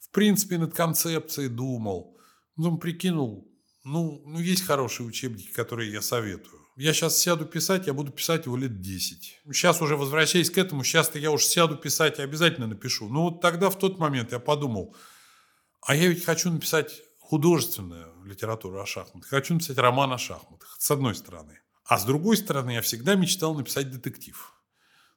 В 0.00 0.10
принципе, 0.10 0.58
над 0.58 0.74
концепцией 0.74 1.48
думал. 1.48 2.16
Ну, 2.56 2.78
прикинул, 2.78 3.48
ну, 3.84 4.22
ну, 4.26 4.38
есть 4.38 4.64
хорошие 4.64 5.06
учебники, 5.06 5.52
которые 5.52 5.92
я 5.92 6.02
советую. 6.02 6.60
Я 6.76 6.92
сейчас 6.92 7.18
сяду 7.18 7.44
писать, 7.44 7.86
я 7.86 7.94
буду 7.94 8.10
писать 8.10 8.46
его 8.46 8.56
лет 8.56 8.80
10. 8.80 9.42
Сейчас 9.52 9.80
уже 9.80 9.96
возвращаясь 9.96 10.50
к 10.50 10.58
этому, 10.58 10.82
сейчас-то 10.82 11.20
я 11.20 11.30
уж 11.30 11.44
сяду 11.44 11.76
писать 11.76 12.18
и 12.18 12.22
обязательно 12.22 12.66
напишу. 12.66 13.08
Но 13.08 13.24
вот 13.24 13.40
тогда, 13.40 13.70
в 13.70 13.78
тот 13.78 13.98
момент, 13.98 14.32
я 14.32 14.40
подумал, 14.40 14.96
а 15.86 15.94
я 15.94 16.08
ведь 16.08 16.24
хочу 16.24 16.50
написать 16.50 17.02
художественную 17.20 18.24
литературу 18.24 18.80
о 18.80 18.86
шахматах. 18.86 19.28
Хочу 19.28 19.54
написать 19.54 19.78
роман 19.78 20.12
о 20.12 20.18
шахматах, 20.18 20.76
с 20.78 20.90
одной 20.90 21.14
стороны. 21.14 21.60
А 21.84 21.98
с 21.98 22.04
другой 22.04 22.36
стороны, 22.36 22.72
я 22.72 22.80
всегда 22.80 23.14
мечтал 23.14 23.54
написать 23.54 23.90
детектив. 23.90 24.52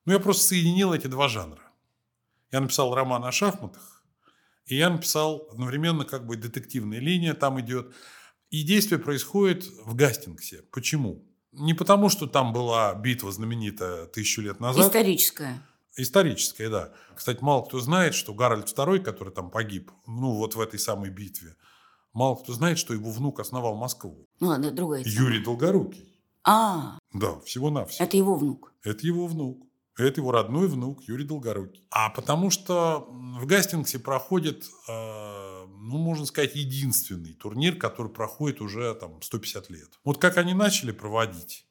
Ну, 0.05 0.13
я 0.13 0.20
просто 0.20 0.43
соединил 0.43 0.93
эти 0.93 1.07
два 1.07 1.28
жанра. 1.28 1.61
Я 2.51 2.61
написал 2.61 2.93
роман 2.95 3.24
о 3.26 3.32
шахматах, 3.32 4.03
и 4.65 4.76
я 4.76 4.89
написал 4.89 5.47
одновременно 5.51 6.05
как 6.05 6.26
бы 6.26 6.36
детективная 6.38 6.99
линия 6.99 7.34
там 7.34 7.59
идет. 7.59 7.93
И 8.49 8.63
действие 8.63 8.99
происходит 8.99 9.65
в 9.86 9.95
Гастингсе. 9.95 10.63
Почему? 10.72 11.26
Не 11.51 11.74
потому, 11.74 12.09
что 12.09 12.28
там 12.28 12.53
была 12.53 12.93
битва 12.95 13.32
знаменитая 13.32 14.05
тысячу 14.05 14.41
лет 14.41 14.59
назад. 14.59 14.86
Историческая. 14.86 15.61
Историческая, 15.98 16.70
да. 16.70 16.93
Кстати, 17.16 17.39
мало 17.41 17.64
кто 17.64 17.80
знает, 17.80 18.14
что 18.14 18.34
Гарольд 18.34 18.68
II, 18.68 19.00
который 19.00 19.34
там 19.34 19.50
погиб, 19.50 19.91
ну 20.06 20.34
вот 20.34 20.56
в 20.56 20.62
этой 20.62 20.80
самой 20.80 21.10
битве, 21.10 21.56
мало 22.14 22.36
кто 22.36 22.54
знает, 22.54 22.78
что 22.78 22.93
его 22.93 23.12
внук 23.12 23.39
основал 23.39 23.76
Москву. 23.76 24.26
Ну 24.39 24.48
ладно, 24.48 24.72
другая 24.72 25.04
тема. 25.04 25.16
Юрий 25.16 25.43
Долгорукий. 25.43 26.14
А, 26.43 26.98
Да, 27.14 27.39
всего-навсего. 27.41 28.06
это 28.06 28.16
его 28.16 28.36
внук. 28.36 28.74
Это 28.84 29.06
его 29.06 29.28
внук. 29.28 29.64
Это 29.98 30.22
его 30.22 30.32
родной 30.32 30.68
внук 30.68 31.02
Юрий 31.06 31.26
Долгорукий. 31.26 31.84
А 31.89 32.10
потому 32.12 32.52
что 32.52 33.08
в 33.10 33.48
Гастингсе 33.48 33.98
проходит, 33.98 34.64
э, 34.88 35.66
ну, 35.68 35.98
можно 35.98 36.28
сказать, 36.28 36.56
единственный 36.56 37.34
турнир, 37.34 37.78
который 37.78 38.12
проходит 38.12 38.62
уже 38.62 38.93
там 38.93 39.20
150 39.22 39.72
лет. 39.72 39.89
Вот 40.04 40.20
как 40.20 40.38
они 40.38 40.54
начали 40.54 40.91
проводить, 40.91 41.66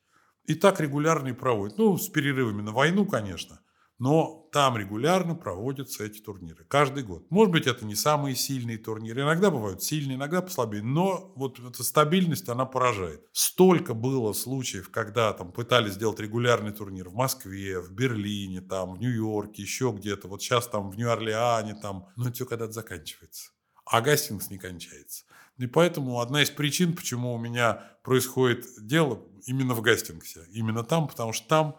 и 0.45 0.55
так 0.57 0.81
регулярно 0.81 1.29
и 1.29 1.33
проводят. 1.33 1.79
Ну, 1.79 1.97
с 1.97 2.09
перерывами 2.09 2.63
на 2.63 2.73
войну, 2.73 3.07
конечно. 3.07 3.61
Но 3.99 4.49
там 4.53 4.77
регулярно 4.77 5.35
проводятся 5.35 6.05
эти 6.05 6.21
турниры. 6.21 6.65
Каждый 6.65 7.03
год. 7.03 7.31
Может 7.31 7.53
быть, 7.53 7.67
это 7.67 7.87
не 7.87 7.95
самые 7.95 8.37
сильные 8.37 8.77
турниры. 8.77 9.23
Иногда 9.23 9.51
бывают 9.51 9.83
сильные, 9.83 10.17
иногда 10.17 10.43
послабее. 10.43 10.83
Но 10.83 11.33
вот 11.35 11.59
эта 11.59 11.83
стабильность, 11.83 12.49
она 12.49 12.67
поражает. 12.67 13.27
Столько 13.33 13.95
было 13.95 14.35
случаев, 14.35 14.91
когда 14.91 15.33
там 15.33 15.51
пытались 15.51 15.95
сделать 15.95 16.21
регулярный 16.21 16.73
турнир 16.73 17.09
в 17.09 17.15
Москве, 17.15 17.81
в 17.81 17.91
Берлине, 17.91 18.61
там, 18.61 18.95
в 18.95 18.99
Нью-Йорке, 18.99 19.63
еще 19.63 19.95
где-то. 19.97 20.29
Вот 20.29 20.43
сейчас 20.43 20.69
там 20.69 20.91
в 20.91 20.97
Нью-Орлеане, 20.99 21.75
там. 21.75 22.09
Но 22.17 22.31
все 22.31 22.45
когда-то 22.45 22.73
заканчивается. 22.73 23.51
А 23.87 24.03
Гастингс 24.03 24.51
не 24.51 24.59
кончается. 24.59 25.25
И 25.57 25.67
поэтому 25.67 26.21
одна 26.21 26.43
из 26.43 26.51
причин, 26.51 26.95
почему 26.95 27.33
у 27.33 27.39
меня 27.39 27.83
происходит 28.03 28.67
дело 28.79 29.23
именно 29.47 29.75
в 29.75 29.81
Гастингсе. 29.81 30.45
Именно 30.53 30.83
там, 30.85 31.09
потому 31.09 31.33
что 31.33 31.49
там 31.49 31.77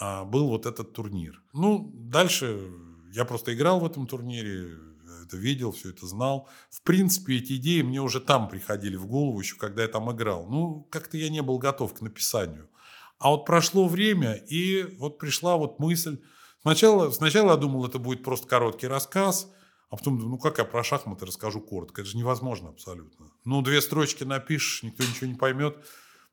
был 0.00 0.48
вот 0.48 0.66
этот 0.66 0.92
турнир. 0.92 1.42
Ну, 1.52 1.90
дальше 1.94 2.70
я 3.12 3.24
просто 3.24 3.54
играл 3.54 3.80
в 3.80 3.86
этом 3.86 4.06
турнире, 4.06 4.78
это 5.24 5.36
видел, 5.36 5.72
все 5.72 5.90
это 5.90 6.06
знал. 6.06 6.48
В 6.70 6.82
принципе, 6.82 7.38
эти 7.38 7.54
идеи 7.56 7.82
мне 7.82 8.00
уже 8.00 8.20
там 8.20 8.48
приходили 8.48 8.96
в 8.96 9.06
голову, 9.06 9.40
еще 9.40 9.56
когда 9.56 9.82
я 9.82 9.88
там 9.88 10.10
играл. 10.12 10.46
Ну, 10.46 10.86
как-то 10.90 11.16
я 11.16 11.28
не 11.28 11.42
был 11.42 11.58
готов 11.58 11.94
к 11.94 12.00
написанию. 12.00 12.68
А 13.18 13.30
вот 13.30 13.46
прошло 13.46 13.88
время, 13.88 14.34
и 14.34 14.96
вот 14.98 15.18
пришла 15.18 15.56
вот 15.56 15.78
мысль. 15.78 16.20
Сначала, 16.62 17.10
сначала 17.10 17.52
я 17.52 17.56
думал, 17.56 17.86
это 17.86 17.98
будет 17.98 18.22
просто 18.22 18.46
короткий 18.48 18.86
рассказ, 18.86 19.50
а 19.90 19.96
потом 19.96 20.18
думаю, 20.18 20.30
ну 20.30 20.38
как 20.38 20.58
я 20.58 20.64
про 20.64 20.82
шахматы 20.82 21.26
расскажу 21.26 21.60
коротко? 21.60 22.02
Это 22.02 22.10
же 22.10 22.16
невозможно 22.16 22.70
абсолютно. 22.70 23.26
Ну, 23.44 23.62
две 23.62 23.80
строчки 23.80 24.24
напишешь, 24.24 24.82
никто 24.82 25.04
ничего 25.04 25.26
не 25.26 25.34
поймет. 25.34 25.76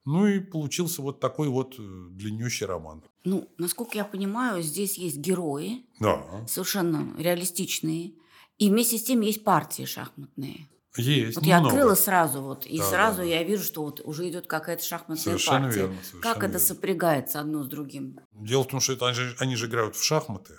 Ну 0.06 0.26
и 0.28 0.40
получился 0.40 1.02
вот 1.02 1.20
такой 1.20 1.48
вот 1.50 1.76
э, 1.78 1.82
длиннющий 2.12 2.66
роман. 2.66 3.04
Ну, 3.24 3.48
насколько 3.58 3.98
я 3.98 4.04
понимаю, 4.06 4.64
здесь 4.64 4.98
есть 4.98 5.18
герои, 5.18 5.86
Да. 6.00 6.24
совершенно 6.48 7.16
реалистичные, 7.20 8.14
и 8.58 8.70
вместе 8.70 8.98
с 8.98 9.04
тем 9.04 9.22
есть 9.22 9.44
партии 9.44 9.86
шахматные. 9.86 10.68
Есть. 10.98 11.36
Вот 11.38 11.46
я 11.46 11.60
много. 11.62 11.76
открыла 11.76 11.96
сразу, 11.96 12.42
вот, 12.42 12.66
и 12.66 12.78
Да, 12.80 12.84
сразу 12.84 13.18
да, 13.20 13.24
да. 13.24 13.30
я 13.30 13.44
вижу, 13.44 13.64
что 13.64 13.84
вот 13.84 14.02
уже 14.04 14.28
идет 14.30 14.48
какая-то 14.48 14.84
шахматная 14.84 15.18
Совершенно 15.18 15.66
партия. 15.68 15.80
верно. 15.82 15.96
совершенно 16.04 16.22
как 16.22 16.38
это 16.38 16.46
верно. 16.54 16.60
сопрягается 16.60 17.40
одно 17.40 17.64
с 17.64 17.68
другим? 17.68 18.20
Дело 18.34 18.64
в 18.64 18.68
том, 18.68 18.80
что 18.82 18.94
это, 18.94 19.06
они, 19.08 19.16
же, 19.16 19.36
они 19.40 19.56
же 19.56 19.68
играют 19.68 19.96
в 19.96 20.04
шахматы. 20.04 20.56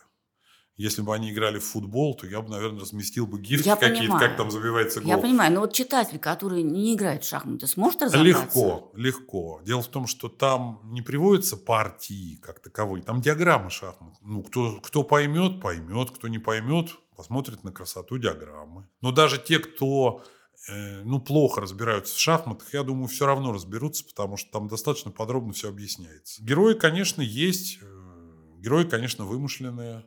Если 0.76 1.02
бы 1.02 1.14
они 1.14 1.30
играли 1.30 1.58
в 1.58 1.64
футбол, 1.64 2.14
то 2.16 2.26
я 2.26 2.40
бы, 2.40 2.48
наверное, 2.48 2.80
разместил 2.80 3.26
бы 3.26 3.38
гифки 3.40 3.68
какие-то, 3.78 4.18
как 4.18 4.36
там 4.36 4.50
забивается 4.50 5.00
гол. 5.00 5.10
Я 5.10 5.18
понимаю, 5.18 5.52
но 5.52 5.60
вот 5.60 5.74
читатель, 5.74 6.18
который 6.18 6.62
не 6.62 6.94
играет 6.94 7.24
в 7.24 7.28
шахматы, 7.28 7.66
сможет 7.66 8.02
разобраться? 8.02 8.42
Легко, 8.42 8.90
легко. 8.94 9.60
Дело 9.64 9.82
в 9.82 9.88
том, 9.88 10.06
что 10.06 10.28
там 10.28 10.80
не 10.84 11.02
приводятся 11.02 11.58
партии 11.58 12.36
как 12.42 12.60
таковые, 12.60 13.02
там 13.02 13.20
диаграммы 13.20 13.68
шахмат. 13.70 14.14
Ну, 14.22 14.42
кто, 14.42 14.80
кто 14.80 15.02
поймет, 15.02 15.60
поймет, 15.60 16.10
кто 16.10 16.28
не 16.28 16.38
поймет, 16.38 16.88
посмотрит 17.16 17.64
на 17.64 17.72
красоту 17.72 18.16
диаграммы. 18.16 18.88
Но 19.02 19.12
даже 19.12 19.36
те, 19.38 19.58
кто 19.58 20.24
э, 20.68 21.02
ну, 21.04 21.20
плохо 21.20 21.60
разбираются 21.60 22.16
в 22.16 22.18
шахматах, 22.18 22.72
я 22.72 22.82
думаю, 22.82 23.08
все 23.08 23.26
равно 23.26 23.52
разберутся, 23.52 24.04
потому 24.06 24.38
что 24.38 24.50
там 24.50 24.68
достаточно 24.68 25.10
подробно 25.10 25.52
все 25.52 25.68
объясняется. 25.68 26.42
Герои, 26.42 26.72
конечно, 26.74 27.20
есть. 27.20 27.78
э, 27.82 28.58
Герои, 28.58 28.84
конечно, 28.84 29.26
вымышленные. 29.26 30.06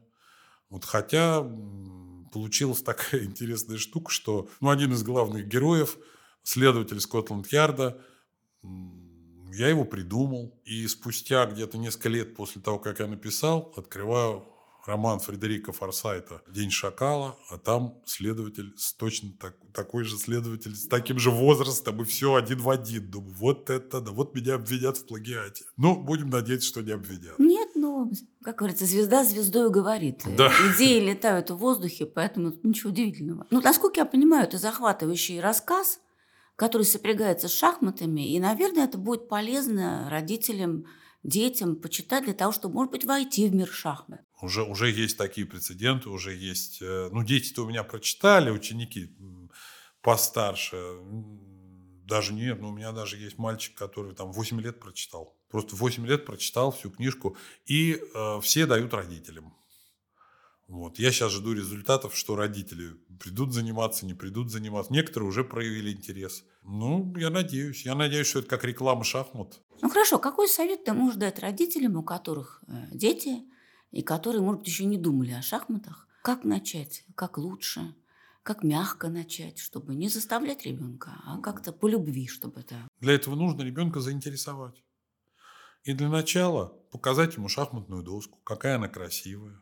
Вот 0.70 0.86
хотя 0.86 1.42
получилась 2.34 2.82
такая 2.82 3.24
интересная 3.26 3.78
штука, 3.78 4.12
что 4.12 4.50
ну, 4.62 4.70
один 4.70 4.94
из 4.94 5.04
главных 5.04 5.48
героев, 5.48 5.98
следователь 6.44 7.00
Скотланд-Ярда, 7.00 8.02
я 9.54 9.70
его 9.70 9.86
придумал. 9.86 10.60
И 10.66 10.88
спустя 10.88 11.46
где-то 11.46 11.78
несколько 11.78 12.10
лет 12.10 12.36
после 12.36 12.62
того, 12.62 12.80
как 12.80 13.00
я 13.00 13.08
написал, 13.08 13.74
открываю 13.76 14.46
роман 14.86 15.20
Фредерика 15.20 15.72
Форсайта 15.72 16.42
«День 16.48 16.70
шакала», 16.70 17.38
а 17.50 17.58
там 17.58 18.02
следователь, 18.06 18.74
с 18.78 18.94
точно 18.94 19.32
так- 19.40 19.58
такой 19.74 20.04
же 20.04 20.18
следователь, 20.18 20.76
с 20.76 20.88
таким 20.88 21.20
же 21.20 21.32
возрастом, 21.32 22.02
и 22.02 22.06
все 22.06 22.36
один 22.36 22.60
в 22.60 22.70
один. 22.70 23.10
Думаю, 23.10 23.34
вот 23.34 23.70
это 23.70 24.02
да, 24.02 24.12
вот 24.12 24.36
меня 24.36 24.56
обвинят 24.56 24.98
в 24.98 25.06
плагиате. 25.06 25.66
Ну, 25.78 25.96
будем 25.96 26.30
надеяться, 26.30 26.68
что 26.68 26.82
не 26.82 26.92
обвинят. 26.92 27.40
Нет, 27.40 27.65
ну, 27.86 28.12
как 28.44 28.58
говорится, 28.58 28.86
звезда 28.86 29.24
звездой 29.24 29.70
говорит. 29.70 30.24
Да. 30.38 30.52
Идеи 30.76 31.00
летают 31.00 31.50
в 31.52 31.58
воздухе, 31.58 32.06
поэтому 32.06 32.54
ничего 32.64 32.90
удивительного. 32.92 33.46
Ну, 33.52 33.62
насколько 33.62 34.00
я 34.00 34.06
понимаю, 34.06 34.44
это 34.44 34.58
захватывающий 34.58 35.40
рассказ, 35.40 36.00
который 36.56 36.84
сопрягается 36.84 37.48
с 37.48 37.54
шахматами, 37.54 38.34
и, 38.34 38.40
наверное, 38.40 38.86
это 38.86 38.98
будет 38.98 39.28
полезно 39.28 40.08
родителям, 40.10 40.86
детям 41.24 41.76
почитать 41.76 42.26
для 42.26 42.34
того, 42.34 42.52
чтобы, 42.52 42.76
может 42.76 42.92
быть, 42.92 43.06
войти 43.06 43.48
в 43.50 43.56
мир 43.56 43.68
шахмат. 43.68 44.22
Уже, 44.42 44.64
уже 44.64 44.92
есть 44.92 45.18
такие 45.18 45.48
прецеденты, 45.48 46.10
уже 46.10 46.34
есть... 46.36 46.82
э, 46.82 47.10
Ну, 47.12 47.24
дети-то 47.24 47.64
у 47.64 47.68
меня 47.68 47.84
прочитали, 47.84 48.52
ученики 48.52 49.10
постарше. 50.02 50.78
Даже 52.06 52.34
нет, 52.34 52.62
ну, 52.62 52.70
у 52.70 52.72
меня 52.72 52.92
даже 52.92 53.18
есть 53.18 53.38
мальчик, 53.40 53.76
который 53.76 54.14
там 54.14 54.32
8 54.32 54.62
лет 54.62 54.80
прочитал. 54.80 55.36
Просто 55.50 55.76
8 55.76 56.06
лет 56.06 56.26
прочитал 56.26 56.72
всю 56.72 56.92
книжку. 56.92 57.36
И 57.66 58.00
э, 58.14 58.40
все 58.42 58.68
дают 58.68 58.94
родителям. 58.94 59.56
Вот. 60.68 61.00
Я 61.00 61.12
сейчас 61.12 61.32
жду 61.32 61.54
результатов, 61.54 62.16
что 62.16 62.36
родители 62.36 62.94
придут 63.20 63.54
заниматься, 63.54 64.06
не 64.06 64.14
придут 64.14 64.52
заниматься. 64.52 64.94
Некоторые 64.94 65.30
уже 65.30 65.44
проявили 65.44 65.92
интерес. 65.92 66.44
Ну, 66.64 67.12
я 67.18 67.30
надеюсь. 67.32 67.86
Я 67.86 67.96
надеюсь, 67.96 68.28
что 68.28 68.40
это 68.40 68.50
как 68.50 68.64
реклама 68.64 69.04
шахмат. 69.04 69.62
Ну, 69.82 69.90
хорошо, 69.90 70.20
какой 70.20 70.48
совет 70.48 70.84
ты 70.84 70.94
можешь 70.94 71.18
дать 71.18 71.40
родителям, 71.40 71.98
у 71.98 72.04
которых 72.04 72.64
э, 72.68 72.88
дети, 72.92 73.44
и 73.92 74.04
которые, 74.04 74.42
может 74.42 74.60
быть, 74.62 74.68
еще 74.68 74.86
не 74.86 74.98
думали 74.98 75.32
о 75.32 75.42
шахматах? 75.42 76.08
Как 76.22 76.44
начать? 76.44 77.04
Как 77.16 77.38
лучше? 77.38 77.96
Как 78.46 78.64
мягко 78.64 79.10
начать, 79.10 79.58
чтобы 79.58 79.96
не 79.96 80.08
заставлять 80.08 80.68
ребенка, 80.68 81.20
а 81.26 81.40
как-то 81.40 81.74
по 81.74 81.88
любви, 81.88 82.28
чтобы 82.28 82.60
это... 82.60 82.88
Для 83.00 83.14
этого 83.14 83.34
нужно 83.34 83.64
ребенка 83.64 84.02
заинтересовать. 84.02 84.84
И 85.84 85.94
для 85.94 86.10
начала 86.10 86.68
показать 86.92 87.38
ему 87.38 87.50
шахматную 87.50 88.04
доску, 88.04 88.38
какая 88.44 88.76
она 88.76 88.88
красивая. 88.88 89.60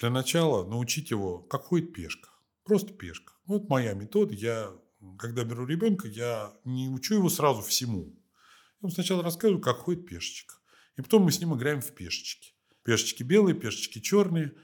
Для 0.00 0.10
начала 0.10 0.68
научить 0.68 1.12
его, 1.12 1.38
как 1.38 1.62
ходит 1.66 1.92
пешка. 1.92 2.30
Просто 2.64 2.92
пешка. 2.92 3.34
Вот 3.46 3.68
моя 3.68 3.92
метода. 3.92 4.34
Я, 4.34 4.72
когда 5.16 5.44
беру 5.44 5.64
ребенка, 5.64 6.08
я 6.08 6.52
не 6.64 6.88
учу 6.88 7.14
его 7.14 7.30
сразу 7.30 7.62
всему. 7.62 8.16
Я 8.80 8.88
ему 8.88 8.90
сначала 8.90 9.22
рассказываю, 9.22 9.62
как 9.62 9.76
ходит 9.76 10.06
пешечка. 10.06 10.56
И 10.96 11.02
потом 11.02 11.22
мы 11.22 11.30
с 11.30 11.38
ним 11.38 11.54
играем 11.54 11.80
в 11.80 11.92
пешечки. 11.92 12.52
Пешечки 12.82 13.22
белые, 13.22 13.54
пешечки 13.54 14.00
черные. 14.00 14.54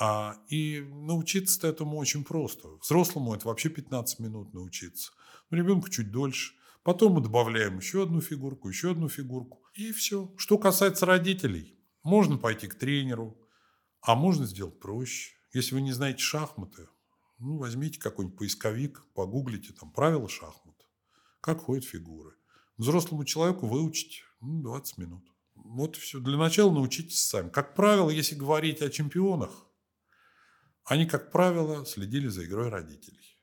А, 0.00 0.36
и 0.48 0.80
научиться 0.80 1.66
этому 1.66 1.98
очень 1.98 2.24
просто. 2.24 2.68
Взрослому 2.80 3.34
это 3.34 3.48
вообще 3.48 3.68
15 3.68 4.20
минут 4.20 4.54
научиться. 4.54 5.12
Но 5.50 5.56
ребенку 5.56 5.88
чуть 5.88 6.12
дольше. 6.12 6.54
Потом 6.84 7.14
мы 7.14 7.20
добавляем 7.20 7.78
еще 7.78 8.04
одну 8.04 8.20
фигурку, 8.20 8.68
еще 8.68 8.92
одну 8.92 9.08
фигурку. 9.08 9.60
И 9.74 9.92
все. 9.92 10.32
Что 10.36 10.56
касается 10.56 11.04
родителей, 11.04 11.76
можно 12.04 12.38
пойти 12.38 12.68
к 12.68 12.76
тренеру, 12.76 13.36
а 14.00 14.14
можно 14.14 14.46
сделать 14.46 14.78
проще. 14.78 15.32
Если 15.52 15.74
вы 15.74 15.80
не 15.80 15.92
знаете 15.92 16.20
шахматы, 16.20 16.88
ну, 17.38 17.58
возьмите 17.58 17.98
какой-нибудь 17.98 18.38
поисковик, 18.38 19.04
погуглите 19.14 19.72
там 19.72 19.90
правила 19.90 20.28
шахмат, 20.28 20.76
как 21.40 21.62
ходят 21.62 21.84
фигуры. 21.84 22.34
Взрослому 22.76 23.24
человеку 23.24 23.66
выучить 23.66 24.22
ну, 24.40 24.62
20 24.62 24.98
минут. 24.98 25.24
Вот 25.56 25.96
все. 25.96 26.20
Для 26.20 26.38
начала 26.38 26.72
научитесь 26.72 27.20
сами. 27.20 27.48
Как 27.48 27.74
правило, 27.74 28.10
если 28.10 28.36
говорить 28.36 28.80
о 28.80 28.90
чемпионах, 28.90 29.67
они, 30.88 31.06
как 31.06 31.30
правило, 31.30 31.84
следили 31.84 32.28
за 32.28 32.44
игрой 32.44 32.70
родителей. 32.70 33.36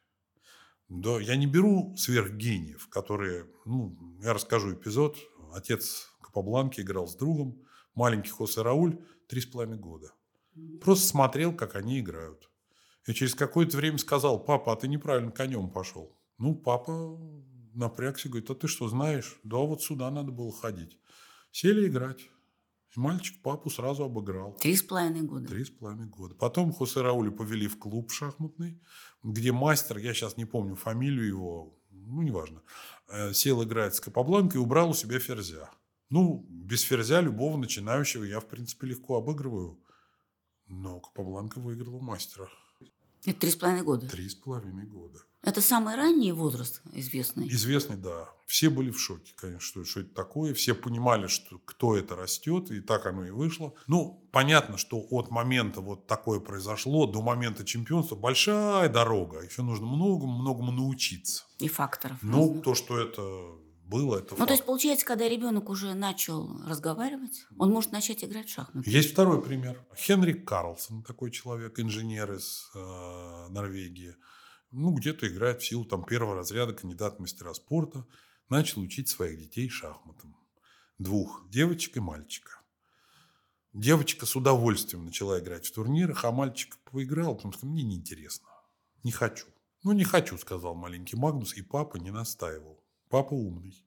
Да, 0.89 1.20
я 1.20 1.36
не 1.36 1.48
беру 1.48 1.96
сверхгениев, 1.98 2.88
которые, 2.89 3.48
ну, 3.66 3.98
я 4.22 4.34
расскажу 4.34 4.74
эпизод. 4.74 5.18
Отец 5.54 6.10
Капабланки 6.22 6.82
играл 6.82 7.08
с 7.08 7.16
другом, 7.16 7.64
маленький 7.93 8.30
Хосе 8.30 8.62
Рауль, 8.62 9.00
три 9.28 9.41
с 9.41 9.46
половиной 9.46 9.78
года. 9.78 10.12
Просто 10.82 11.08
смотрел, 11.08 11.56
как 11.56 11.76
они 11.76 12.00
играют. 12.00 12.50
И 13.08 13.14
через 13.14 13.36
какое-то 13.36 13.78
время 13.78 13.98
сказал, 13.98 14.43
папа, 14.43 14.74
а 14.74 14.76
ты 14.76 14.88
неправильно 14.88 15.32
конем 15.32 15.70
пошел. 15.70 16.18
Ну, 16.38 16.56
папа 16.56 17.20
напрягся, 17.74 18.30
говорит, 18.30 18.50
а 18.50 18.56
ты 18.56 18.68
что, 18.68 18.88
знаешь? 18.88 19.38
Да, 19.43 19.58
вот 19.58 19.84
сюда 19.84 20.10
надо 20.10 20.32
было 20.32 20.52
ходить. 20.52 20.98
Сели 21.52 21.88
играть. 21.88 22.30
И 22.96 23.00
мальчик 23.00 23.41
папу 23.41 23.70
сразу 23.70 24.04
обыграл. 24.04 24.54
Три 24.54 24.76
с 24.76 24.84
половиной 24.84 25.22
года. 25.22 25.48
Три 25.48 25.66
с 25.66 25.70
половиной 25.70 26.08
года. 26.08 26.36
Потом 26.36 26.72
Хосе 26.72 27.02
Рауля 27.02 27.32
повели 27.32 27.68
в 27.68 27.78
клуб 27.78 28.12
шахматный, 28.12 28.82
где 29.24 29.52
мастер, 29.52 29.98
я 29.98 30.14
сейчас 30.14 30.38
не 30.38 30.46
помню 30.46 30.76
фамилию 30.76 31.28
его, 31.28 31.78
ну, 31.91 32.22
неважно, 32.22 32.62
э, 33.10 33.34
сел 33.34 33.64
играть 33.64 33.96
с 33.96 34.00
Капабланкой 34.00 34.62
и 34.62 34.64
убрал 34.64 34.91
у 34.91 34.93
себя 34.93 35.20
ферзя. 35.20 35.70
Ну, 36.10 36.46
без 36.50 36.82
ферзя 36.82 37.22
любого 37.22 37.58
начинающего 37.58 38.24
я, 38.24 38.39
в 38.39 38.48
принципе, 38.48 38.88
легко 38.88 39.18
обыгрываю. 39.18 39.80
Но 40.68 41.00
Капабланка 41.00 41.60
выиграла 41.60 41.96
у 41.96 42.02
мастера. 42.02 42.50
Это 43.26 43.39
три 43.39 43.50
с 43.50 43.56
половиной 43.56 43.84
года. 43.84 44.08
Три 44.08 44.30
с 44.30 44.36
половиной 44.36 44.86
года. 44.86 45.20
Это 45.46 45.62
самый 45.62 45.96
ранний 45.96 46.32
возраст 46.32 46.82
известный. 46.93 47.48
Известный, 47.48 47.98
да. 47.98 48.30
Все 48.48 48.70
были 48.70 48.89
в 48.91 49.00
шоке, 49.00 49.34
конечно, 49.36 49.60
что, 49.62 49.86
что 49.86 50.00
это 50.02 50.14
такое. 50.14 50.54
Все 50.54 50.74
понимали, 50.74 51.28
что 51.28 51.60
кто 51.66 51.96
это 51.96 52.16
растет, 52.16 52.72
и 52.72 52.82
так 52.82 53.06
оно 53.06 53.26
и 53.26 53.30
вышло. 53.32 53.74
Ну, 53.88 54.28
понятно, 54.32 54.78
что 54.78 55.00
от 55.12 55.30
момента 55.32 55.82
вот 55.82 56.08
такое 56.08 56.39
произошло 56.39 57.06
до 57.08 57.22
момента 57.22 57.64
чемпионства 57.64 58.16
большая 58.16 58.89
дорога. 58.89 59.41
Еще 59.41 59.62
нужно 59.62 59.86
многому-многому 59.86 60.72
научиться. 60.72 61.43
И 61.60 61.68
факторов. 61.68 62.18
Ну, 62.22 62.48
разных. 62.48 62.64
то, 62.64 62.76
что 62.76 63.00
это 63.00 63.22
было, 63.86 64.18
это 64.18 64.32
Ну, 64.32 64.38
факт. 64.38 64.48
то 64.48 64.54
есть, 64.54 64.66
получается, 64.66 65.06
когда 65.06 65.30
ребенок 65.30 65.70
уже 65.70 65.93
начал 65.93 66.60
разговаривать, 66.68 67.46
он 67.60 67.72
может 67.72 67.91
начать 67.91 68.24
играть 68.24 68.48
в 68.48 68.52
шахматы. 68.54 68.89
Есть 68.89 69.12
второй 69.12 69.41
пример. 69.43 69.84
Хенрик 69.96 70.48
Карлсон, 70.48 71.04
такой 71.04 71.30
человек, 71.30 71.80
инженер 71.80 72.34
из 72.34 72.70
э, 72.76 73.48
Норвегии. 73.50 74.16
Ну, 74.78 74.91
где-то 74.91 75.26
играет 75.30 75.61
в 75.61 75.65
силу 75.65 75.86
там, 75.86 76.03
первого 76.03 76.36
разряда, 76.36 76.73
кандидат 76.73 77.15
в 77.15 77.19
мастера 77.19 77.53
спорта. 77.53 78.05
Начал 78.49 78.82
учить 78.82 79.07
своих 79.07 79.39
детей 79.39 79.69
шахматам. 79.69 80.36
Двух, 80.97 81.49
девочек 81.49 81.95
и 81.95 82.01
мальчика. 82.01 82.59
Девочка 83.71 84.26
с 84.26 84.36
удовольствием 84.36 85.05
начала 85.05 85.39
играть 85.39 85.65
в 85.65 85.73
турнирах, 85.73 86.26
а 86.26 86.32
мальчик 86.34 86.78
поиграл, 86.91 87.36
потому 87.36 87.53
что 87.53 87.65
мне 87.65 87.84
неинтересно. 87.84 88.49
Не 89.03 89.13
хочу. 89.13 89.45
Ну, 89.84 89.93
не 89.93 90.03
хочу, 90.03 90.38
сказал 90.38 90.76
маленький 90.76 91.15
Магнус, 91.15 91.53
и 91.55 91.61
папа 91.61 91.95
не 91.95 92.11
настаивал. 92.11 92.84
Папа 93.07 93.34
умный. 93.34 93.82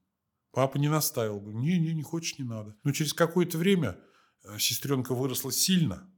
Папа 0.53 0.78
не 0.78 0.89
настаивал. 0.89 1.41
Говорит, 1.41 1.61
Не-не, 1.61 1.93
не 1.93 2.03
хочешь, 2.03 2.39
не 2.39 2.47
надо. 2.47 2.74
Но 2.82 2.93
через 2.93 3.12
какое-то 3.12 3.59
время 3.59 4.01
э, 4.43 4.59
сестренка 4.59 5.14
выросла 5.14 5.53
сильно. 5.53 6.11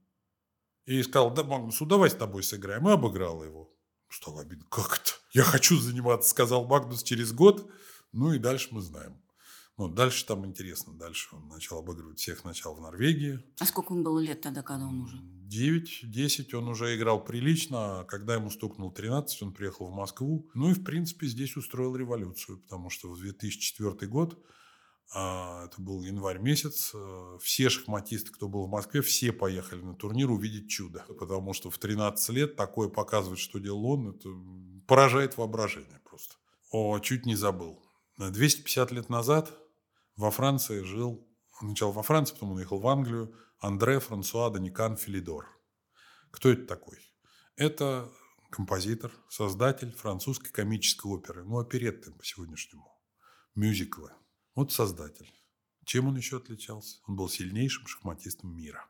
И 0.84 1.02
сказал, 1.02 1.34
да, 1.34 1.42
Магнусу, 1.42 1.86
давай 1.86 2.08
с 2.08 2.14
тобой 2.14 2.44
сыграем. 2.44 2.88
И 2.88 2.92
обыграла 2.92 3.42
его. 3.42 3.76
Стало 4.11 4.42
обидно. 4.42 4.66
Как 4.68 5.00
это? 5.00 5.12
Я 5.32 5.44
хочу 5.44 5.78
заниматься, 5.78 6.28
сказал 6.28 6.66
Магнус 6.66 7.02
через 7.02 7.32
год. 7.32 7.70
Ну 8.12 8.32
и 8.32 8.38
дальше 8.38 8.68
мы 8.72 8.80
знаем. 8.80 9.16
Ну, 9.78 9.88
дальше 9.88 10.26
там 10.26 10.44
интересно. 10.44 10.92
Дальше 10.92 11.34
он 11.34 11.48
начал 11.48 11.78
обыгрывать 11.78 12.18
всех 12.18 12.44
начал 12.44 12.74
в 12.74 12.80
Норвегии. 12.82 13.42
А 13.61 13.64
сколько 13.64 13.94
ему 13.94 14.02
было 14.02 14.18
лет 14.18 14.42
тогда, 14.42 14.62
когда 14.62 14.84
он 14.84 15.00
уже? 15.02 15.16
9-10 15.48 16.54
он 16.54 16.68
уже 16.68 16.94
играл 16.96 17.24
прилично. 17.24 18.00
а 18.00 18.04
Когда 18.04 18.34
ему 18.34 18.50
стукнул 18.50 18.92
13, 18.92 19.42
он 19.42 19.54
приехал 19.54 19.86
в 19.86 19.94
Москву. 19.94 20.50
Ну 20.54 20.70
и, 20.70 20.74
в 20.74 20.84
принципе, 20.84 21.26
здесь 21.26 21.56
устроил 21.56 21.96
революцию, 21.96 22.58
потому 22.58 22.90
что 22.90 23.08
в 23.08 23.18
2004 23.18 24.06
год, 24.11 24.38
это 25.12 25.74
был 25.78 26.02
январь 26.02 26.38
месяц, 26.38 26.92
э, 26.94 27.38
все 27.42 27.68
шахматисты, 27.68 28.30
кто 28.30 28.48
был 28.48 28.66
в 28.66 28.70
Москве, 28.70 29.02
все 29.02 29.32
поехали 29.32 29.80
на 29.80 29.94
турнир 29.94 30.30
увидеть 30.30 30.70
чудо. 30.70 31.04
Потому 31.18 31.52
что 31.52 31.68
в 31.70 31.78
13 31.78 32.28
лет 32.30 32.56
такое 32.56 32.88
показывать, 32.88 33.40
что 33.40 33.58
делал 33.58 33.84
он, 33.86 34.11
это 34.11 34.28
поражает 34.86 35.36
воображение 35.36 36.00
просто. 36.04 36.36
О, 36.70 36.98
чуть 37.00 37.26
не 37.26 37.34
забыл. 37.34 37.82
250 38.18 38.92
лет 38.92 39.08
назад 39.08 39.52
во 40.16 40.30
Франции 40.30 40.82
жил, 40.82 41.26
сначала 41.58 41.90
во 41.90 42.02
Франции, 42.02 42.34
потом 42.34 42.52
он 42.52 42.58
уехал 42.58 42.78
в 42.78 42.86
Англию, 42.86 43.34
Андре 43.58 43.98
Франсуа 43.98 44.50
Даникан 44.50 44.96
Филидор. 44.96 45.48
Кто 46.30 46.50
это 46.50 46.66
такой? 46.66 46.98
Это 47.56 48.11
композитор, 48.50 49.11
создатель 49.28 49.92
французской 49.92 50.50
комической 50.50 51.11
оперы, 51.11 51.44
ну, 51.44 51.58
оперетты 51.58 52.12
по 52.12 52.24
сегодняшнему, 52.24 52.92
мюзиклы. 53.54 54.12
Вот 54.61 54.72
создатель. 54.72 55.32
Чем 55.86 56.08
он 56.08 56.18
еще 56.18 56.36
отличался? 56.36 56.98
Он 57.06 57.16
был 57.16 57.30
сильнейшим 57.30 57.86
шахматистом 57.86 58.54
мира. 58.54 58.84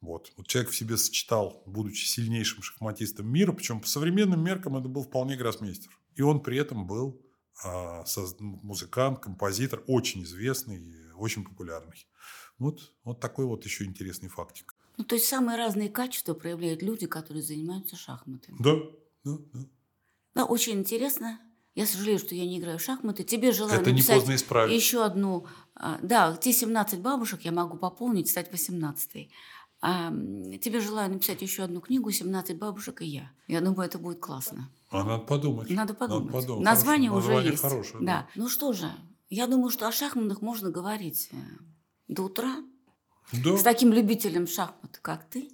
Вот. 0.00 0.32
вот 0.38 0.46
человек 0.46 0.70
в 0.70 0.74
себе 0.74 0.96
сочетал, 0.96 1.62
будучи 1.66 2.06
сильнейшим 2.06 2.62
шахматистом 2.62 3.28
мира, 3.28 3.52
причем 3.52 3.82
по 3.82 3.86
современным 3.86 4.42
меркам 4.42 4.78
это 4.78 4.88
был 4.88 5.02
вполне 5.02 5.36
гроссмейстер. 5.36 5.90
И 6.14 6.22
он 6.22 6.42
при 6.42 6.56
этом 6.56 6.86
был 6.86 7.20
а, 7.62 8.04
соз- 8.06 8.36
музыкант, 8.40 9.18
композитор, 9.20 9.84
очень 9.88 10.22
известный, 10.22 11.12
очень 11.16 11.44
популярный. 11.44 12.06
Вот, 12.56 12.94
вот 13.04 13.20
такой 13.20 13.44
вот 13.44 13.62
еще 13.66 13.84
интересный 13.84 14.30
фактик. 14.30 14.74
Ну, 14.96 15.04
то 15.04 15.16
есть 15.16 15.26
самые 15.26 15.58
разные 15.58 15.90
качества 15.90 16.32
проявляют 16.32 16.80
люди, 16.80 17.06
которые 17.06 17.42
занимаются 17.42 17.94
шахматами. 17.94 18.56
Да, 18.58 18.76
да, 19.22 19.36
да. 19.52 19.60
Да, 20.34 20.44
очень 20.46 20.78
интересно. 20.78 21.40
Я 21.76 21.86
сожалею, 21.86 22.18
что 22.18 22.34
я 22.34 22.44
не 22.46 22.58
играю 22.58 22.78
в 22.78 22.82
шахматы. 22.82 23.22
Тебе 23.22 23.52
желаю 23.52 23.78
Это 23.80 23.90
не 23.90 23.96
написать 23.98 24.16
поздно 24.20 24.34
исправить. 24.34 24.74
еще 24.74 25.04
одну... 25.04 25.46
а, 25.74 25.98
Да, 26.02 26.34
те 26.36 26.52
17 26.52 27.00
бабушек 27.00 27.42
я 27.42 27.52
могу 27.52 27.76
пополнить, 27.76 28.28
стать 28.28 28.50
18 28.50 29.28
а, 29.82 30.08
тебе 30.10 30.80
желаю 30.80 31.10
написать 31.12 31.42
еще 31.42 31.62
одну 31.62 31.80
книгу 31.82 32.08
«17 32.10 32.56
бабушек 32.56 33.02
и 33.02 33.06
я». 33.06 33.30
Я 33.46 33.60
думаю, 33.60 33.86
это 33.86 33.98
будет 33.98 34.20
классно. 34.20 34.70
А 34.88 35.04
надо 35.04 35.22
подумать. 35.24 35.68
Надо 35.70 35.92
подумать. 35.92 36.32
подумать. 36.32 36.64
Название 36.64 37.10
Хорошее. 37.10 37.28
уже 37.28 37.34
Название 37.36 37.50
есть. 37.52 37.62
хорошее, 37.62 37.98
да. 38.00 38.06
да. 38.06 38.28
Ну 38.36 38.48
что 38.48 38.72
же, 38.72 38.90
я 39.28 39.46
думаю, 39.46 39.68
что 39.70 39.86
о 39.86 39.92
шахматах 39.92 40.40
можно 40.40 40.70
говорить 40.70 41.28
э, 41.32 41.36
до 42.08 42.22
утра 42.22 42.56
Да. 43.32 43.56
с 43.58 43.62
таким 43.62 43.92
любителем 43.92 44.46
шахмат, 44.46 44.98
как 45.02 45.28
ты. 45.28 45.50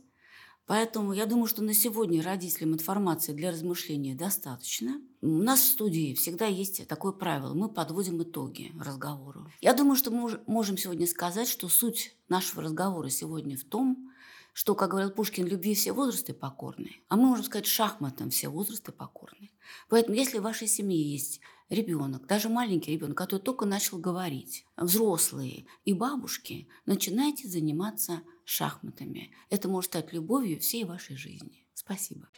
Поэтому 0.67 1.13
я 1.13 1.27
думаю, 1.27 1.47
что 1.47 1.63
на 1.63 1.75
сегодня 1.75 2.23
родителям 2.23 2.75
информации 2.75 3.33
для 3.33 3.51
размышления 3.51 4.15
достаточно. 4.15 5.01
У 5.21 5.27
нас 5.27 5.61
в 5.61 5.73
студии 5.73 6.15
всегда 6.15 6.47
есть 6.47 6.87
такое 6.87 7.13
правило. 7.13 7.53
Мы 7.53 7.69
подводим 7.69 8.23
итоги 8.23 8.73
разговору. 8.79 9.51
Я 9.61 9.75
думаю, 9.75 9.97
что 9.97 10.11
мы 10.11 10.29
мож- 10.29 10.43
можем 10.47 10.79
сегодня 10.79 11.07
сказать, 11.07 11.49
что 11.49 11.69
суть 11.69 12.17
нашего 12.29 12.63
разговора 12.63 13.09
сегодня 13.09 13.57
в 13.57 13.65
том, 13.65 14.13
что, 14.53 14.75
как 14.75 14.91
говорил 14.91 15.11
Пушкин, 15.11 15.47
любви 15.47 15.75
все 15.75 15.93
возрасты 15.93 16.35
покорны. 16.35 17.01
А 17.09 17.17
мы 17.17 17.29
можем 17.29 17.45
сказать, 17.45 17.67
шахматам 17.67 18.31
все 18.31 18.49
возрасты 18.49 18.93
покорны. 18.93 19.51
Поэтому, 19.89 20.17
если 20.17 20.39
в 20.39 20.43
вашей 20.43 20.69
семье 20.69 21.03
есть 21.03 21.41
ребенок, 21.71 22.27
даже 22.27 22.49
маленький 22.49 22.93
ребенок, 22.93 23.17
который 23.17 23.41
только 23.41 23.65
начал 23.65 23.99
говорить, 23.99 24.67
взрослые 24.77 25.67
и 25.85 25.95
бабушки, 25.95 26.69
начинайте 26.85 27.49
заниматься 27.49 28.23
шахматами. 28.45 29.33
Это 29.51 29.69
может 29.69 29.91
стать 29.91 30.13
любовью 30.13 30.59
всей 30.61 30.85
вашей 30.85 31.17
жизни. 31.17 31.67
Спасибо. 31.75 32.29